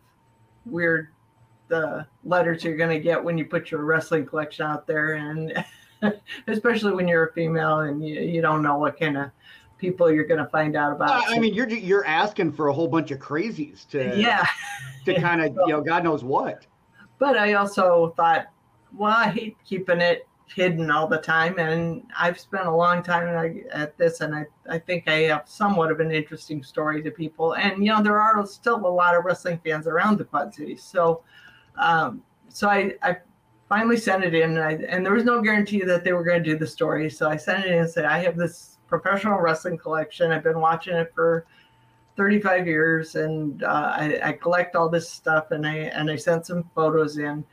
weird 0.65 1.09
the 1.67 2.05
letters 2.23 2.63
you're 2.63 2.77
going 2.77 2.89
to 2.89 2.99
get 2.99 3.21
when 3.21 3.37
you 3.37 3.45
put 3.45 3.71
your 3.71 3.83
wrestling 3.83 4.25
collection 4.25 4.65
out 4.65 4.87
there 4.87 5.15
and 5.15 5.65
especially 6.47 6.93
when 6.93 7.07
you're 7.07 7.27
a 7.27 7.33
female 7.33 7.79
and 7.79 8.05
you, 8.07 8.21
you 8.21 8.41
don't 8.41 8.61
know 8.61 8.77
what 8.77 8.99
kind 8.99 9.17
of 9.17 9.31
people 9.77 10.11
you're 10.11 10.25
going 10.25 10.43
to 10.43 10.49
find 10.49 10.75
out 10.75 10.91
about. 10.91 11.23
I 11.27 11.39
mean, 11.39 11.53
you're 11.53 11.69
you're 11.69 12.05
asking 12.05 12.53
for 12.53 12.67
a 12.67 12.73
whole 12.73 12.87
bunch 12.87 13.11
of 13.11 13.19
crazies 13.19 13.87
to 13.89 14.19
yeah 14.19 14.45
to 15.05 15.19
kind 15.19 15.41
of 15.43 15.53
you 15.67 15.73
know 15.73 15.81
God 15.81 16.03
knows 16.03 16.23
what. 16.23 16.65
But 17.19 17.37
I 17.37 17.53
also 17.53 18.13
thought, 18.15 18.47
well, 18.95 19.11
I 19.11 19.29
hate 19.29 19.57
keeping 19.65 20.01
it 20.01 20.27
hidden 20.53 20.89
all 20.89 21.07
the 21.07 21.17
time, 21.17 21.59
and 21.59 22.03
I've 22.17 22.39
spent 22.39 22.67
a 22.67 22.75
long 22.75 23.03
time 23.03 23.63
at 23.71 23.97
this, 23.97 24.21
and 24.21 24.33
I 24.35 24.45
I 24.69 24.79
think 24.79 25.07
I 25.07 25.19
have 25.23 25.43
somewhat 25.47 25.91
of 25.91 25.99
an 25.99 26.11
interesting 26.11 26.63
story 26.63 27.01
to 27.03 27.11
people, 27.11 27.53
and 27.53 27.83
you 27.83 27.91
know 27.91 28.01
there 28.01 28.19
are 28.19 28.45
still 28.45 28.85
a 28.85 28.87
lot 28.87 29.15
of 29.15 29.25
wrestling 29.25 29.59
fans 29.63 29.87
around 29.87 30.17
the 30.17 30.25
Quad 30.25 30.53
Cities, 30.53 30.83
so. 30.83 31.23
Um, 31.77 32.23
so 32.49 32.67
I, 32.69 32.95
I 33.03 33.17
finally 33.69 33.97
sent 33.97 34.23
it 34.23 34.33
in, 34.33 34.57
and, 34.57 34.59
I, 34.59 34.71
and 34.89 35.05
there 35.05 35.13
was 35.13 35.25
no 35.25 35.41
guarantee 35.41 35.83
that 35.83 36.03
they 36.03 36.13
were 36.13 36.23
going 36.23 36.43
to 36.43 36.49
do 36.49 36.57
the 36.57 36.65
story. 36.65 37.09
So 37.09 37.29
I 37.29 37.37
sent 37.37 37.65
it 37.65 37.71
in 37.71 37.79
and 37.79 37.89
said, 37.89 38.05
I 38.05 38.19
have 38.19 38.35
this 38.35 38.77
professional 38.87 39.39
wrestling 39.39 39.77
collection. 39.77 40.31
I've 40.31 40.43
been 40.43 40.59
watching 40.59 40.95
it 40.95 41.11
for 41.13 41.45
35 42.15 42.67
years, 42.67 43.15
and 43.15 43.63
uh, 43.63 43.93
I, 43.95 44.19
I, 44.23 44.31
collect 44.33 44.75
all 44.75 44.89
this 44.89 45.09
stuff. 45.09 45.51
And 45.51 45.67
I 45.67 45.75
and 45.75 46.09
I 46.09 46.15
sent 46.15 46.47
some 46.47 46.69
photos 46.73 47.17
in. 47.17 47.45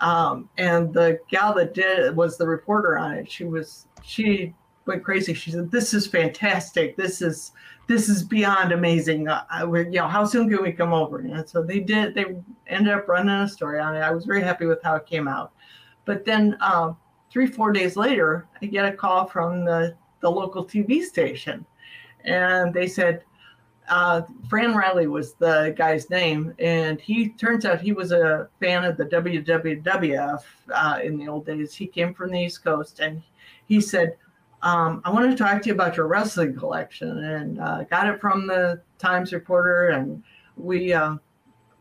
Um, 0.00 0.48
and 0.58 0.92
the 0.92 1.20
gal 1.30 1.54
that 1.54 1.74
did 1.74 2.00
it 2.00 2.14
was 2.14 2.36
the 2.36 2.46
reporter 2.46 2.98
on 2.98 3.12
it. 3.12 3.30
She 3.30 3.44
was 3.44 3.86
she 4.02 4.54
went 4.86 5.04
crazy. 5.04 5.34
She 5.34 5.50
said, 5.50 5.70
"This 5.70 5.94
is 5.94 6.06
fantastic. 6.06 6.96
This 6.96 7.22
is 7.22 7.52
this 7.86 8.08
is 8.08 8.22
beyond 8.22 8.72
amazing. 8.72 9.28
Uh, 9.28 9.44
I, 9.50 9.64
you 9.64 9.90
know, 9.90 10.08
how 10.08 10.24
soon 10.24 10.48
can 10.48 10.62
we 10.62 10.72
come 10.72 10.92
over?" 10.92 11.18
And 11.18 11.48
so 11.48 11.62
they 11.62 11.80
did. 11.80 12.14
They 12.14 12.36
ended 12.66 12.92
up 12.92 13.08
running 13.08 13.34
a 13.34 13.48
story 13.48 13.80
on 13.80 13.94
it. 13.96 14.00
I 14.00 14.10
was 14.10 14.24
very 14.24 14.42
happy 14.42 14.66
with 14.66 14.82
how 14.82 14.96
it 14.96 15.06
came 15.06 15.28
out. 15.28 15.52
But 16.04 16.24
then 16.24 16.56
um, 16.60 16.96
three 17.30 17.46
four 17.46 17.72
days 17.72 17.96
later, 17.96 18.46
I 18.60 18.66
get 18.66 18.86
a 18.86 18.92
call 18.92 19.26
from 19.26 19.64
the 19.64 19.96
the 20.20 20.30
local 20.30 20.64
TV 20.64 21.02
station, 21.02 21.64
and 22.24 22.74
they 22.74 22.88
said. 22.88 23.24
Uh, 23.88 24.22
Fran 24.48 24.74
Riley 24.74 25.06
was 25.06 25.34
the 25.34 25.74
guy's 25.76 26.08
name, 26.08 26.54
and 26.58 27.00
he 27.00 27.30
turns 27.30 27.64
out 27.64 27.80
he 27.80 27.92
was 27.92 28.12
a 28.12 28.48
fan 28.60 28.84
of 28.84 28.96
the 28.96 29.04
WWF 29.04 30.42
uh, 30.72 30.98
in 31.02 31.18
the 31.18 31.28
old 31.28 31.44
days. 31.44 31.74
He 31.74 31.86
came 31.86 32.14
from 32.14 32.30
the 32.30 32.40
East 32.40 32.64
Coast, 32.64 33.00
and 33.00 33.22
he 33.66 33.80
said, 33.80 34.16
um, 34.62 35.02
I 35.04 35.10
want 35.10 35.30
to 35.30 35.36
talk 35.36 35.60
to 35.62 35.68
you 35.68 35.74
about 35.74 35.96
your 35.98 36.06
wrestling 36.06 36.56
collection, 36.56 37.22
and 37.24 37.60
uh, 37.60 37.84
got 37.84 38.08
it 38.08 38.20
from 38.20 38.46
the 38.46 38.80
Times 38.98 39.32
Reporter, 39.34 39.88
and 39.88 40.22
we 40.56 40.94
uh, 40.94 41.16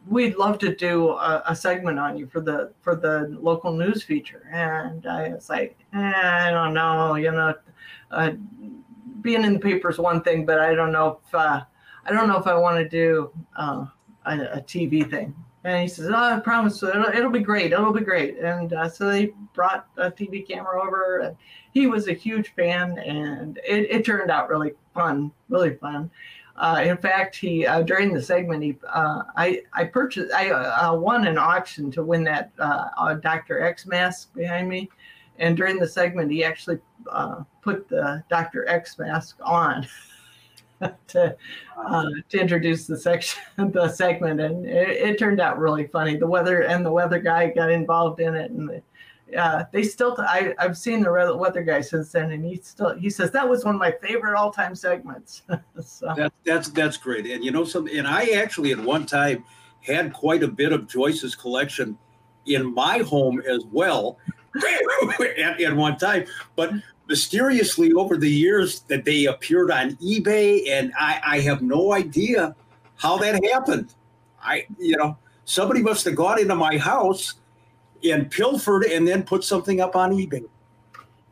we'd 0.07 0.35
love 0.35 0.59
to 0.59 0.75
do 0.75 1.11
a, 1.11 1.43
a, 1.47 1.55
segment 1.55 1.97
on 1.97 2.17
you 2.17 2.27
for 2.27 2.41
the 2.41 2.73
for 2.81 2.95
the 2.95 3.37
local 3.41 3.71
news 3.71 4.03
feature. 4.03 4.49
And 4.51 5.07
I 5.07 5.29
was 5.29 5.49
like, 5.49 5.77
eh, 5.93 6.47
I 6.47 6.51
don't 6.51 6.73
know, 6.73 7.15
you 7.15 7.31
know, 7.31 7.55
uh, 8.11 8.31
being 9.21 9.43
in 9.43 9.53
the 9.53 9.59
paper 9.59 9.89
is 9.89 9.97
one 9.97 10.21
thing, 10.21 10.45
but 10.45 10.59
I 10.59 10.75
don't 10.75 10.91
know 10.91 11.21
if 11.25 11.35
uh, 11.35 11.63
I 12.05 12.11
don't 12.11 12.27
know 12.27 12.37
if 12.37 12.47
I 12.47 12.55
want 12.55 12.77
to 12.77 12.89
do 12.89 13.31
uh, 13.55 13.85
a, 14.25 14.39
a 14.53 14.61
TV 14.61 15.09
thing. 15.09 15.35
And 15.65 15.81
he 15.81 15.87
says, 15.87 16.09
"Oh, 16.09 16.15
I 16.15 16.39
promise, 16.39 16.83
it'll, 16.83 17.05
it'll 17.05 17.31
be 17.31 17.39
great. 17.39 17.71
It'll 17.71 17.93
be 17.93 18.01
great." 18.01 18.37
And 18.39 18.73
uh, 18.73 18.89
so 18.89 19.09
they 19.09 19.31
brought 19.53 19.87
a 19.97 20.11
TV 20.11 20.45
camera 20.45 20.83
over, 20.83 21.19
and 21.19 21.37
he 21.71 21.87
was 21.87 22.07
a 22.09 22.13
huge 22.13 22.53
fan, 22.53 22.99
and 22.99 23.57
it, 23.65 23.89
it 23.89 24.05
turned 24.05 24.29
out 24.29 24.49
really 24.49 24.73
fun, 24.93 25.31
really 25.47 25.75
fun. 25.75 26.11
Uh, 26.57 26.83
in 26.85 26.97
fact, 26.97 27.35
he 27.35 27.65
uh, 27.65 27.81
during 27.81 28.13
the 28.13 28.21
segment, 28.21 28.61
he 28.61 28.77
uh, 28.89 29.23
I 29.37 29.61
I 29.71 29.85
purchased 29.85 30.33
I 30.33 30.49
uh, 30.49 30.93
won 30.95 31.25
an 31.25 31.37
auction 31.37 31.89
to 31.91 32.03
win 32.03 32.25
that 32.25 32.51
uh, 32.59 33.13
Dr. 33.15 33.61
X 33.61 33.85
mask 33.85 34.33
behind 34.35 34.67
me, 34.67 34.89
and 35.39 35.55
during 35.55 35.79
the 35.79 35.87
segment, 35.87 36.29
he 36.29 36.43
actually 36.43 36.79
put 37.61 37.87
the 37.87 38.21
Dr. 38.29 38.67
X 38.67 38.99
mask 38.99 39.37
on. 39.41 39.87
to 41.07 41.35
uh, 41.77 42.05
to 42.29 42.39
introduce 42.39 42.87
the 42.87 42.97
section, 42.97 43.41
the 43.71 43.89
segment, 43.89 44.39
and 44.39 44.65
it, 44.65 44.89
it, 44.89 45.19
turned 45.19 45.39
out 45.39 45.59
really 45.59 45.87
funny. 45.87 46.15
The 46.15 46.27
weather 46.27 46.61
and 46.61 46.85
the 46.85 46.91
weather 46.91 47.19
guy 47.19 47.49
got 47.49 47.71
involved 47.71 48.19
in 48.19 48.35
it, 48.35 48.51
and 48.51 48.69
the, 48.69 49.37
uh, 49.39 49.65
they 49.71 49.83
still. 49.83 50.15
I 50.19 50.53
I've 50.59 50.77
seen 50.77 51.01
the 51.01 51.35
weather 51.35 51.63
guy 51.63 51.81
since 51.81 52.11
then, 52.11 52.31
and 52.31 52.45
he 52.45 52.57
still 52.57 52.95
he 52.95 53.09
says 53.09 53.31
that 53.31 53.47
was 53.47 53.65
one 53.65 53.75
of 53.75 53.79
my 53.79 53.93
favorite 54.01 54.37
all 54.37 54.51
time 54.51 54.75
segments. 54.75 55.43
so. 55.83 56.13
That, 56.15 56.33
that's 56.45 56.69
that's 56.69 56.97
great, 56.97 57.25
and 57.27 57.43
you 57.43 57.51
know 57.51 57.65
some, 57.65 57.87
and 57.87 58.07
I 58.07 58.31
actually 58.31 58.71
at 58.71 58.79
one 58.79 59.05
time 59.05 59.43
had 59.81 60.13
quite 60.13 60.43
a 60.43 60.47
bit 60.47 60.71
of 60.71 60.87
Joyce's 60.87 61.35
collection 61.35 61.97
in 62.45 62.73
my 62.73 62.99
home 62.99 63.41
as 63.47 63.65
well 63.71 64.17
at, 65.37 65.61
at 65.61 65.75
one 65.75 65.97
time, 65.97 66.25
but 66.55 66.71
mysteriously 67.07 67.93
over 67.93 68.17
the 68.17 68.29
years 68.29 68.81
that 68.81 69.05
they 69.05 69.25
appeared 69.25 69.71
on 69.71 69.91
eBay, 69.97 70.69
and 70.69 70.93
I, 70.97 71.21
I 71.25 71.39
have 71.41 71.61
no 71.61 71.93
idea 71.93 72.55
how 72.95 73.17
that 73.17 73.43
happened. 73.51 73.93
I, 74.41 74.65
you 74.77 74.97
know, 74.97 75.17
somebody 75.45 75.81
must 75.81 76.05
have 76.05 76.15
gone 76.15 76.39
into 76.39 76.55
my 76.55 76.77
house 76.77 77.35
and 78.03 78.29
pilfered 78.29 78.83
and 78.85 79.07
then 79.07 79.23
put 79.23 79.43
something 79.43 79.81
up 79.81 79.95
on 79.95 80.11
eBay. 80.11 80.45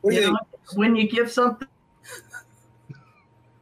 You 0.04 0.12
you 0.12 0.22
know, 0.22 0.38
when 0.76 0.96
you 0.96 1.08
give 1.08 1.32
something, 1.32 1.68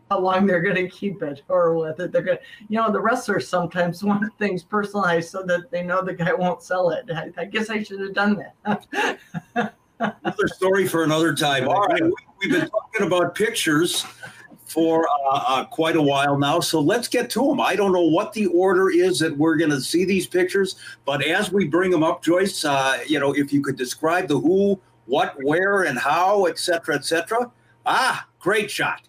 how 0.09 0.19
long 0.19 0.47
they're 0.47 0.61
going 0.61 0.75
to 0.75 0.89
keep 0.89 1.21
it 1.21 1.43
or 1.47 1.75
whether 1.75 2.07
they're 2.07 2.21
going 2.21 2.37
to, 2.37 2.43
you 2.67 2.77
know, 2.77 2.91
the 2.91 2.99
wrestlers 2.99 3.47
sometimes 3.47 4.03
want 4.09 4.31
things 4.37 4.63
personalized 4.63 5.29
so 5.29 5.43
that 5.43 5.69
they 5.71 5.83
know 5.83 6.03
the 6.03 6.13
guy 6.13 6.33
won't 6.33 6.63
sell 6.63 6.89
it. 6.91 7.05
I, 7.13 7.31
I 7.37 7.45
guess 7.45 7.69
I 7.69 7.83
should 7.83 7.99
have 8.01 8.13
done 8.13 8.43
that. 8.65 9.75
another 9.99 10.47
story 10.47 10.87
for 10.87 11.03
another 11.03 11.33
time. 11.33 11.67
All 11.67 11.85
right, 11.85 12.01
we've 12.39 12.51
been 12.51 12.69
talking 12.69 13.05
about 13.07 13.35
pictures 13.35 14.05
for 14.65 15.07
uh, 15.07 15.43
uh, 15.47 15.65
quite 15.65 15.95
a 15.95 16.01
while 16.01 16.37
now, 16.37 16.59
so 16.59 16.79
let's 16.79 17.07
get 17.07 17.29
to 17.31 17.47
them. 17.47 17.59
I 17.59 17.75
don't 17.75 17.91
know 17.91 18.05
what 18.05 18.33
the 18.33 18.45
order 18.47 18.89
is 18.91 19.19
that 19.19 19.35
we're 19.35 19.57
going 19.57 19.71
to 19.71 19.81
see 19.81 20.05
these 20.05 20.27
pictures, 20.27 20.75
but 21.05 21.23
as 21.25 21.51
we 21.51 21.67
bring 21.67 21.91
them 21.91 22.03
up, 22.03 22.23
Joyce, 22.23 22.63
uh, 22.65 22.99
you 23.07 23.19
know, 23.19 23.33
if 23.33 23.51
you 23.51 23.61
could 23.61 23.77
describe 23.77 24.27
the 24.27 24.39
who, 24.39 24.79
what, 25.05 25.35
where, 25.43 25.83
and 25.83 25.97
how, 25.97 26.45
etc., 26.45 26.95
etc. 26.95 27.51
Ah, 27.85 28.27
great 28.39 28.69
shot. 28.69 29.01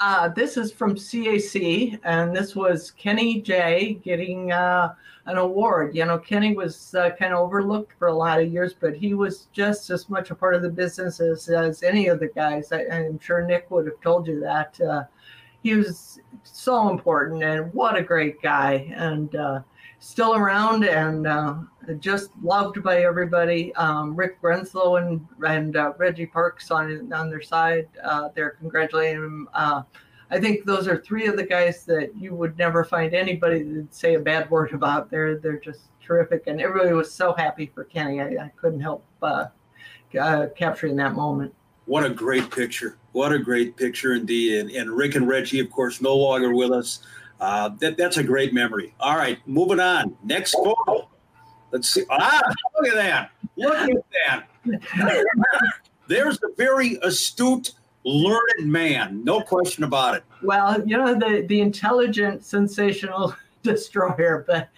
Uh, 0.00 0.28
this 0.28 0.56
is 0.56 0.72
from 0.72 0.94
CAC, 0.94 1.98
and 2.04 2.34
this 2.34 2.54
was 2.54 2.92
Kenny 2.92 3.40
Jay 3.40 4.00
getting 4.04 4.52
uh, 4.52 4.94
an 5.28 5.36
award. 5.36 5.94
You 5.94 6.06
know, 6.06 6.18
Kenny 6.18 6.56
was 6.56 6.94
uh, 6.94 7.10
kind 7.10 7.34
of 7.34 7.40
overlooked 7.40 7.92
for 7.98 8.08
a 8.08 8.14
lot 8.14 8.40
of 8.40 8.50
years, 8.50 8.74
but 8.74 8.96
he 8.96 9.12
was 9.12 9.48
just 9.52 9.90
as 9.90 10.08
much 10.08 10.30
a 10.30 10.34
part 10.34 10.54
of 10.54 10.62
the 10.62 10.70
business 10.70 11.20
as, 11.20 11.48
as 11.50 11.82
any 11.82 12.08
of 12.08 12.18
the 12.18 12.28
guys. 12.28 12.72
I, 12.72 12.84
am 12.84 13.20
sure 13.20 13.46
Nick 13.46 13.70
would 13.70 13.86
have 13.86 14.00
told 14.00 14.26
you 14.26 14.40
that. 14.40 14.80
Uh, 14.80 15.04
he 15.62 15.74
was 15.74 16.20
so 16.44 16.88
important, 16.88 17.42
and 17.42 17.72
what 17.74 17.94
a 17.94 18.02
great 18.02 18.40
guy, 18.40 18.90
and 18.96 19.34
uh, 19.36 19.60
still 19.98 20.34
around 20.34 20.84
and 20.84 21.26
uh, 21.26 21.56
just 21.98 22.30
loved 22.42 22.82
by 22.82 23.02
everybody. 23.02 23.74
Um, 23.74 24.16
Rick 24.16 24.40
Renslow 24.40 25.02
and 25.02 25.26
and 25.46 25.76
uh, 25.76 25.92
Reggie 25.98 26.26
Parks 26.26 26.70
on 26.70 27.12
on 27.12 27.28
their 27.28 27.42
side, 27.42 27.88
uh, 28.02 28.30
they're 28.34 28.50
congratulating 28.50 29.22
him. 29.22 29.48
I 30.30 30.38
think 30.38 30.64
those 30.64 30.86
are 30.86 30.98
three 30.98 31.26
of 31.26 31.36
the 31.36 31.44
guys 31.44 31.84
that 31.84 32.14
you 32.16 32.34
would 32.34 32.58
never 32.58 32.84
find 32.84 33.14
anybody 33.14 33.62
that 33.62 33.94
say 33.94 34.14
a 34.14 34.20
bad 34.20 34.50
word 34.50 34.72
about. 34.74 35.10
They're 35.10 35.38
they're 35.38 35.60
just 35.60 35.80
terrific, 36.02 36.46
and 36.46 36.60
everybody 36.60 36.92
was 36.92 37.12
so 37.12 37.32
happy 37.34 37.70
for 37.74 37.84
Kenny. 37.84 38.20
I, 38.20 38.26
I 38.44 38.52
couldn't 38.56 38.80
help 38.80 39.04
uh, 39.22 39.46
uh, 40.18 40.46
capturing 40.56 40.96
that 40.96 41.14
moment. 41.14 41.54
What 41.86 42.04
a 42.04 42.10
great 42.10 42.50
picture! 42.50 42.98
What 43.12 43.32
a 43.32 43.38
great 43.38 43.76
picture 43.76 44.14
indeed. 44.14 44.58
And, 44.58 44.70
and 44.70 44.90
Rick 44.90 45.14
and 45.14 45.26
Reggie, 45.26 45.60
of 45.60 45.70
course, 45.70 46.00
no 46.00 46.14
longer 46.14 46.54
with 46.54 46.70
us. 46.70 47.00
Uh, 47.40 47.70
that, 47.80 47.96
that's 47.96 48.16
a 48.16 48.22
great 48.22 48.52
memory. 48.52 48.94
All 49.00 49.16
right, 49.16 49.38
moving 49.46 49.80
on. 49.80 50.16
Next 50.24 50.52
photo. 50.52 51.08
Let's 51.70 51.88
see. 51.88 52.04
Ah, 52.10 52.40
look 52.76 52.88
at 52.88 52.94
that. 52.94 53.30
Look 53.56 53.74
at 53.74 54.46
that. 54.66 55.24
There's 56.08 56.38
a 56.42 56.54
very 56.56 56.98
astute, 57.02 57.72
learned 58.04 58.70
man. 58.70 59.22
No 59.24 59.40
question 59.40 59.84
about 59.84 60.16
it. 60.16 60.24
Well, 60.42 60.82
you 60.86 60.96
know, 60.96 61.14
the, 61.14 61.44
the 61.48 61.60
intelligent, 61.60 62.44
sensational 62.44 63.34
destroyer. 63.62 64.44
But, 64.46 64.68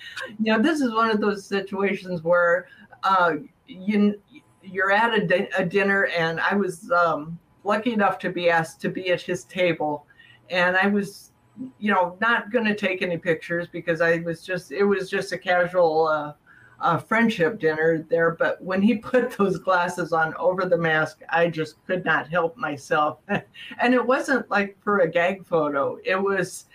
you 0.43 0.53
know, 0.53 0.63
this 0.63 0.81
is 0.81 0.93
one 0.93 1.11
of 1.11 1.21
those 1.21 1.45
situations 1.45 2.23
where 2.23 2.69
uh, 3.03 3.35
you, 3.67 4.21
you're 4.63 4.91
at 4.91 5.15
a, 5.15 5.27
di- 5.27 5.51
a 5.57 5.65
dinner, 5.65 6.07
and 6.07 6.41
I 6.41 6.55
was 6.55 6.91
um, 6.91 7.39
lucky 7.65 7.93
enough 7.93 8.19
to 8.21 8.31
be 8.31 8.51
asked 8.51 8.81
to 8.83 8.89
be 8.89 9.11
at 9.11 9.21
his 9.21 9.45
table. 9.45 10.07
And 10.49 10.77
I 10.77 10.87
was 10.87 11.31
you 11.79 11.93
know, 11.93 12.17
not 12.21 12.51
going 12.51 12.65
to 12.65 12.75
take 12.75 13.03
any 13.03 13.19
pictures 13.19 13.67
because 13.71 14.01
I 14.01 14.21
was 14.21 14.43
just, 14.43 14.73
it 14.73 14.85
was 14.85 15.11
just 15.11 15.33
a 15.33 15.39
casual 15.39 16.07
uh, 16.07 16.33
uh, 16.81 16.99
friendship 16.99 17.59
dinner 17.59 18.07
there. 18.09 18.33
But 18.33 18.63
when 18.63 18.83
he 18.83 18.95
put 18.97 19.33
those 19.33 19.59
glasses 19.59 20.13
on 20.13 20.35
over 20.35 20.67
the 20.67 20.79
mask, 20.79 21.21
I 21.29 21.49
just 21.49 21.85
could 21.87 22.05
not 22.05 22.29
help 22.29 22.57
myself. 22.57 23.19
and 23.29 23.95
it 23.95 24.05
wasn't 24.05 24.51
like 24.51 24.77
for 24.83 25.01
a 25.01 25.11
gag 25.11 25.47
photo. 25.47 25.99
It 26.05 26.17
was, 26.17 26.67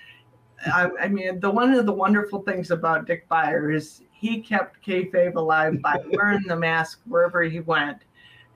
I, 0.66 0.90
I, 1.02 1.08
mean, 1.08 1.40
the 1.40 1.50
one 1.50 1.74
of 1.74 1.86
the 1.86 1.94
wonderful 1.94 2.42
things 2.42 2.72
about 2.72 3.08
Dick 3.08 3.28
Beyer 3.28 3.72
is 3.72 4.02
he 4.12 4.42
kept 4.42 4.86
kayfabe 4.86 5.36
alive 5.36 5.82
by 5.82 5.98
wearing 6.12 6.44
the 6.48 6.56
mask 6.56 7.02
wherever 7.06 7.44
he 7.44 7.60
went. 7.60 8.00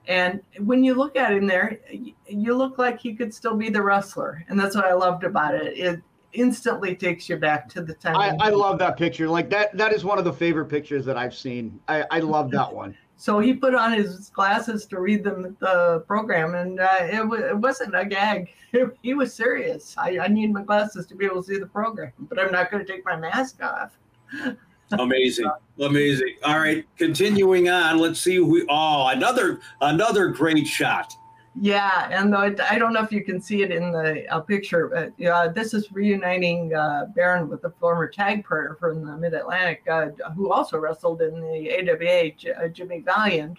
And 0.08 0.40
when 0.58 0.82
you 0.82 0.94
look 0.94 1.14
at 1.14 1.32
him 1.32 1.46
there, 1.46 1.78
you 2.26 2.56
look 2.56 2.78
like 2.78 2.98
he 2.98 3.14
could 3.14 3.32
still 3.32 3.54
be 3.54 3.68
the 3.68 3.82
wrestler, 3.82 4.44
and 4.48 4.58
that's 4.58 4.74
what 4.74 4.86
I 4.86 4.94
loved 4.94 5.24
about 5.24 5.54
it. 5.54 5.78
It 5.78 6.00
instantly 6.32 6.94
takes 6.94 7.28
you 7.28 7.36
back 7.36 7.68
to 7.70 7.82
the 7.82 7.94
time. 7.94 8.16
I, 8.16 8.36
I 8.40 8.50
love 8.50 8.78
that 8.78 8.96
picture. 8.96 9.28
Like 9.28 9.50
that, 9.50 9.76
that 9.76 9.92
is 9.92 10.04
one 10.04 10.18
of 10.18 10.24
the 10.24 10.32
favorite 10.32 10.66
pictures 10.66 11.04
that 11.06 11.16
I've 11.16 11.34
seen. 11.34 11.80
I, 11.88 12.04
I 12.10 12.20
love 12.20 12.50
that 12.52 12.72
one. 12.74 12.96
So 13.16 13.38
he 13.38 13.52
put 13.52 13.74
on 13.74 13.92
his 13.92 14.30
glasses 14.30 14.86
to 14.86 14.98
read 14.98 15.24
the, 15.24 15.54
the 15.60 16.02
program, 16.06 16.54
and 16.54 16.80
uh, 16.80 16.98
it, 17.00 17.16
w- 17.16 17.44
it 17.44 17.56
wasn't 17.56 17.94
a 17.94 18.06
gag. 18.06 18.48
he 19.02 19.12
was 19.12 19.34
serious. 19.34 19.94
I, 19.98 20.20
I 20.20 20.28
need 20.28 20.54
my 20.54 20.62
glasses 20.62 21.06
to 21.08 21.14
be 21.14 21.26
able 21.26 21.42
to 21.42 21.52
see 21.52 21.58
the 21.58 21.66
program, 21.66 22.12
but 22.18 22.38
I'm 22.38 22.50
not 22.50 22.70
going 22.70 22.84
to 22.84 22.90
take 22.90 23.04
my 23.04 23.16
mask 23.16 23.62
off. 23.62 23.98
Amazing, 24.98 25.48
amazing. 25.78 26.34
All 26.42 26.58
right, 26.58 26.84
continuing 26.98 27.68
on. 27.68 27.98
Let's 27.98 28.20
see 28.20 28.34
who 28.34 28.46
we. 28.46 28.66
Oh, 28.68 29.06
another 29.06 29.60
another 29.80 30.28
great 30.28 30.66
shot. 30.66 31.12
Yeah, 31.56 32.08
and 32.10 32.34
I 32.36 32.78
don't 32.78 32.92
know 32.92 33.02
if 33.02 33.10
you 33.10 33.24
can 33.24 33.40
see 33.40 33.62
it 33.62 33.72
in 33.72 33.90
the 33.90 34.24
uh, 34.32 34.40
picture, 34.40 34.88
but 34.88 35.26
uh, 35.26 35.48
this 35.48 35.74
is 35.74 35.90
reuniting 35.90 36.72
uh, 36.74 37.06
Baron 37.14 37.48
with 37.48 37.64
a 37.64 37.70
former 37.70 38.06
tag 38.06 38.44
partner 38.44 38.76
from 38.78 39.04
the 39.04 39.16
Mid 39.16 39.34
Atlantic, 39.34 39.82
uh, 39.90 40.10
who 40.36 40.52
also 40.52 40.78
wrestled 40.78 41.22
in 41.22 41.40
the 41.40 41.90
AWA, 41.90 42.30
J- 42.32 42.52
uh, 42.52 42.68
Jimmy 42.68 43.00
Valiant. 43.00 43.58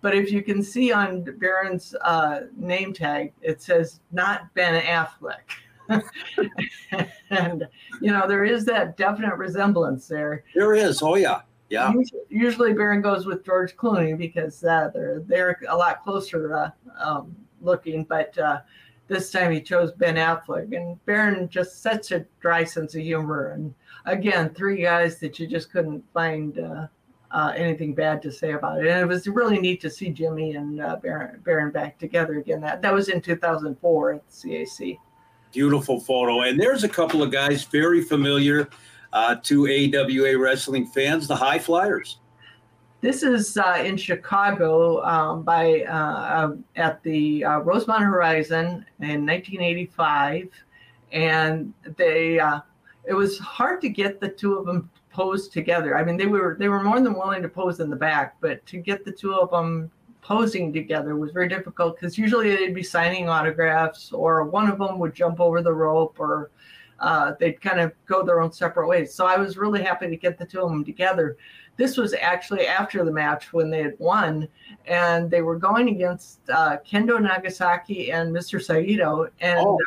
But 0.00 0.14
if 0.14 0.30
you 0.30 0.42
can 0.42 0.62
see 0.62 0.92
on 0.92 1.24
Baron's 1.38 1.94
uh, 2.02 2.42
name 2.56 2.92
tag, 2.92 3.32
it 3.42 3.60
says 3.60 4.00
not 4.12 4.52
Ben 4.54 4.80
Affleck. 4.82 5.40
and 7.30 7.66
you 8.00 8.10
know 8.10 8.26
there 8.26 8.44
is 8.44 8.64
that 8.64 8.96
definite 8.96 9.34
resemblance 9.36 10.06
there. 10.06 10.44
There 10.54 10.74
is. 10.74 11.02
Oh 11.02 11.16
yeah. 11.16 11.42
Yeah. 11.70 11.92
Usually, 12.28 12.72
Baron 12.72 13.00
goes 13.00 13.26
with 13.26 13.44
George 13.44 13.76
Clooney 13.76 14.16
because 14.16 14.62
uh, 14.64 14.90
they're 14.92 15.20
they're 15.26 15.58
a 15.68 15.76
lot 15.76 16.02
closer 16.02 16.54
uh, 16.54 16.70
um, 16.98 17.34
looking, 17.60 18.04
but 18.04 18.36
uh, 18.38 18.60
this 19.08 19.30
time 19.30 19.52
he 19.52 19.60
chose 19.60 19.92
Ben 19.92 20.16
Affleck, 20.16 20.74
and 20.76 21.02
Baron 21.06 21.48
just 21.48 21.82
such 21.82 22.12
a 22.12 22.26
dry 22.40 22.64
sense 22.64 22.94
of 22.94 23.02
humor, 23.02 23.52
and 23.52 23.74
again, 24.04 24.50
three 24.50 24.82
guys 24.82 25.18
that 25.20 25.38
you 25.38 25.46
just 25.46 25.72
couldn't 25.72 26.04
find 26.12 26.58
uh, 26.58 26.86
uh, 27.30 27.52
anything 27.56 27.94
bad 27.94 28.22
to 28.22 28.30
say 28.30 28.52
about 28.52 28.84
it, 28.84 28.88
and 28.88 29.00
it 29.00 29.06
was 29.06 29.26
really 29.26 29.58
neat 29.58 29.80
to 29.80 29.90
see 29.90 30.10
Jimmy 30.10 30.54
and 30.54 30.80
uh, 30.80 30.96
Baron, 30.96 31.40
Baron 31.44 31.70
back 31.70 31.98
together 31.98 32.38
again. 32.38 32.60
That 32.60 32.82
that 32.82 32.92
was 32.92 33.08
in 33.08 33.20
2004 33.20 34.12
at 34.12 34.22
the 34.28 34.48
CAC. 34.48 34.98
Beautiful 35.52 36.00
photo, 36.00 36.42
and 36.42 36.60
there's 36.60 36.84
a 36.84 36.88
couple 36.88 37.22
of 37.22 37.30
guys 37.30 37.64
very 37.64 38.02
familiar 38.02 38.68
uh, 39.14 39.36
to 39.36 39.66
AWA 39.66 40.36
wrestling 40.36 40.86
fans, 40.86 41.26
the 41.26 41.36
High 41.36 41.58
Flyers. 41.58 42.18
This 43.00 43.22
is 43.22 43.56
uh, 43.56 43.82
in 43.84 43.96
Chicago 43.96 45.02
um, 45.04 45.42
by 45.42 45.82
uh, 45.82 45.92
uh 45.92 46.56
at 46.76 47.02
the 47.02 47.44
uh, 47.44 47.58
Rosemont 47.58 48.02
Horizon 48.02 48.84
in 49.00 49.26
1985, 49.26 50.48
and 51.12 51.72
they 51.96 52.40
uh, 52.40 52.60
it 53.04 53.14
was 53.14 53.38
hard 53.38 53.80
to 53.82 53.88
get 53.88 54.20
the 54.20 54.28
two 54.28 54.56
of 54.56 54.66
them 54.66 54.90
posed 55.10 55.52
together. 55.52 55.96
I 55.96 56.04
mean, 56.04 56.16
they 56.16 56.26
were 56.26 56.56
they 56.58 56.68
were 56.68 56.82
more 56.82 57.00
than 57.00 57.14
willing 57.14 57.42
to 57.42 57.48
pose 57.48 57.78
in 57.78 57.90
the 57.90 57.96
back, 57.96 58.36
but 58.40 58.64
to 58.66 58.78
get 58.78 59.04
the 59.04 59.12
two 59.12 59.34
of 59.34 59.50
them 59.50 59.90
posing 60.22 60.72
together 60.72 61.14
was 61.14 61.30
very 61.30 61.48
difficult 61.48 61.96
because 61.96 62.16
usually 62.16 62.56
they'd 62.56 62.74
be 62.74 62.82
signing 62.82 63.28
autographs, 63.28 64.12
or 64.12 64.44
one 64.44 64.70
of 64.70 64.78
them 64.78 64.98
would 64.98 65.14
jump 65.14 65.40
over 65.40 65.60
the 65.60 65.72
rope, 65.72 66.16
or 66.18 66.50
uh, 67.00 67.32
they'd 67.38 67.60
kind 67.60 67.80
of 67.80 67.92
go 68.06 68.24
their 68.24 68.40
own 68.40 68.52
separate 68.52 68.88
ways. 68.88 69.12
So 69.12 69.26
I 69.26 69.36
was 69.36 69.56
really 69.56 69.82
happy 69.82 70.08
to 70.08 70.16
get 70.16 70.38
the 70.38 70.46
two 70.46 70.60
of 70.60 70.70
them 70.70 70.84
together. 70.84 71.36
This 71.76 71.96
was 71.96 72.14
actually 72.14 72.66
after 72.66 73.04
the 73.04 73.10
match 73.10 73.52
when 73.52 73.70
they 73.70 73.82
had 73.82 73.94
won, 73.98 74.48
and 74.86 75.30
they 75.30 75.42
were 75.42 75.58
going 75.58 75.88
against 75.88 76.38
uh, 76.48 76.78
Kendo 76.88 77.20
Nagasaki 77.20 78.12
and 78.12 78.34
Mr. 78.34 78.62
Saito. 78.62 79.28
And 79.40 79.60
oh, 79.60 79.78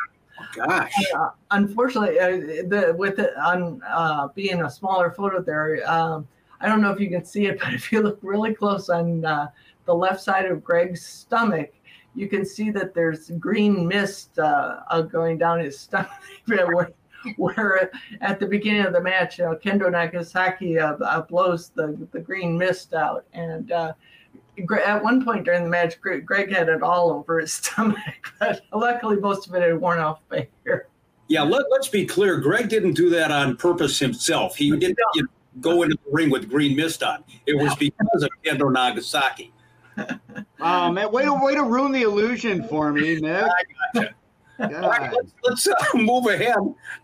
gosh, 0.54 0.92
uh, 1.16 1.30
unfortunately, 1.50 2.20
uh, 2.20 2.68
the, 2.68 2.94
with 2.96 3.18
it 3.18 3.34
on 3.38 3.80
uh, 3.86 4.28
being 4.28 4.62
a 4.62 4.70
smaller 4.70 5.10
photo 5.10 5.40
there, 5.40 5.82
um, 5.90 6.28
I 6.60 6.68
don't 6.68 6.82
know 6.82 6.90
if 6.90 7.00
you 7.00 7.08
can 7.08 7.24
see 7.24 7.46
it, 7.46 7.58
but 7.62 7.72
if 7.72 7.90
you 7.90 8.02
look 8.02 8.18
really 8.22 8.54
close 8.54 8.90
on 8.90 9.24
uh, 9.24 9.48
the 9.86 9.94
left 9.94 10.20
side 10.20 10.44
of 10.44 10.62
Greg's 10.62 11.04
stomach, 11.04 11.72
you 12.14 12.28
can 12.28 12.44
see 12.44 12.70
that 12.70 12.94
there's 12.94 13.30
green 13.38 13.86
mist 13.86 14.38
uh, 14.38 15.02
going 15.02 15.38
down 15.38 15.60
his 15.60 15.78
stomach 15.80 16.10
where 16.46 16.90
at 18.20 18.40
the 18.40 18.46
beginning 18.46 18.82
of 18.82 18.92
the 18.92 19.00
match, 19.00 19.38
you 19.38 19.44
know, 19.44 19.56
Kendo 19.56 19.90
Nagasaki 19.90 20.78
uh, 20.78 20.94
uh, 20.94 21.22
blows 21.22 21.70
the, 21.70 21.96
the 22.12 22.20
green 22.20 22.56
mist 22.56 22.94
out. 22.94 23.24
And 23.32 23.72
uh, 23.72 23.92
at 24.84 25.02
one 25.02 25.24
point 25.24 25.44
during 25.44 25.64
the 25.64 25.70
match, 25.70 26.00
Greg 26.00 26.52
had 26.52 26.68
it 26.68 26.82
all 26.82 27.10
over 27.10 27.40
his 27.40 27.52
stomach, 27.54 28.32
but 28.38 28.62
luckily 28.72 29.16
most 29.16 29.48
of 29.48 29.54
it 29.54 29.62
had 29.62 29.80
worn 29.80 29.98
off 29.98 30.20
by 30.28 30.48
here. 30.64 30.88
Yeah, 31.28 31.42
let, 31.42 31.66
us 31.78 31.88
be 31.88 32.06
clear. 32.06 32.38
Greg 32.38 32.70
didn't 32.70 32.94
do 32.94 33.10
that 33.10 33.30
on 33.30 33.56
purpose 33.56 33.98
himself. 33.98 34.56
He 34.56 34.70
didn't 34.70 34.98
you 35.14 35.22
know, 35.22 35.28
go 35.60 35.82
into 35.82 35.96
the 35.96 36.10
ring 36.10 36.30
with 36.30 36.48
green 36.48 36.74
mist 36.74 37.02
on. 37.02 37.22
It 37.46 37.54
was 37.54 37.74
because 37.76 38.22
of 38.22 38.30
Kendo 38.44 38.72
Nagasaki. 38.72 39.52
oh 40.60 40.92
man, 40.92 41.10
way 41.10 41.24
to 41.24 41.34
way 41.34 41.54
to 41.54 41.64
ruin 41.64 41.92
the 41.92 42.02
illusion 42.02 42.66
for 42.68 42.92
me, 42.92 43.20
Nick. 43.20 43.44
Right, 44.58 45.12
let's, 45.12 45.34
let's 45.44 45.68
uh, 45.68 45.74
move 45.94 46.26
ahead. 46.26 46.56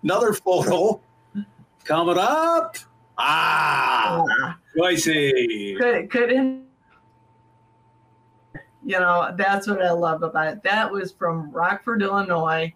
Another 0.03 0.33
photo 0.33 1.01
coming 1.85 2.19
up. 2.19 2.77
Ah, 3.17 4.59
Joycey. 4.77 5.79
Could, 5.79 6.11
couldn't 6.11 6.65
you 8.85 9.01
know 9.01 9.33
that's 9.37 9.67
what 9.67 9.83
I 9.83 9.93
love 9.93 10.23
about 10.23 10.49
it. 10.49 10.63
That 10.63 10.91
was 10.91 11.13
from 11.13 11.51
Rockford, 11.51 12.03
Illinois, 12.03 12.73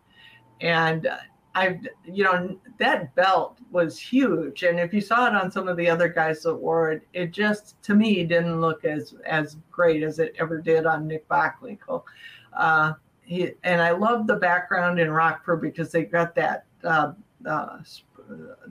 and 0.61 1.09
I, 1.55 1.81
you 2.05 2.25
know, 2.25 2.57
that 2.79 3.15
belt 3.15 3.59
was 3.71 3.99
huge. 3.99 4.63
And 4.63 4.79
if 4.79 4.95
you 4.95 5.01
saw 5.01 5.27
it 5.27 5.35
on 5.35 5.51
some 5.51 5.67
of 5.67 5.77
the 5.77 5.89
other 5.91 6.09
guys 6.09 6.43
that 6.43 6.55
wore 6.55 6.93
it, 6.93 7.03
it 7.13 7.33
just 7.33 7.83
to 7.83 7.95
me 7.95 8.25
didn't 8.25 8.61
look 8.61 8.85
as 8.85 9.15
as 9.27 9.57
great 9.71 10.03
as 10.03 10.19
it 10.19 10.35
ever 10.39 10.61
did 10.61 10.87
on 10.87 11.07
Nick 11.07 11.29
Bockwinkel. 11.29 12.05
Uh, 12.57 12.93
he 13.29 13.53
and 13.63 13.83
I 13.83 13.91
love 13.91 14.27
the 14.27 14.37
background 14.37 14.99
in 14.99 15.11
Rockford 15.11 15.61
because 15.61 15.93
they've 15.93 16.11
got 16.11 16.35
that 16.35 16.65
uh, 16.83 17.13
uh, 17.47 17.79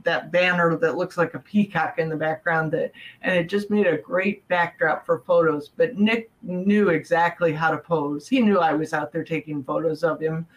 that 0.04 0.32
banner 0.32 0.76
that 0.78 0.98
looks 0.98 1.18
like 1.18 1.36
a 1.36 1.40
peacock 1.40 2.00
in 2.00 2.10
the 2.10 2.16
background 2.16 2.72
that 2.72 2.92
and 3.22 3.36
it 3.36 3.50
just 3.50 3.70
made 3.70 3.88
a 3.88 3.98
great 3.98 4.48
backdrop 4.48 5.06
for 5.06 5.20
photos. 5.20 5.70
But 5.70 5.98
nick 5.98 6.32
knew 6.42 6.90
exactly 6.90 7.54
how 7.54 7.72
to 7.72 7.78
pose. 7.78 8.28
He 8.28 8.42
knew 8.42 8.58
i 8.58 8.74
was 8.74 8.94
out 8.94 9.12
there 9.12 9.24
taking 9.24 9.64
photos 9.64 10.04
of 10.04 10.20
him. 10.20 10.48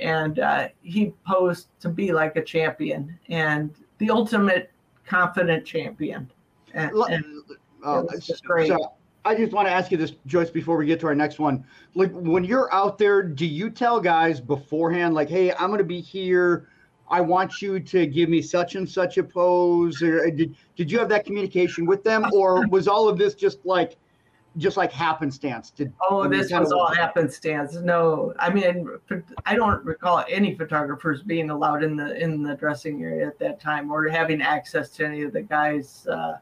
And 0.00 0.40
uh, 0.40 0.68
he 0.82 1.12
posed 1.24 1.68
to 1.80 1.88
be 1.88 2.12
like 2.12 2.34
a 2.34 2.42
champion 2.42 3.16
and 3.28 3.72
the 3.98 4.10
ultimate 4.10 4.72
confident 5.06 5.64
champion. 5.64 6.28
And, 6.72 6.90
and 6.92 7.24
uh, 7.84 8.02
great. 8.44 8.68
So 8.68 8.94
I 9.24 9.34
just 9.34 9.52
want 9.52 9.66
to 9.68 9.72
ask 9.72 9.90
you 9.90 9.96
this, 9.96 10.12
Joyce, 10.26 10.50
before 10.50 10.76
we 10.76 10.86
get 10.86 11.00
to 11.00 11.06
our 11.06 11.14
next 11.14 11.38
one. 11.38 11.64
Like, 11.94 12.12
when 12.12 12.44
you're 12.44 12.72
out 12.74 12.98
there, 12.98 13.22
do 13.22 13.46
you 13.46 13.70
tell 13.70 14.00
guys 14.00 14.40
beforehand, 14.40 15.14
like, 15.14 15.28
"Hey, 15.28 15.52
I'm 15.52 15.68
going 15.68 15.78
to 15.78 15.84
be 15.84 16.00
here. 16.00 16.68
I 17.08 17.20
want 17.20 17.60
you 17.60 17.80
to 17.80 18.06
give 18.06 18.28
me 18.28 18.40
such 18.40 18.76
and 18.76 18.88
such 18.88 19.18
a 19.18 19.22
pose 19.22 20.02
or 20.02 20.26
uh, 20.26 20.30
did, 20.30 20.56
did 20.76 20.90
you 20.90 20.98
have 20.98 21.08
that 21.10 21.24
communication 21.24 21.86
with 21.86 22.02
them 22.02 22.24
or 22.32 22.66
was 22.68 22.88
all 22.88 23.08
of 23.08 23.18
this 23.18 23.34
just 23.34 23.64
like 23.64 23.96
just 24.56 24.76
like 24.76 24.90
happenstance? 24.90 25.70
Did 25.70 25.92
oh 26.08 26.28
this 26.28 26.50
was 26.50 26.72
all 26.72 26.92
happenstance. 26.92 27.74
No 27.74 28.32
i 28.38 28.50
mean 28.50 28.88
i 29.44 29.54
don't 29.54 29.84
recall 29.84 30.24
any 30.28 30.54
photographers 30.54 31.22
being 31.22 31.50
allowed 31.50 31.84
in 31.84 31.96
the 31.96 32.16
in 32.16 32.42
the 32.42 32.54
dressing 32.54 33.02
area 33.02 33.26
at 33.26 33.38
that 33.38 33.60
time 33.60 33.90
or 33.90 34.08
having 34.08 34.40
access 34.40 34.88
to 34.90 35.04
any 35.04 35.22
of 35.22 35.32
the 35.32 35.42
guys 35.42 36.06
uh, 36.06 36.36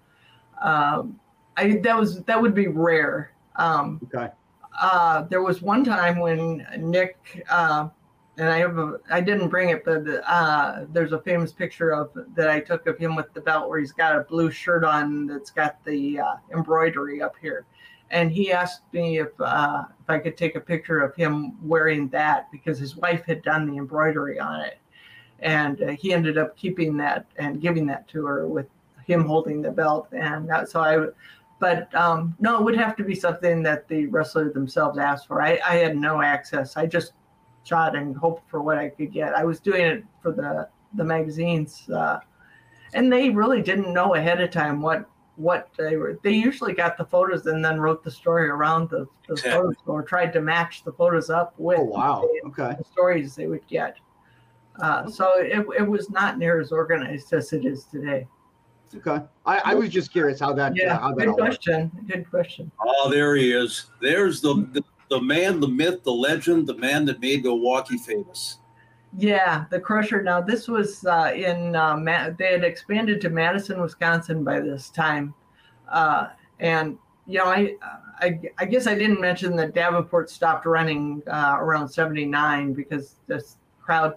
um, 0.62 1.18
i 1.57 1.77
that 1.83 1.99
was 1.99 2.23
that 2.25 2.41
would 2.41 2.55
be 2.55 2.69
rare. 2.69 3.33
Um, 3.57 4.01
okay. 4.05 4.33
uh, 4.81 5.23
there 5.25 5.43
was 5.43 5.61
one 5.61 5.85
time 5.85 6.19
when 6.19 6.67
nick 6.79 7.45
uh, 7.51 7.89
and 8.39 8.49
I 8.49 8.59
have 8.59 8.79
a, 8.79 8.99
I 9.11 9.21
didn't 9.21 9.49
bring 9.49 9.71
it, 9.71 9.85
but 9.85 10.05
uh, 10.27 10.85
there's 10.91 11.13
a 11.13 11.21
famous 11.21 11.53
picture 11.53 11.91
of 11.91 12.11
that 12.35 12.49
I 12.49 12.61
took 12.61 12.87
of 12.87 12.97
him 12.97 13.15
with 13.15 13.33
the 13.35 13.41
belt 13.41 13.69
where 13.69 13.79
he's 13.79 13.93
got 13.93 14.17
a 14.17 14.21
blue 14.21 14.51
shirt 14.51 14.85
on 14.85 15.27
that's 15.27 15.51
got 15.51 15.85
the 15.85 16.21
uh, 16.21 16.35
embroidery 16.53 17.21
up 17.21 17.35
here, 17.41 17.67
and 18.11 18.33
he 18.33 18.51
asked 18.51 18.83
me 18.93 19.19
if 19.19 19.29
uh, 19.39 19.85
if 20.01 20.09
I 20.09 20.19
could 20.19 20.37
take 20.39 20.57
a 20.57 20.61
picture 20.61 21.01
of 21.01 21.15
him 21.15 21.57
wearing 21.67 22.09
that 22.09 22.51
because 22.51 22.79
his 22.79 22.97
wife 22.97 23.25
had 23.27 23.43
done 23.43 23.71
the 23.71 23.77
embroidery 23.77 24.41
on 24.41 24.63
it, 24.63 24.79
and 25.41 25.83
uh, 25.83 25.89
he 25.89 26.15
ended 26.15 26.39
up 26.39 26.57
keeping 26.57 26.97
that 26.97 27.27
and 27.37 27.61
giving 27.61 27.87
that 27.87 28.09
to 28.09 28.25
her 28.25 28.49
with 28.49 28.67
him 29.07 29.27
holding 29.27 29.61
the 29.61 29.71
belt, 29.71 30.09
and 30.13 30.49
that, 30.49 30.71
so 30.71 30.81
I. 30.81 31.07
But 31.63 31.95
um, 31.95 32.35
no, 32.41 32.59
it 32.59 32.65
would 32.65 32.77
have 32.77 32.97
to 32.97 33.05
be 33.05 33.15
something 33.15 33.63
that 33.63 33.87
the 33.87 34.07
wrestler 34.07 34.53
themselves 34.53 34.99
asked 34.99 35.29
for. 35.29 35.41
I, 35.41 35.61
I 35.65 35.77
had 35.77 35.97
no 35.97 36.21
access. 36.21 36.77
I 36.77 36.87
just 36.87 37.13
shot 37.63 37.95
and 37.95 38.17
hoped 38.17 38.51
for 38.51 38.61
what 38.61 38.79
I 38.79 38.89
could 38.89 39.13
get. 39.13 39.33
I 39.37 39.45
was 39.45 39.61
doing 39.61 39.83
it 39.83 40.05
for 40.21 40.33
the 40.33 40.69
the 40.95 41.05
magazines, 41.05 41.89
uh, 41.89 42.19
and 42.95 43.13
they 43.13 43.31
really 43.31 43.63
didn't 43.63 43.95
know 43.95 44.17
ahead 44.17 44.41
of 44.41 44.51
time 44.51 44.83
what 44.83 45.09
what 45.37 45.69
they 45.79 45.97
were. 45.97 46.19
They 46.25 46.33
usually 46.33 46.73
got 46.73 46.99
the 46.99 47.05
photos 47.05 47.47
and 47.47 47.65
then 47.65 47.81
wrote 47.81 48.03
the 48.03 48.11
story 48.11 48.49
around 48.49 48.91
the, 48.91 49.07
the 49.29 49.35
exactly. 49.35 49.53
photos 49.53 49.77
or 49.87 50.03
tried 50.03 50.33
to 50.33 50.41
match 50.41 50.83
the 50.83 50.93
photos 50.93 51.31
up 51.31 51.55
with 51.59 51.79
oh, 51.79 51.85
wow. 51.85 52.29
okay. 52.47 52.75
the 52.77 52.85
stories 52.91 53.37
they 53.37 53.47
would 53.47 53.65
get. 53.69 53.99
Uh, 54.81 55.09
so 55.09 55.31
it, 55.37 55.65
it 55.79 55.87
was 55.87 56.11
not 56.11 56.39
near 56.39 56.61
as 56.61 56.73
organized 56.73 57.33
as 57.33 57.53
it 57.53 57.65
is 57.65 57.85
today. 57.85 58.27
Okay, 58.95 59.24
I, 59.47 59.61
I 59.64 59.74
was 59.74 59.90
just 59.90 60.12
curious 60.12 60.40
how 60.40 60.53
that. 60.55 60.76
Yeah, 60.76 60.97
uh, 60.97 61.01
how 61.01 61.14
that 61.14 61.26
good 61.26 61.36
question. 61.36 61.90
Worked. 61.95 62.09
Good 62.09 62.30
question. 62.30 62.70
Oh, 62.80 63.11
there 63.11 63.36
he 63.36 63.53
is. 63.53 63.86
There's 64.01 64.40
the, 64.40 64.68
the 64.72 64.84
the 65.12 65.20
man, 65.20 65.61
the 65.61 65.68
myth, 65.68 66.03
the 66.05 66.12
legend, 66.12 66.66
the 66.66 66.76
man 66.78 67.05
that 67.05 67.20
made 67.20 67.45
Milwaukee 67.45 67.99
famous. 67.99 68.59
Yeah, 69.18 69.66
the 69.70 69.78
Crusher. 69.78 70.22
Now, 70.22 70.40
this 70.40 70.68
was 70.68 71.05
uh, 71.05 71.32
in, 71.36 71.76
uh, 71.76 71.99
Ma- 71.99 72.30
they 72.30 72.53
had 72.53 72.64
expanded 72.64 73.20
to 73.20 73.28
Madison, 73.28 73.78
Wisconsin 73.82 74.43
by 74.43 74.61
this 74.61 74.88
time. 74.88 75.34
Uh, 75.86 76.28
and, 76.61 76.97
you 77.26 77.38
know, 77.38 77.45
I, 77.45 77.74
I, 78.20 78.40
I, 78.57 78.64
guess 78.64 78.86
I 78.86 78.95
didn't 78.95 79.20
mention 79.20 79.55
that 79.57 79.74
Davenport 79.74 80.30
stopped 80.30 80.64
running 80.64 81.22
uh, 81.26 81.57
around 81.59 81.90
79 81.90 82.72
because 82.72 83.16
the 83.26 83.45
crowd 83.82 84.14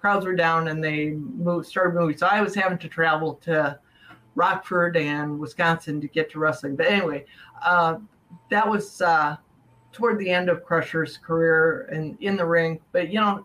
crowds 0.00 0.24
were 0.24 0.34
down 0.34 0.68
and 0.68 0.82
they 0.82 1.10
moved, 1.10 1.66
started 1.66 1.94
moving. 1.94 2.16
So 2.16 2.26
I 2.26 2.40
was 2.40 2.54
having 2.54 2.78
to 2.78 2.88
travel 2.88 3.34
to 3.42 3.78
Rockford 4.38 4.96
and 4.96 5.38
Wisconsin 5.38 6.00
to 6.00 6.06
get 6.06 6.30
to 6.30 6.38
wrestling. 6.38 6.76
But 6.76 6.86
anyway, 6.86 7.24
uh, 7.62 7.96
that 8.50 8.66
was 8.66 9.02
uh, 9.02 9.36
toward 9.92 10.18
the 10.20 10.30
end 10.30 10.48
of 10.48 10.64
Crusher's 10.64 11.16
career 11.18 11.88
and 11.92 12.16
in 12.20 12.36
the 12.36 12.46
ring, 12.46 12.80
but 12.92 13.08
you 13.08 13.20
know, 13.20 13.44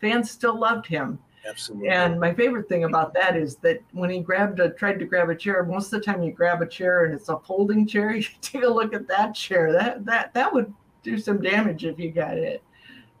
fans 0.00 0.30
still 0.30 0.58
loved 0.58 0.86
him. 0.86 1.18
Absolutely. 1.46 1.88
And 1.88 2.20
my 2.20 2.32
favorite 2.32 2.68
thing 2.68 2.84
about 2.84 3.14
that 3.14 3.36
is 3.36 3.56
that 3.56 3.80
when 3.92 4.10
he 4.10 4.20
grabbed 4.20 4.60
a 4.60 4.70
tried 4.70 5.00
to 5.00 5.06
grab 5.06 5.28
a 5.28 5.34
chair, 5.34 5.64
most 5.64 5.92
of 5.92 5.98
the 5.98 6.04
time 6.04 6.22
you 6.22 6.30
grab 6.30 6.62
a 6.62 6.66
chair 6.66 7.04
and 7.04 7.14
it's 7.14 7.28
a 7.28 7.38
folding 7.40 7.86
chair. 7.86 8.14
You 8.16 8.24
take 8.40 8.62
a 8.62 8.68
look 8.68 8.94
at 8.94 9.08
that 9.08 9.34
chair. 9.34 9.72
That 9.72 10.04
that 10.04 10.34
that 10.34 10.52
would 10.52 10.72
do 11.02 11.18
some 11.18 11.40
damage 11.40 11.84
if 11.84 11.98
you 11.98 12.12
got 12.12 12.36
it. 12.36 12.62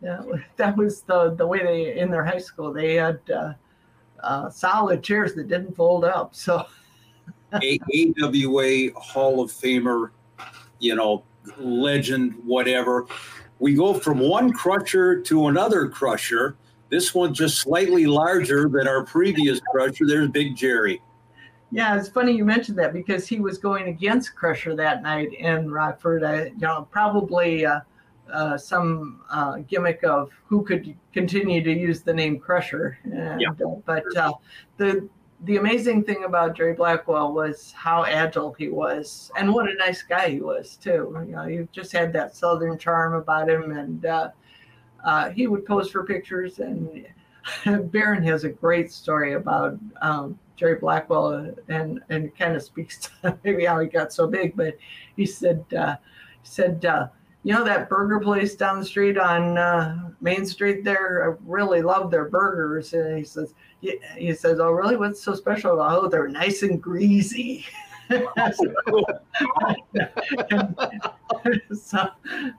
Yeah, 0.02 0.22
that 0.56 0.76
was 0.76 1.00
the 1.02 1.34
the 1.34 1.46
way 1.46 1.62
they 1.62 1.98
in 1.98 2.10
their 2.10 2.24
high 2.24 2.38
school 2.38 2.72
they 2.72 2.94
had 2.94 3.18
uh, 3.34 3.54
uh, 4.22 4.50
solid 4.50 5.02
chairs 5.02 5.34
that 5.34 5.48
didn't 5.48 5.74
fold 5.74 6.04
up. 6.04 6.34
So. 6.34 6.66
AWA 7.52 8.92
Hall 8.94 9.40
of 9.40 9.50
Famer, 9.50 10.10
you 10.78 10.94
know, 10.94 11.24
legend, 11.58 12.34
whatever. 12.44 13.06
We 13.58 13.74
go 13.74 13.94
from 13.94 14.20
one 14.20 14.52
crusher 14.52 15.20
to 15.22 15.46
another 15.48 15.88
crusher. 15.88 16.56
This 16.90 17.14
one 17.14 17.34
just 17.34 17.58
slightly 17.58 18.06
larger 18.06 18.68
than 18.68 18.88
our 18.88 19.04
previous 19.04 19.60
crusher. 19.70 20.06
There's 20.06 20.28
Big 20.28 20.56
Jerry. 20.56 21.02
Yeah, 21.70 21.98
it's 21.98 22.08
funny 22.08 22.32
you 22.32 22.44
mentioned 22.44 22.78
that 22.78 22.94
because 22.94 23.26
he 23.28 23.40
was 23.40 23.58
going 23.58 23.88
against 23.88 24.34
Crusher 24.34 24.74
that 24.76 25.02
night 25.02 25.34
in 25.34 25.70
Rockford. 25.70 26.24
I, 26.24 26.44
you 26.44 26.54
know, 26.60 26.88
probably 26.90 27.66
uh, 27.66 27.80
uh, 28.32 28.56
some 28.56 29.20
uh, 29.30 29.58
gimmick 29.68 30.02
of 30.02 30.30
who 30.46 30.64
could 30.64 30.96
continue 31.12 31.62
to 31.62 31.70
use 31.70 32.00
the 32.00 32.14
name 32.14 32.38
Crusher. 32.38 32.98
And, 33.04 33.40
yeah. 33.40 33.50
Uh, 33.50 33.76
but 33.84 34.16
uh, 34.16 34.32
the 34.78 35.08
the 35.44 35.56
amazing 35.56 36.04
thing 36.04 36.24
about 36.24 36.56
Jerry 36.56 36.74
Blackwell 36.74 37.32
was 37.32 37.72
how 37.72 38.04
agile 38.04 38.52
he 38.54 38.68
was, 38.68 39.30
and 39.36 39.52
what 39.52 39.70
a 39.70 39.74
nice 39.74 40.02
guy 40.02 40.30
he 40.30 40.40
was 40.40 40.76
too. 40.76 41.14
You 41.26 41.32
know, 41.32 41.42
he 41.44 41.68
just 41.72 41.92
had 41.92 42.12
that 42.14 42.34
southern 42.34 42.78
charm 42.78 43.14
about 43.14 43.48
him, 43.48 43.70
and 43.70 44.04
uh, 44.04 44.30
uh, 45.04 45.30
he 45.30 45.46
would 45.46 45.64
pose 45.64 45.90
for 45.90 46.04
pictures. 46.04 46.58
And 46.58 47.06
Baron 47.92 48.24
has 48.24 48.44
a 48.44 48.48
great 48.48 48.90
story 48.90 49.34
about 49.34 49.78
um, 50.02 50.38
Jerry 50.56 50.76
Blackwell, 50.76 51.54
and 51.68 52.00
and 52.08 52.36
kind 52.36 52.56
of 52.56 52.62
speaks 52.62 52.98
to 53.22 53.38
maybe 53.44 53.64
how 53.64 53.78
he 53.78 53.86
got 53.86 54.12
so 54.12 54.26
big. 54.26 54.56
But 54.56 54.76
he 55.16 55.24
said 55.24 55.64
uh, 55.72 55.96
said 56.42 56.84
uh, 56.84 57.08
you 57.44 57.54
know 57.54 57.64
that 57.64 57.88
burger 57.88 58.18
place 58.18 58.56
down 58.56 58.80
the 58.80 58.84
street 58.84 59.16
on 59.16 59.56
uh, 59.56 60.10
Main 60.20 60.44
Street 60.44 60.84
there? 60.84 61.30
I 61.30 61.36
really 61.46 61.82
love 61.82 62.10
their 62.10 62.28
burgers. 62.28 62.92
And 62.92 63.18
he 63.18 63.24
says, 63.24 63.54
he, 63.80 63.98
he 64.16 64.34
says, 64.34 64.60
oh, 64.60 64.70
really? 64.70 64.96
What's 64.96 65.22
so 65.22 65.34
special 65.34 65.74
about? 65.74 66.04
Oh, 66.04 66.08
they're 66.08 66.28
nice 66.28 66.62
and 66.62 66.80
greasy. 66.80 67.66
so, 68.10 68.14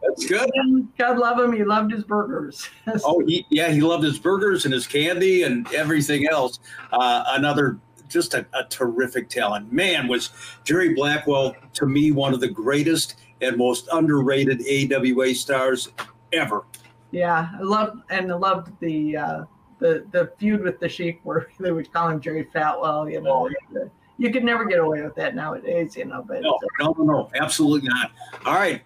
That's 0.02 0.26
good. 0.28 0.50
God 0.98 1.18
love 1.18 1.40
him. 1.40 1.54
He 1.54 1.64
loved 1.64 1.92
his 1.92 2.04
burgers. 2.04 2.70
oh, 3.04 3.24
he, 3.26 3.46
yeah, 3.50 3.70
he 3.70 3.82
loved 3.82 4.04
his 4.04 4.20
burgers 4.20 4.66
and 4.66 4.74
his 4.74 4.86
candy 4.86 5.44
and 5.44 5.72
everything 5.74 6.28
else. 6.28 6.60
Uh, 6.92 7.24
another 7.30 7.80
just 8.08 8.34
a, 8.34 8.46
a 8.54 8.64
terrific 8.66 9.30
talent. 9.30 9.72
Man, 9.72 10.08
was 10.08 10.32
Jerry 10.64 10.94
Blackwell 10.94 11.56
to 11.74 11.86
me 11.86 12.12
one 12.12 12.34
of 12.34 12.40
the 12.40 12.48
greatest 12.48 13.16
and 13.42 13.56
most 13.56 13.88
underrated 13.92 14.64
AWA 14.68 15.34
stars 15.34 15.90
ever. 16.34 16.66
Yeah, 17.12 17.50
I 17.58 17.62
loved 17.62 18.02
and 18.10 18.32
I 18.32 18.36
loved 18.36 18.72
the 18.80 19.18
uh, 19.18 19.44
the 19.80 20.06
the 20.12 20.32
feud 20.38 20.62
with 20.62 20.80
the 20.80 20.90
Sheik 20.90 21.20
where 21.24 21.48
they 21.60 21.72
would 21.72 21.92
call 21.92 22.10
him 22.10 22.20
Jerry 22.20 22.48
Fatwell. 22.54 23.12
You 23.12 23.22
know, 23.22 23.50
oh, 23.50 23.90
you 24.18 24.32
could 24.32 24.44
never 24.44 24.66
get 24.66 24.80
away 24.80 25.02
with 25.02 25.16
that 25.16 25.36
nowadays. 25.36 25.96
You 25.96 26.06
know, 26.06 26.24
but 26.28 26.42
no, 26.42 26.60
no, 26.80 26.96
no, 27.04 27.30
absolutely 27.36 27.90
not. 27.90 28.12
All 28.46 28.56
right. 28.56 28.82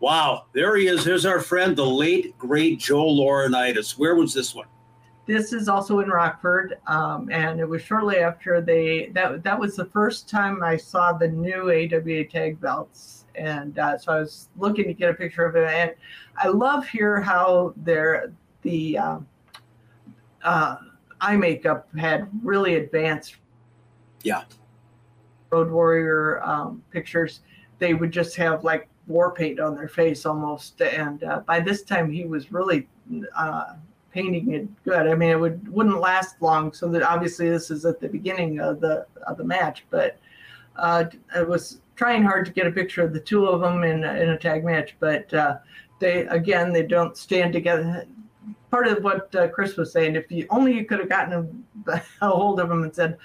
Wow, 0.00 0.46
there 0.52 0.76
he 0.76 0.86
is. 0.86 1.04
Here's 1.04 1.24
our 1.24 1.40
friend, 1.40 1.74
the 1.74 1.86
late 1.86 2.36
great 2.36 2.78
Joe 2.78 3.06
Laurinaitis. 3.06 3.96
Where 3.96 4.16
was 4.16 4.34
this 4.34 4.54
one? 4.54 4.66
This 5.26 5.54
is 5.54 5.66
also 5.68 6.00
in 6.00 6.10
Rockford, 6.10 6.78
um, 6.86 7.30
and 7.30 7.58
it 7.58 7.66
was 7.66 7.80
shortly 7.80 8.18
after 8.18 8.60
they 8.60 9.06
that 9.14 9.42
that 9.42 9.58
was 9.58 9.76
the 9.76 9.86
first 9.86 10.28
time 10.28 10.62
I 10.62 10.76
saw 10.76 11.14
the 11.14 11.28
new 11.28 11.70
AWA 11.70 12.26
tag 12.26 12.60
belts 12.60 13.24
and 13.36 13.78
uh, 13.78 13.98
so 13.98 14.12
I 14.12 14.20
was 14.20 14.48
looking 14.56 14.86
to 14.86 14.94
get 14.94 15.10
a 15.10 15.14
picture 15.14 15.44
of 15.44 15.56
it. 15.56 15.68
And 15.68 15.94
I 16.36 16.48
love 16.48 16.86
here 16.86 17.20
how 17.20 17.74
they're 17.76 18.32
the 18.62 18.98
um, 18.98 19.26
uh, 20.44 20.76
eye 21.20 21.36
makeup 21.36 21.88
had 21.96 22.28
really 22.42 22.76
advanced. 22.76 23.36
Yeah. 24.22 24.44
Road 25.50 25.70
Warrior 25.70 26.42
um, 26.42 26.82
pictures, 26.90 27.40
they 27.78 27.94
would 27.94 28.10
just 28.10 28.36
have 28.36 28.64
like 28.64 28.88
war 29.06 29.32
paint 29.32 29.60
on 29.60 29.74
their 29.74 29.88
face 29.88 30.24
almost. 30.24 30.80
And 30.80 31.22
uh, 31.24 31.40
by 31.40 31.60
this 31.60 31.82
time, 31.82 32.10
he 32.10 32.24
was 32.24 32.52
really 32.52 32.88
uh, 33.36 33.74
painting 34.10 34.52
it 34.52 34.84
good. 34.84 35.06
I 35.06 35.14
mean, 35.14 35.30
it 35.30 35.38
would 35.38 35.68
wouldn't 35.68 36.00
last 36.00 36.40
long. 36.40 36.72
So 36.72 36.88
that 36.88 37.02
obviously 37.02 37.50
this 37.50 37.70
is 37.70 37.84
at 37.84 38.00
the 38.00 38.08
beginning 38.08 38.60
of 38.60 38.80
the 38.80 39.06
of 39.26 39.36
the 39.36 39.44
match, 39.44 39.84
but 39.90 40.18
uh, 40.76 41.04
I 41.34 41.42
was 41.42 41.80
trying 41.96 42.22
hard 42.22 42.46
to 42.46 42.52
get 42.52 42.66
a 42.66 42.70
picture 42.70 43.02
of 43.02 43.12
the 43.12 43.20
two 43.20 43.46
of 43.46 43.60
them 43.60 43.82
in 43.82 44.04
in 44.04 44.30
a 44.30 44.38
tag 44.38 44.64
match, 44.64 44.96
but 45.00 45.32
uh, 45.34 45.58
they 45.98 46.26
again 46.26 46.72
they 46.72 46.82
don't 46.82 47.16
stand 47.16 47.52
together. 47.52 48.06
Part 48.74 48.88
of 48.88 49.04
what 49.04 49.32
uh, 49.36 49.46
Chris 49.46 49.76
was 49.76 49.92
saying, 49.92 50.16
if 50.16 50.32
you 50.32 50.48
only 50.50 50.74
you 50.74 50.84
could 50.84 50.98
have 50.98 51.08
gotten 51.08 51.64
a 51.86 52.28
hold 52.28 52.58
of 52.58 52.68
them 52.68 52.82
and 52.82 52.92
said, 52.92 53.18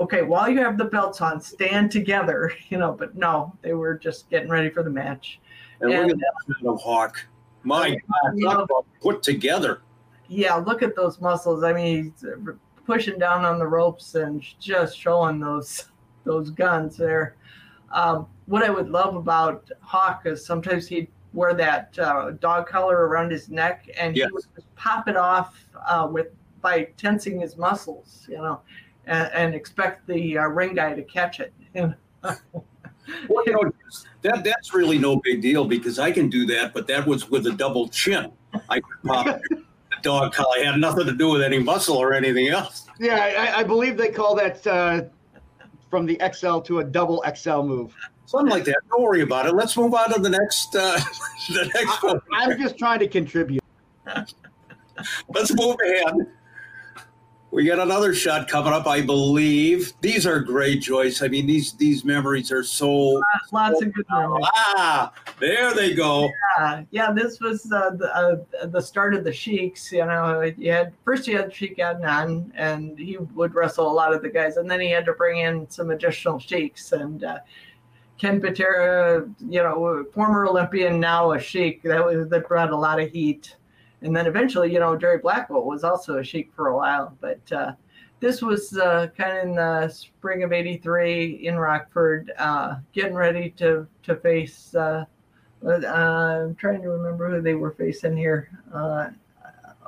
okay, 0.00 0.22
while 0.22 0.50
you 0.50 0.58
have 0.58 0.76
the 0.76 0.84
belts 0.84 1.20
on, 1.20 1.40
stand 1.40 1.92
together, 1.92 2.52
you 2.70 2.76
know, 2.76 2.90
but 2.90 3.14
no, 3.14 3.56
they 3.62 3.72
were 3.72 3.96
just 3.96 4.28
getting 4.30 4.48
ready 4.48 4.68
for 4.68 4.82
the 4.82 4.90
match. 4.90 5.38
And, 5.80 5.92
And, 5.92 6.08
look 6.08 6.16
at 6.16 6.56
that 6.58 6.68
of 6.68 6.80
Hawk. 6.80 7.24
My 7.62 7.90
God, 7.90 8.66
know- 8.66 8.66
put 9.00 9.22
together. 9.22 9.82
Yeah, 10.26 10.56
look 10.56 10.82
at 10.82 10.96
those 10.96 11.20
muscles. 11.20 11.62
I 11.62 11.72
mean, 11.72 12.12
he's 12.16 12.24
uh, 12.24 12.54
pushing 12.84 13.16
down 13.16 13.44
on 13.44 13.60
the 13.60 13.68
ropes 13.68 14.16
and 14.16 14.44
just 14.58 14.98
showing 14.98 15.38
those 15.38 15.84
those 16.24 16.50
guns 16.50 16.96
there. 16.96 17.36
Um, 17.92 18.26
what 18.46 18.64
I 18.64 18.70
would 18.70 18.88
love 18.88 19.14
about 19.14 19.70
Hawk 19.82 20.22
is 20.26 20.44
sometimes 20.44 20.88
he'd 20.88 21.06
wear 21.32 21.54
that 21.54 21.96
uh, 21.98 22.32
dog 22.32 22.66
collar 22.66 23.06
around 23.06 23.30
his 23.30 23.48
neck 23.48 23.88
and 23.98 24.16
Yes. 24.16 24.28
he 24.28 24.32
would 24.34 24.44
just 24.54 24.74
pop 24.76 25.08
it 25.08 25.16
off 25.16 25.64
uh, 25.88 26.08
with 26.10 26.28
by 26.60 26.84
tensing 26.96 27.40
his 27.40 27.56
muscles, 27.56 28.26
you 28.28 28.36
know, 28.36 28.60
and, 29.06 29.30
and 29.32 29.54
expect 29.54 30.06
the 30.06 30.36
uh, 30.36 30.46
ring 30.46 30.74
guy 30.74 30.94
to 30.94 31.02
catch 31.02 31.40
it. 31.40 31.52
You 31.74 31.94
know? 32.22 32.36
Well, 33.28 33.44
you 33.46 33.52
know, 33.52 33.72
that 34.22 34.44
that's 34.44 34.74
really 34.74 34.98
no 34.98 35.16
big 35.16 35.40
deal 35.40 35.64
because 35.64 35.98
I 35.98 36.10
can 36.12 36.28
do 36.28 36.44
that, 36.46 36.74
but 36.74 36.86
that 36.88 37.06
was 37.06 37.30
with 37.30 37.46
a 37.46 37.52
double 37.52 37.88
chin. 37.88 38.30
I 38.68 38.80
could 38.80 39.02
pop 39.04 39.26
the 39.50 39.62
dog 40.02 40.32
collar. 40.32 40.58
It 40.58 40.66
had 40.66 40.80
nothing 40.80 41.06
to 41.06 41.12
do 41.12 41.30
with 41.30 41.42
any 41.42 41.58
muscle 41.58 41.96
or 41.96 42.12
anything 42.12 42.48
else. 42.48 42.86
Yeah, 42.98 43.16
I, 43.54 43.60
I 43.60 43.62
believe 43.64 43.96
they 43.96 44.10
call 44.10 44.34
that 44.36 44.66
uh, 44.66 45.02
from 45.90 46.06
the 46.06 46.20
XL 46.32 46.58
to 46.60 46.80
a 46.80 46.84
double 46.84 47.24
XL 47.34 47.62
move. 47.62 47.94
Something 48.30 48.50
like 48.52 48.64
that. 48.66 48.76
Don't 48.88 49.02
worry 49.02 49.22
about 49.22 49.46
it. 49.46 49.54
Let's 49.56 49.76
move 49.76 49.92
on 49.92 50.14
to 50.14 50.20
the 50.20 50.30
next 50.30 50.76
uh, 50.76 51.00
the 51.48 51.68
next 51.74 52.00
one. 52.00 52.20
I'm 52.32 52.56
just 52.60 52.78
trying 52.78 53.00
to 53.00 53.08
contribute. 53.08 53.60
Let's 55.34 55.52
move 55.52 55.74
ahead. 55.84 56.14
We 57.50 57.64
got 57.64 57.80
another 57.80 58.14
shot 58.14 58.46
coming 58.46 58.72
up, 58.72 58.86
I 58.86 59.00
believe. 59.00 59.92
These 60.00 60.28
are 60.28 60.38
great, 60.38 60.80
Joyce. 60.80 61.22
I 61.22 61.26
mean, 61.26 61.48
these 61.48 61.72
these 61.72 62.04
memories 62.04 62.52
are 62.52 62.62
so 62.62 63.20
Lots 63.50 63.82
of 63.82 63.92
good 63.92 64.06
memories. 64.08 64.46
ah. 64.54 65.12
There 65.40 65.74
they 65.74 65.92
go. 65.92 66.30
Yeah, 66.56 66.84
yeah. 66.92 67.12
This 67.12 67.40
was 67.40 67.66
uh, 67.72 67.90
the 67.96 68.14
uh, 68.14 68.66
the 68.66 68.80
start 68.80 69.12
of 69.16 69.24
the 69.24 69.32
Sheiks. 69.32 69.90
You 69.90 70.06
know, 70.06 70.40
you 70.56 70.70
had 70.70 70.92
first 71.04 71.26
you 71.26 71.36
had 71.36 71.52
Sheik 71.52 71.78
Adnan, 71.78 72.52
and 72.54 72.96
he 72.96 73.16
would 73.16 73.56
wrestle 73.56 73.90
a 73.90 73.92
lot 73.92 74.14
of 74.14 74.22
the 74.22 74.28
guys, 74.28 74.56
and 74.56 74.70
then 74.70 74.80
he 74.80 74.88
had 74.88 75.04
to 75.06 75.14
bring 75.14 75.40
in 75.40 75.68
some 75.68 75.90
additional 75.90 76.38
Sheiks. 76.38 76.92
And 76.92 77.24
uh, 77.24 77.38
Ken 78.20 78.40
Patera, 78.40 79.28
you 79.40 79.62
know, 79.62 80.04
former 80.12 80.46
Olympian, 80.46 81.00
now 81.00 81.32
a 81.32 81.40
Sheik. 81.40 81.82
That 81.82 82.04
was 82.04 82.28
that 82.28 82.48
brought 82.48 82.70
a 82.70 82.76
lot 82.76 83.00
of 83.00 83.10
heat. 83.10 83.56
And 84.02 84.14
then 84.14 84.26
eventually, 84.26 84.72
you 84.72 84.78
know, 84.78 84.96
Jerry 84.96 85.18
Blackwell 85.18 85.64
was 85.64 85.84
also 85.84 86.18
a 86.18 86.24
Sheik 86.24 86.52
for 86.54 86.68
a 86.68 86.76
while, 86.76 87.16
but. 87.20 87.40
Uh, 87.52 87.72
this 88.20 88.42
was 88.42 88.76
uh, 88.76 89.06
kind 89.16 89.38
of 89.38 89.48
in 89.48 89.54
the 89.54 89.88
spring 89.88 90.42
of 90.42 90.52
'83 90.52 91.46
in 91.46 91.56
Rockford, 91.56 92.30
uh, 92.36 92.74
getting 92.92 93.14
ready 93.14 93.48
to 93.56 93.86
to 94.02 94.14
face 94.16 94.74
uh, 94.74 95.06
uh, 95.66 95.86
I'm 95.86 96.54
trying 96.54 96.82
to 96.82 96.88
remember 96.88 97.30
who 97.30 97.42
they 97.42 97.54
were 97.54 97.72
facing 97.72 98.16
here. 98.16 98.50
Uh, 98.72 99.08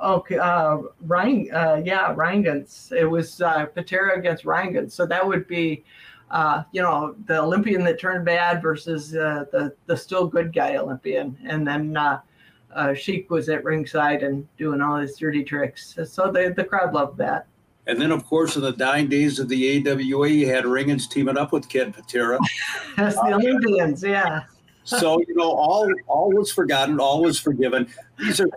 okay, 0.03 0.37
uh, 0.37 0.79
Ryan, 1.01 1.49
uh, 1.53 1.81
yeah, 1.83 2.13
Rheingans. 2.13 2.91
It 2.95 3.05
was 3.05 3.41
uh, 3.41 3.65
Patera 3.67 4.17
against 4.17 4.45
Rheingans. 4.45 4.93
So 4.93 5.05
that 5.05 5.25
would 5.25 5.47
be, 5.47 5.83
uh, 6.33 6.63
you 6.71 6.81
know, 6.81 7.15
the 7.27 7.39
Olympian 7.39 7.83
that 7.83 7.99
turned 7.99 8.25
bad 8.25 8.61
versus 8.61 9.15
uh, 9.15 9.45
the 9.51 9.73
the 9.85 9.95
still 9.95 10.25
good 10.27 10.51
guy 10.51 10.75
Olympian, 10.77 11.37
and 11.45 11.65
then 11.65 11.95
uh, 11.95 12.19
uh, 12.73 12.93
Sheik 12.95 13.29
was 13.29 13.49
at 13.49 13.63
ringside 13.63 14.23
and 14.23 14.47
doing 14.57 14.81
all 14.81 14.97
his 14.97 15.15
dirty 15.15 15.43
tricks. 15.43 15.95
So 16.05 16.31
the 16.31 16.51
the 16.55 16.63
crowd 16.63 16.91
loved 16.91 17.19
that. 17.19 17.45
And 17.85 18.01
then, 18.01 18.11
of 18.11 18.25
course, 18.25 18.55
in 18.55 18.63
the 18.63 18.71
dying 18.71 19.09
days 19.09 19.39
of 19.39 19.47
the 19.47 19.87
AWA, 19.87 20.29
you 20.29 20.47
had 20.47 20.65
Rheingans 20.65 21.07
teaming 21.07 21.37
up 21.37 21.51
with 21.51 21.69
Ken 21.69 21.93
Patera. 21.93 22.39
That's 22.97 23.15
the 23.15 23.33
Olympians, 23.33 24.01
yeah. 24.01 24.43
So 24.85 25.19
you 25.27 25.35
know, 25.35 25.51
all 25.51 25.87
all 26.07 26.31
was 26.31 26.51
forgotten, 26.51 26.99
all 26.99 27.21
was 27.21 27.39
forgiven. 27.39 27.87
These 28.17 28.41
are 28.41 28.49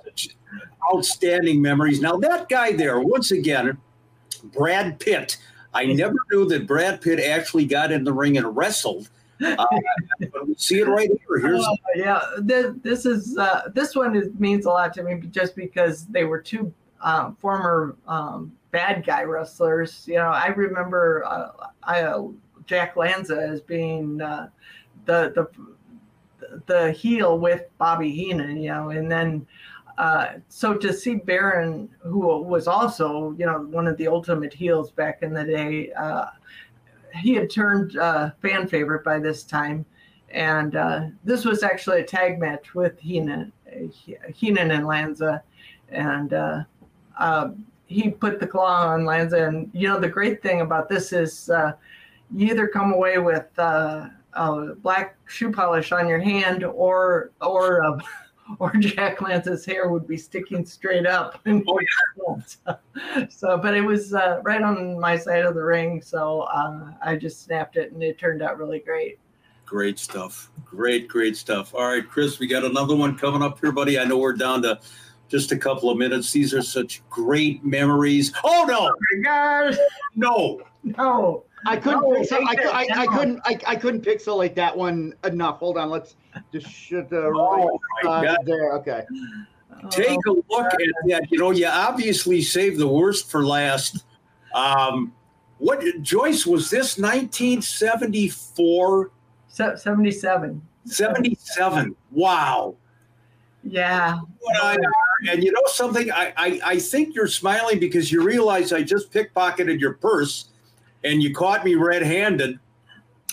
outstanding 0.95 1.61
memories. 1.61 2.01
Now 2.01 2.17
that 2.17 2.49
guy 2.49 2.73
there, 2.73 3.01
once 3.01 3.33
again, 3.33 3.77
Brad 4.45 4.99
Pitt. 4.99 5.37
I 5.77 5.85
never 5.93 6.17
knew 6.31 6.47
that 6.47 6.67
Brad 6.67 7.01
Pitt 7.03 7.21
actually 7.21 7.67
got 7.67 7.93
in 7.93 8.03
the 8.03 8.13
ring 8.13 8.39
and 8.39 8.57
wrestled. 8.57 9.11
Uh, 9.45 9.67
see 10.57 10.81
it 10.81 10.89
right 10.89 11.09
here. 11.09 11.39
Here's 11.39 11.63
Oh, 11.63 11.77
yeah, 11.95 12.21
this, 12.39 12.75
this 12.83 13.05
is 13.05 13.37
uh, 13.37 13.69
this 13.75 13.95
one 13.95 14.17
is, 14.17 14.33
means 14.39 14.65
a 14.65 14.71
lot 14.71 14.95
to 14.95 15.03
me 15.03 15.21
just 15.31 15.55
because 15.55 16.07
they 16.07 16.25
were 16.25 16.41
two 16.41 16.73
um, 17.03 17.37
former 17.37 17.97
um, 18.09 18.53
bad 18.71 19.05
guy 19.05 19.25
wrestlers. 19.25 20.05
You 20.09 20.17
know, 20.17 20.29
I 20.29 20.47
remember 20.47 21.25
uh, 21.27 21.51
I, 21.83 22.03
uh, 22.03 22.29
Jack 22.65 22.97
Lanza 22.97 23.37
as 23.37 23.61
being 23.61 24.23
uh, 24.23 24.49
the 25.05 25.33
the 25.35 26.61
the 26.67 26.93
heel 26.93 27.39
with 27.39 27.65
Bobby 27.77 28.11
Heenan. 28.11 28.57
You 28.57 28.71
know, 28.71 28.91
and 28.91 29.11
then. 29.11 29.47
Uh, 29.99 30.35
so 30.49 30.75
to 30.75 30.93
see 30.93 31.15
Baron, 31.15 31.89
who 32.01 32.21
was 32.43 32.67
also, 32.67 33.35
you 33.39 33.47
know, 33.47 33.61
one 33.61 33.87
of 33.87 33.97
the 33.97 34.07
ultimate 34.07 34.53
heels 34.53 34.91
back 34.91 35.23
in 35.23 35.33
the 35.33 35.45
day, 35.45 35.93
uh, 35.93 36.27
he 37.15 37.35
had 37.35 37.49
turned 37.49 37.97
uh, 37.97 38.31
fan 38.43 38.69
favorite 38.69 39.03
by 39.05 39.19
this 39.19 39.43
time, 39.43 39.87
and 40.31 40.77
uh, 40.77 41.07
this 41.25 41.47
was 41.47 41.63
actually 41.63 42.03
a 42.03 42.05
tag 42.05 42.39
match 42.39 42.75
with 42.75 42.99
Heenan, 42.99 43.53
Heenan 44.35 44.71
and 44.71 44.87
Lanza, 44.87 45.43
and 45.89 46.35
uh, 46.35 46.65
uh, 47.19 47.51
he 47.87 48.11
put 48.11 48.39
the 48.39 48.47
claw 48.47 48.89
on 48.89 49.07
Lanza. 49.07 49.47
And 49.47 49.71
you 49.73 49.89
know 49.89 49.99
the 49.99 50.11
great 50.11 50.43
thing 50.43 50.61
about 50.61 50.91
this 50.91 51.15
is 51.15 51.51
you 52.35 52.49
either 52.49 52.69
come 52.69 52.93
away 52.93 53.17
with 53.17 53.47
black 54.83 55.17
shoe 55.25 55.51
polish 55.51 55.91
on 55.91 56.07
your 56.07 56.21
hand, 56.21 56.65
or 56.65 57.31
or 57.41 57.99
or 58.59 58.73
Jack 58.73 59.21
Lanza's 59.21 59.65
hair 59.65 59.89
would 59.89 60.07
be 60.07 60.17
sticking 60.17 60.65
straight 60.65 61.07
up. 61.07 61.41
Oh, 62.29 62.41
so, 62.47 62.79
so, 63.29 63.59
but 63.59 63.75
it 63.75 63.81
was 63.81 64.13
uh, 64.13 64.41
right 64.43 64.63
on 64.63 64.99
my 64.99 65.17
side 65.17 65.45
of 65.45 65.55
the 65.55 65.63
ring, 65.63 66.03
so 66.03 66.41
uh, 66.43 66.93
I 67.03 67.17
just 67.17 67.45
snapped 67.45 67.77
it, 67.77 67.93
and 67.93 68.03
it 68.03 68.19
turned 68.19 68.43
out 68.43 68.59
really 68.59 68.81
great. 68.81 69.19
great 69.65 69.99
stuff. 69.99 70.51
Great, 70.65 71.09
great 71.09 71.37
stuff. 71.37 71.75
All 71.75 71.87
right, 71.87 72.07
Chris, 72.09 72.39
we 72.39 72.47
got 72.47 72.65
another 72.65 72.97
one 72.97 73.17
coming 73.17 73.43
up 73.43 73.61
here, 73.61 73.73
buddy. 73.73 73.99
I 73.99 74.05
know 74.05 74.19
we're 74.19 74.33
down 74.33 74.63
to 74.63 74.81
just 75.29 75.53
a 75.53 75.57
couple 75.57 75.91
of 75.91 75.99
minutes. 75.99 76.33
These 76.33 76.53
are 76.53 76.63
such 76.63 77.03
great 77.11 77.65
memories. 77.65 78.33
Oh 78.45 78.65
no, 78.69 78.85
my 78.85 79.23
God, 79.23 79.79
no. 80.15 80.63
no. 80.83 81.45
I 81.67 81.77
couldn't. 81.77 82.03
Oh, 82.05 82.11
pixel, 82.11 82.47
I, 82.47 82.55
take 82.55 82.67
I, 82.67 83.03
I 83.03 83.07
couldn't. 83.07 83.41
I, 83.45 83.59
I 83.67 83.77
couldn't 83.77 84.03
pixelate 84.03 84.55
that 84.55 84.77
one 84.77 85.15
enough. 85.25 85.59
Hold 85.59 85.79
on. 85.79 85.91
Let's 85.91 86.17
just 86.53 86.71
shut 86.71 87.09
the 87.11 87.33
Oh 87.35 87.81
right 88.03 88.03
God. 88.03 88.27
uh, 88.27 88.37
there. 88.45 88.73
Okay. 88.75 89.03
Take 89.91 90.19
a 90.27 90.31
look 90.31 90.73
at 90.73 90.79
that. 91.09 91.27
You 91.31 91.39
know, 91.39 91.51
you 91.51 91.67
obviously 91.67 92.41
saved 92.43 92.79
the 92.79 92.89
worst 92.89 93.31
for 93.31 93.45
last. 93.45 94.05
Um, 94.55 95.13
what 95.59 95.83
Joyce 96.03 96.47
was 96.47 96.71
this 96.71 96.99
1974, 96.99 99.11
se- 99.49 99.77
77. 99.77 100.63
77? 100.87 101.97
Wow. 102.13 102.77
Yeah. 103.65 104.19
What 104.41 104.57
I- 104.63 104.77
and 105.31 105.43
you 105.43 105.51
know 105.51 105.63
something? 105.67 106.11
I, 106.13 106.33
I 106.37 106.61
I 106.65 106.79
think 106.79 107.15
you're 107.15 107.27
smiling 107.27 107.81
because 107.81 108.13
you 108.13 108.23
realize 108.23 108.73
I 108.73 108.83
just 108.83 109.11
pickpocketed 109.11 109.81
your 109.81 109.95
purse, 109.95 110.51
and 111.05 111.23
you 111.23 111.35
caught 111.35 111.65
me 111.65 111.75
red-handed. 111.75 112.59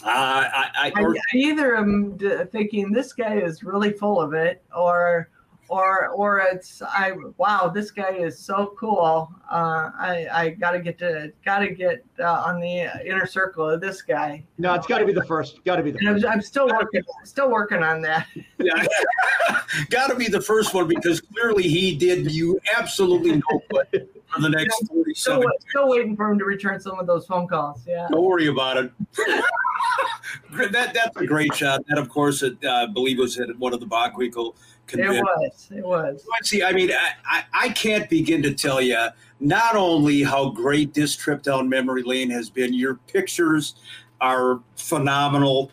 Uh, 0.04 0.50
I, 0.54 0.92
I, 0.96 1.02
or, 1.02 1.16
I 1.16 1.38
either 1.38 1.78
am 1.78 2.18
thinking 2.52 2.92
this 2.92 3.14
guy 3.14 3.38
is 3.40 3.64
really 3.64 3.92
full 3.92 4.20
of 4.20 4.34
it, 4.34 4.62
or, 4.76 5.30
or, 5.74 6.10
or 6.10 6.40
it's 6.40 6.82
I. 6.82 7.14
Wow, 7.38 7.72
this 7.74 7.90
guy 7.90 8.12
is 8.12 8.38
so 8.38 8.76
cool. 8.80 9.34
Uh, 9.50 9.90
I, 9.98 10.28
I 10.32 10.50
gotta 10.50 10.80
get 10.80 11.00
to, 11.00 11.32
gotta 11.44 11.70
get 11.70 12.06
uh, 12.20 12.44
on 12.46 12.60
the 12.60 12.90
inner 13.06 13.26
circle 13.26 13.70
of 13.70 13.82
this 13.82 14.02
guy. 14.02 14.44
No, 14.58 14.74
it's 14.76 14.88
got 14.88 15.00
to 15.00 15.06
be 15.06 15.14
the 15.14 15.26
first. 15.26 15.64
Got 15.64 15.78
to 15.78 15.84
be 15.84 15.92
the 15.92 16.00
And 16.00 16.10
first. 16.10 16.26
I'm, 16.26 16.34
I'm 16.34 16.42
still 16.42 16.68
working, 16.68 17.02
still 17.24 17.50
working 17.50 17.82
on 17.82 18.02
that. 18.02 18.28
yeah, 18.60 18.86
got 19.90 20.08
to 20.08 20.16
be 20.16 20.28
the 20.28 20.42
first 20.42 20.74
one 20.74 20.88
because 20.88 21.22
clearly 21.22 21.64
he 21.64 21.96
did 21.96 22.32
you 22.32 22.60
absolutely 22.78 23.38
no 23.38 23.62
good 23.72 24.08
for 24.28 24.42
the 24.42 24.50
next 24.50 24.76
Still, 24.76 24.96
47 24.96 25.48
still 25.70 25.90
waiting 25.90 26.16
for 26.16 26.30
him 26.30 26.40
to 26.40 26.46
return 26.46 26.80
some 26.80 27.00
of 27.00 27.08
those 27.08 27.26
phone 27.26 27.48
calls. 27.48 27.82
Yeah. 27.88 28.08
Don't 28.12 28.24
worry 28.24 28.48
about 28.48 28.78
it. 28.78 28.92
that 30.72 30.94
that's 30.94 31.18
a 31.18 31.26
great 31.26 31.54
shot. 31.56 31.82
That, 31.88 31.98
of 31.98 32.10
course, 32.10 32.44
it, 32.44 32.58
uh, 32.64 32.70
I 32.70 32.86
believe 32.88 33.18
was 33.18 33.40
at 33.40 33.56
one 33.58 33.74
of 33.74 33.80
the 33.80 33.86
Bockwinkel 33.86 34.56
convinced. 34.88 35.18
It 35.18 35.24
was. 35.24 35.70
It 35.72 35.86
was. 35.86 36.26
See, 36.44 36.64
I 36.64 36.72
mean, 36.72 36.92
I, 37.26 37.44
I, 37.54 37.70
can't 37.70 38.10
begin 38.10 38.42
to 38.44 38.54
tell 38.54 38.82
you 38.82 39.08
not 39.40 39.76
only 39.76 40.24
how 40.24 40.50
great 40.50 40.94
this 40.94 41.16
trip 41.16 41.44
down 41.44 41.70
memory 41.70 42.04
lane 42.04 42.30
has 42.30 42.50
been. 42.50 42.74
Your 42.74 42.96
pictures 42.96 43.76
are 44.22 44.60
phenomenal, 44.76 45.72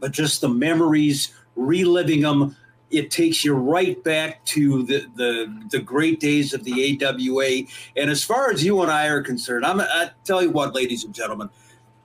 but 0.00 0.12
just 0.12 0.40
the 0.40 0.48
memories, 0.48 1.34
reliving 1.56 2.22
them, 2.22 2.56
it 2.90 3.10
takes 3.10 3.44
you 3.44 3.54
right 3.54 4.02
back 4.04 4.44
to 4.46 4.84
the 4.84 5.06
the, 5.16 5.66
the 5.70 5.80
great 5.80 6.20
days 6.20 6.54
of 6.54 6.64
the 6.64 6.98
AWA. 7.02 7.62
And 7.96 8.10
as 8.10 8.22
far 8.22 8.50
as 8.50 8.64
you 8.64 8.82
and 8.82 8.90
I 8.90 9.06
are 9.08 9.22
concerned, 9.22 9.66
I'm 9.66 9.80
I 9.80 10.10
tell 10.24 10.42
you 10.42 10.50
what, 10.50 10.74
ladies 10.74 11.04
and 11.04 11.14
gentlemen, 11.14 11.50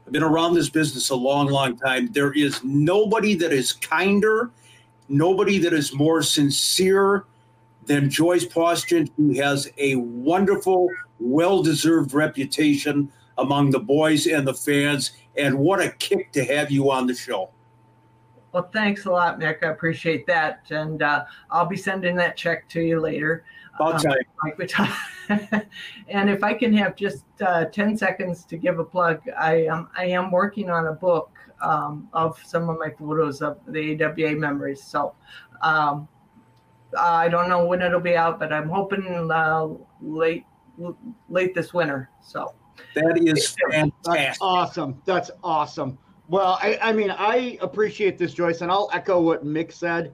I've 0.05 0.13
been 0.13 0.23
around 0.23 0.55
this 0.55 0.69
business 0.69 1.11
a 1.11 1.15
long, 1.15 1.47
long 1.47 1.77
time. 1.77 2.11
There 2.11 2.33
is 2.33 2.63
nobody 2.63 3.35
that 3.35 3.53
is 3.53 3.73
kinder, 3.73 4.49
nobody 5.09 5.57
that 5.59 5.73
is 5.73 5.93
more 5.93 6.21
sincere 6.21 7.25
than 7.85 8.09
Joyce 8.09 8.45
Paustian, 8.45 9.09
who 9.17 9.33
has 9.33 9.69
a 9.77 9.95
wonderful, 9.95 10.89
well 11.19 11.63
deserved 11.63 12.13
reputation 12.13 13.11
among 13.37 13.71
the 13.71 13.79
boys 13.79 14.27
and 14.27 14.47
the 14.47 14.53
fans. 14.53 15.11
And 15.35 15.57
what 15.57 15.81
a 15.81 15.91
kick 15.93 16.31
to 16.33 16.45
have 16.45 16.71
you 16.71 16.91
on 16.91 17.07
the 17.07 17.15
show. 17.15 17.49
Well, 18.51 18.69
thanks 18.73 19.05
a 19.05 19.11
lot, 19.11 19.39
Mick. 19.39 19.63
I 19.63 19.67
appreciate 19.67 20.25
that. 20.27 20.65
And 20.69 21.01
uh, 21.01 21.25
I'll 21.51 21.65
be 21.65 21.77
sending 21.77 22.15
that 22.17 22.35
check 22.35 22.67
to 22.69 22.81
you 22.81 22.99
later. 22.99 23.43
About 23.75 24.01
time. 24.01 24.15
like 24.43 24.57
we 24.57 24.65
talk- 24.67 24.97
and 26.09 26.29
if 26.29 26.43
I 26.43 26.53
can 26.53 26.73
have 26.73 26.95
just 26.95 27.23
uh, 27.41 27.65
10 27.65 27.95
seconds 27.95 28.43
to 28.45 28.57
give 28.57 28.79
a 28.79 28.83
plug, 28.83 29.21
I 29.39 29.67
I 29.95 30.05
am 30.05 30.31
working 30.31 30.69
on 30.69 30.87
a 30.87 30.93
book 30.93 31.31
um, 31.61 32.07
of 32.13 32.39
some 32.45 32.69
of 32.69 32.77
my 32.79 32.89
photos 32.89 33.41
of 33.41 33.59
the 33.67 34.01
AWA 34.03 34.35
memories. 34.35 34.83
So 34.83 35.15
um, 35.61 36.07
I 36.97 37.29
don't 37.29 37.49
know 37.49 37.65
when 37.65 37.81
it'll 37.81 37.99
be 37.99 38.15
out, 38.15 38.39
but 38.39 38.51
I'm 38.51 38.69
hoping 38.69 39.29
uh, 39.31 39.67
late 40.01 40.45
late 41.29 41.53
this 41.53 41.73
winter. 41.73 42.09
So 42.21 42.53
That 42.95 43.17
is 43.17 43.55
That's 43.55 43.73
fantastic. 43.75 44.37
awesome. 44.41 45.01
That's 45.05 45.29
awesome. 45.43 45.97
Well, 46.29 46.59
I, 46.61 46.77
I 46.81 46.93
mean, 46.93 47.11
I 47.11 47.57
appreciate 47.61 48.17
this, 48.17 48.33
Joyce, 48.33 48.61
and 48.61 48.71
I'll 48.71 48.89
echo 48.93 49.19
what 49.19 49.43
Mick 49.43 49.71
said. 49.71 50.13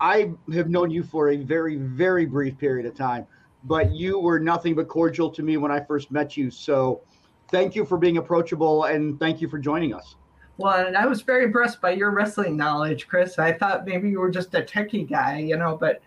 I 0.00 0.32
have 0.52 0.68
known 0.68 0.90
you 0.90 1.04
for 1.04 1.30
a 1.30 1.36
very, 1.36 1.76
very 1.76 2.26
brief 2.26 2.58
period 2.58 2.86
of 2.86 2.96
time, 2.96 3.26
but 3.64 3.92
you 3.94 4.18
were 4.18 4.40
nothing 4.40 4.74
but 4.74 4.88
cordial 4.88 5.30
to 5.30 5.42
me 5.42 5.56
when 5.58 5.70
I 5.70 5.80
first 5.84 6.10
met 6.10 6.36
you. 6.36 6.50
So 6.50 7.02
thank 7.48 7.76
you 7.76 7.84
for 7.84 7.96
being 7.96 8.16
approachable 8.16 8.84
and 8.84 9.20
thank 9.20 9.40
you 9.40 9.48
for 9.48 9.60
joining 9.60 9.94
us. 9.94 10.16
Well, 10.58 10.86
and 10.86 10.96
I 10.96 11.06
was 11.06 11.22
very 11.22 11.44
impressed 11.44 11.80
by 11.80 11.92
your 11.92 12.10
wrestling 12.10 12.56
knowledge, 12.56 13.08
Chris. 13.08 13.38
I 13.38 13.52
thought 13.52 13.86
maybe 13.86 14.10
you 14.10 14.20
were 14.20 14.30
just 14.30 14.54
a 14.54 14.62
techie 14.62 15.08
guy, 15.08 15.38
you 15.38 15.56
know, 15.56 15.76
but 15.76 16.02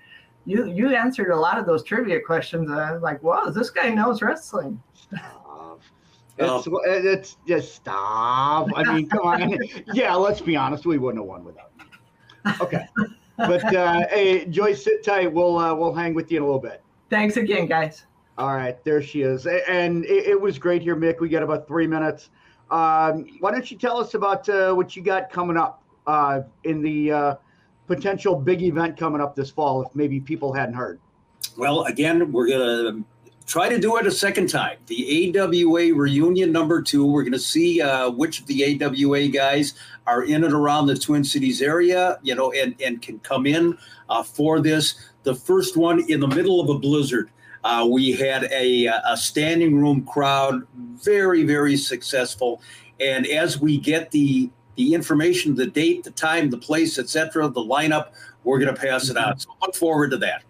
you 0.46 0.68
you 0.68 0.96
answered 0.96 1.32
a 1.32 1.36
lot 1.36 1.58
of 1.58 1.66
those 1.66 1.84
trivia 1.84 2.20
questions. 2.22 2.70
And 2.70 2.80
I 2.80 2.91
was 2.91 3.02
like, 3.02 3.22
wow, 3.24 3.50
this 3.50 3.70
guy 3.70 3.89
knows 3.89 4.22
wrestling. 4.22 4.82
Stop. 4.93 5.82
It's, 6.38 6.68
it's 6.68 7.38
just 7.48 7.76
stop. 7.76 8.68
I 8.76 8.84
mean, 8.93 9.08
come 9.08 9.26
on. 9.26 9.58
Yeah, 9.93 10.16
let's 10.16 10.41
be 10.41 10.58
honest. 10.58 10.86
We 10.86 10.98
wouldn't 10.98 11.24
have 11.24 11.28
won 11.30 11.46
without 11.46 11.72
you. 11.80 11.86
Okay. 12.60 12.86
But 13.38 13.74
uh, 13.74 14.06
hey, 14.10 14.46
Joyce, 14.46 14.84
sit 14.84 15.04
tight. 15.04 15.32
We'll 15.32 15.58
uh, 15.58 15.74
we'll 15.74 15.93
hang 15.93 16.14
with 16.14 16.32
you 16.32 16.38
in 16.38 16.43
a 16.43 16.46
little 16.46 16.62
bit. 16.62 16.82
Thanks 17.10 17.38
again, 17.38 17.68
guys. 17.68 18.06
All 18.38 18.54
right, 18.54 18.84
there 18.84 19.02
she 19.02 19.22
is, 19.22 19.48
and 19.48 20.04
it, 20.06 20.26
it 20.28 20.41
was 20.41 20.60
great 20.60 20.82
here, 20.82 20.96
Mick. 20.96 21.22
We 21.22 21.30
got 21.30 21.41
about 21.41 21.68
three 21.68 21.88
minutes. 21.88 22.32
Um, 22.72 23.26
why 23.39 23.51
don't 23.51 23.70
you 23.70 23.78
tell 23.78 23.97
us 23.97 24.13
about 24.13 24.47
uh, 24.49 24.74
what 24.74 24.95
you 24.95 25.03
got 25.03 25.30
coming 25.30 25.57
up 25.57 25.84
uh, 26.07 26.41
in 26.63 26.82
the 26.82 27.11
uh, 27.11 27.36
potential 27.88 28.36
big 28.36 28.63
event 28.63 28.97
coming 28.97 29.22
up 29.22 29.36
this 29.36 29.51
fall? 29.51 29.84
If 29.84 29.95
maybe 29.95 30.20
people 30.20 30.53
hadn't 30.53 30.76
heard. 30.76 30.99
Well, 31.57 31.84
again, 31.84 32.32
we're 32.32 32.47
going 32.47 32.59
to 32.59 33.05
try 33.45 33.70
to 33.70 33.80
do 33.80 33.97
it 33.97 34.07
a 34.07 34.11
second 34.11 34.47
time. 34.47 34.78
The 34.88 35.34
AWA 35.38 35.93
reunion 35.93 36.51
number 36.51 36.82
two. 36.82 37.05
We're 37.05 37.24
going 37.24 37.34
to 37.34 37.39
see 37.39 37.82
uh, 37.82 38.09
which 38.09 38.41
of 38.41 38.47
the 38.47 38.82
AWA 38.84 39.28
guys 39.28 39.76
are 40.07 40.24
in 40.24 40.43
and 40.43 40.53
around 40.53 40.88
the 40.88 40.97
Twin 40.97 41.24
Cities 41.24 41.61
area, 41.61 42.20
you 42.24 42.36
know, 42.36 42.51
and, 42.51 42.76
and 42.82 43.01
can 43.01 43.20
come 43.20 43.45
in 43.45 43.78
uh, 44.09 44.24
for 44.24 44.59
this. 44.59 44.95
The 45.24 45.36
first 45.36 45.78
one 45.78 46.03
in 46.09 46.20
the 46.20 46.28
middle 46.28 46.59
of 46.59 46.70
a 46.70 46.78
blizzard. 46.78 47.30
Uh, 47.66 47.84
we 47.89 48.11
had 48.11 48.43
a, 48.51 48.86
a 48.86 49.18
standing 49.18 49.76
room 49.76 50.05
crowd, 50.05 50.61
very, 50.76 51.43
very 51.43 51.76
successful. 51.76 52.61
And 52.99 53.26
as 53.26 53.59
we 53.59 53.80
get 53.80 54.11
the 54.11 54.49
the 54.76 54.93
information, 54.93 55.55
the 55.55 55.66
date, 55.66 56.03
the 56.03 56.11
time, 56.11 56.49
the 56.49 56.57
place, 56.57 56.99
etc., 56.99 57.47
the 57.47 57.61
lineup, 57.61 58.09
we're 58.43 58.59
going 58.59 58.76
to 58.76 58.80
pass 58.80 59.09
it 59.09 59.16
out. 59.16 59.41
So 59.41 59.49
look 59.61 59.74
forward 59.74 60.11
to 60.11 60.18
that. 60.18 60.43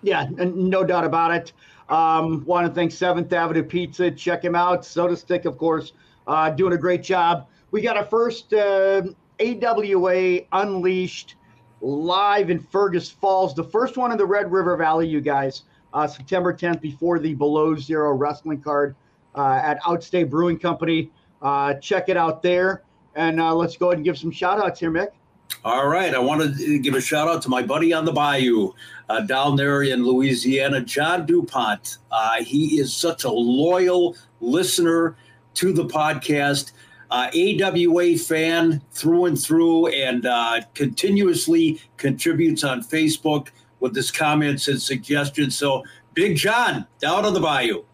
Yeah, 0.00 0.26
no 0.30 0.84
doubt 0.84 1.04
about 1.04 1.32
it. 1.34 1.52
Um, 1.90 2.44
want 2.46 2.66
to 2.66 2.72
thank 2.72 2.92
Seventh 2.92 3.30
Avenue 3.30 3.62
Pizza. 3.62 4.10
Check 4.10 4.42
him 4.42 4.54
out. 4.54 4.82
Sotastick, 4.82 5.44
of 5.44 5.58
course, 5.58 5.92
uh, 6.26 6.48
doing 6.48 6.72
a 6.72 6.78
great 6.78 7.02
job. 7.02 7.46
We 7.72 7.82
got 7.82 7.98
our 7.98 8.06
first 8.06 8.54
uh, 8.54 9.02
AWA 9.38 10.40
Unleashed 10.52 11.34
live 11.82 12.48
in 12.48 12.58
Fergus 12.58 13.10
Falls, 13.10 13.54
the 13.54 13.64
first 13.64 13.98
one 13.98 14.12
in 14.12 14.18
the 14.18 14.26
Red 14.26 14.50
River 14.50 14.76
Valley, 14.76 15.06
you 15.06 15.20
guys. 15.20 15.64
Uh, 15.92 16.06
September 16.06 16.52
10th, 16.52 16.80
before 16.80 17.18
the 17.18 17.34
Below 17.34 17.76
Zero 17.76 18.12
wrestling 18.12 18.60
card 18.60 18.94
uh, 19.34 19.60
at 19.62 19.80
Outstate 19.82 20.28
Brewing 20.28 20.58
Company. 20.58 21.10
Uh, 21.40 21.74
check 21.74 22.08
it 22.08 22.16
out 22.16 22.42
there. 22.42 22.82
And 23.14 23.40
uh, 23.40 23.54
let's 23.54 23.76
go 23.76 23.88
ahead 23.88 23.98
and 23.98 24.04
give 24.04 24.18
some 24.18 24.30
shout 24.30 24.64
outs 24.64 24.80
here, 24.80 24.90
Mick. 24.90 25.08
All 25.64 25.88
right. 25.88 26.14
I 26.14 26.18
want 26.18 26.56
to 26.56 26.78
give 26.78 26.94
a 26.94 27.00
shout 27.00 27.28
out 27.28 27.42
to 27.42 27.48
my 27.48 27.62
buddy 27.62 27.92
on 27.92 28.04
the 28.04 28.12
bayou 28.12 28.72
uh, 29.08 29.20
down 29.22 29.56
there 29.56 29.82
in 29.82 30.04
Louisiana, 30.04 30.80
John 30.82 31.26
DuPont. 31.26 31.98
Uh, 32.10 32.42
he 32.42 32.78
is 32.78 32.94
such 32.94 33.24
a 33.24 33.30
loyal 33.30 34.16
listener 34.40 35.16
to 35.54 35.72
the 35.72 35.84
podcast, 35.84 36.72
uh, 37.10 37.30
AWA 37.34 38.16
fan 38.18 38.82
through 38.92 39.24
and 39.24 39.40
through, 39.40 39.88
and 39.88 40.26
uh, 40.26 40.60
continuously 40.74 41.80
contributes 41.96 42.62
on 42.62 42.82
Facebook 42.82 43.48
with 43.80 43.94
his 43.94 44.10
comments 44.10 44.68
and 44.68 44.80
suggestions. 44.80 45.56
So, 45.56 45.84
Big 46.14 46.36
John 46.36 46.86
down 46.98 47.24
on 47.24 47.32
the 47.32 47.40
bayou. 47.40 47.84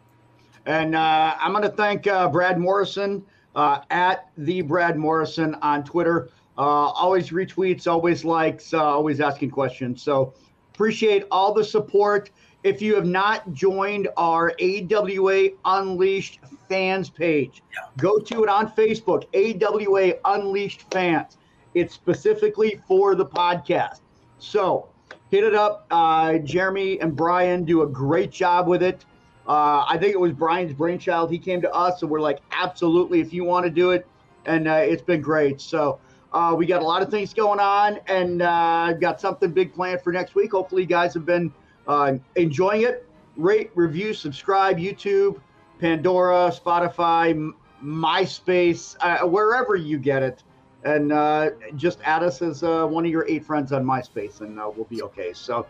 And 0.67 0.95
uh, 0.95 1.35
I'm 1.39 1.53
going 1.53 1.63
to 1.63 1.69
thank 1.69 2.07
uh, 2.07 2.29
Brad 2.29 2.59
Morrison 2.59 3.25
uh, 3.55 3.81
at 3.91 4.31
the 4.39 4.63
Brad 4.63 4.97
Morrison 4.97 5.55
on 5.57 5.85
Twitter. 5.85 6.31
Uh, 6.57 6.61
always 6.61 7.31
retweets, 7.31 7.87
always 7.87 8.25
likes, 8.25 8.73
uh, 8.73 8.83
always 8.83 9.21
asking 9.21 9.51
questions. 9.51 10.03
So 10.03 10.33
appreciate 10.73 11.25
all 11.31 11.53
the 11.53 11.65
support. 11.65 12.31
If 12.63 12.81
you 12.81 12.95
have 12.95 13.07
not 13.07 13.53
joined 13.53 14.09
our 14.17 14.55
AWA 14.59 15.51
Unleashed 15.67 16.41
fans 16.69 17.11
page, 17.11 17.63
go 17.99 18.19
to 18.19 18.43
it 18.43 18.49
on 18.49 18.71
Facebook, 18.73 19.25
AWA 19.35 20.15
Unleashed 20.25 20.91
fans. 20.91 21.37
It's 21.75 21.93
specifically 21.93 22.81
for 22.89 23.15
the 23.15 23.27
podcast. 23.27 24.01
So 24.39 24.89
hit 25.31 25.45
it 25.45 25.55
up. 25.55 25.87
Uh, 25.91 26.39
Jeremy 26.39 27.01
and 27.01 27.15
Brian 27.15 27.65
do 27.65 27.83
a 27.83 27.87
great 27.87 28.31
job 28.31 28.67
with 28.67 28.83
it. 28.83 29.05
Uh, 29.47 29.85
I 29.87 29.99
think 29.99 30.15
it 30.15 30.21
was 30.21 30.33
Brian's 30.33 30.73
brainchild. 30.73 31.31
He 31.31 31.39
came 31.39 31.61
to 31.61 31.73
us, 31.73 32.03
and 32.03 32.11
we're 32.11 32.21
like, 32.21 32.41
absolutely, 32.53 33.21
if 33.21 33.33
you 33.33 33.45
want 33.45 33.65
to 33.65 33.71
do 33.71 33.91
it. 33.91 34.07
And 34.47 34.69
uh, 34.69 34.75
it's 34.75 35.03
been 35.03 35.21
great. 35.21 35.61
So 35.61 35.99
uh, 36.33 36.55
we 36.57 36.67
got 36.67 36.83
a 36.83 36.85
lot 36.85 37.03
of 37.03 37.11
things 37.11 37.35
going 37.35 37.61
on, 37.61 37.99
and 38.07 38.43
uh, 38.43 38.95
got 38.95 39.21
something 39.21 39.53
big 39.53 39.75
planned 39.75 40.01
for 40.03 40.13
next 40.13 40.35
week. 40.35 40.53
Hopefully, 40.53 40.83
you 40.83 40.89
guys 40.89 41.13
have 41.15 41.27
been 41.27 41.53
uh, 41.87 42.15
enjoying 42.37 42.83
it. 42.83 43.07
Rate, 43.37 43.71
review, 43.75 44.15
subscribe, 44.15 44.79
YouTube, 44.79 45.41
Pandora, 45.79 46.51
Spotify, 46.51 47.53
MySpace, 47.83 49.29
wherever 49.29 49.77
you 49.77 49.99
get 49.99 50.23
it. 50.23 50.43
And 50.85 51.13
uh, 51.13 51.51
just 51.77 51.99
add 52.05 52.23
us 52.23 52.43
as 52.43 52.63
uh, 52.63 52.87
one 52.87 53.05
of 53.05 53.11
your 53.11 53.27
eight 53.27 53.45
friends 53.45 53.73
on 53.73 53.85
MySpace, 53.85 54.43
and 54.43 54.61
uh, 54.61 54.71
we'll 54.75 54.85
be 54.85 55.03
okay. 55.03 55.33
So, 55.33 55.67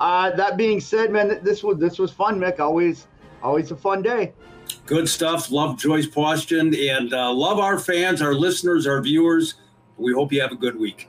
uh, 0.00 0.30
that 0.32 0.56
being 0.56 0.80
said, 0.80 1.12
man, 1.12 1.38
this 1.42 1.62
was 1.62 1.78
this 1.78 1.98
was 1.98 2.10
fun, 2.10 2.40
Mick. 2.40 2.58
Always, 2.58 3.06
always 3.42 3.70
a 3.70 3.76
fun 3.76 4.02
day. 4.02 4.32
Good 4.86 5.08
stuff. 5.08 5.50
Love 5.50 5.78
Joyce 5.78 6.06
Paustian 6.06 6.76
and 6.92 7.12
uh, 7.12 7.32
love 7.32 7.58
our 7.58 7.78
fans, 7.78 8.20
our 8.20 8.34
listeners, 8.34 8.86
our 8.86 9.00
viewers. 9.00 9.54
We 9.96 10.12
hope 10.12 10.32
you 10.32 10.40
have 10.40 10.52
a 10.52 10.56
good 10.56 10.78
week. 10.78 11.08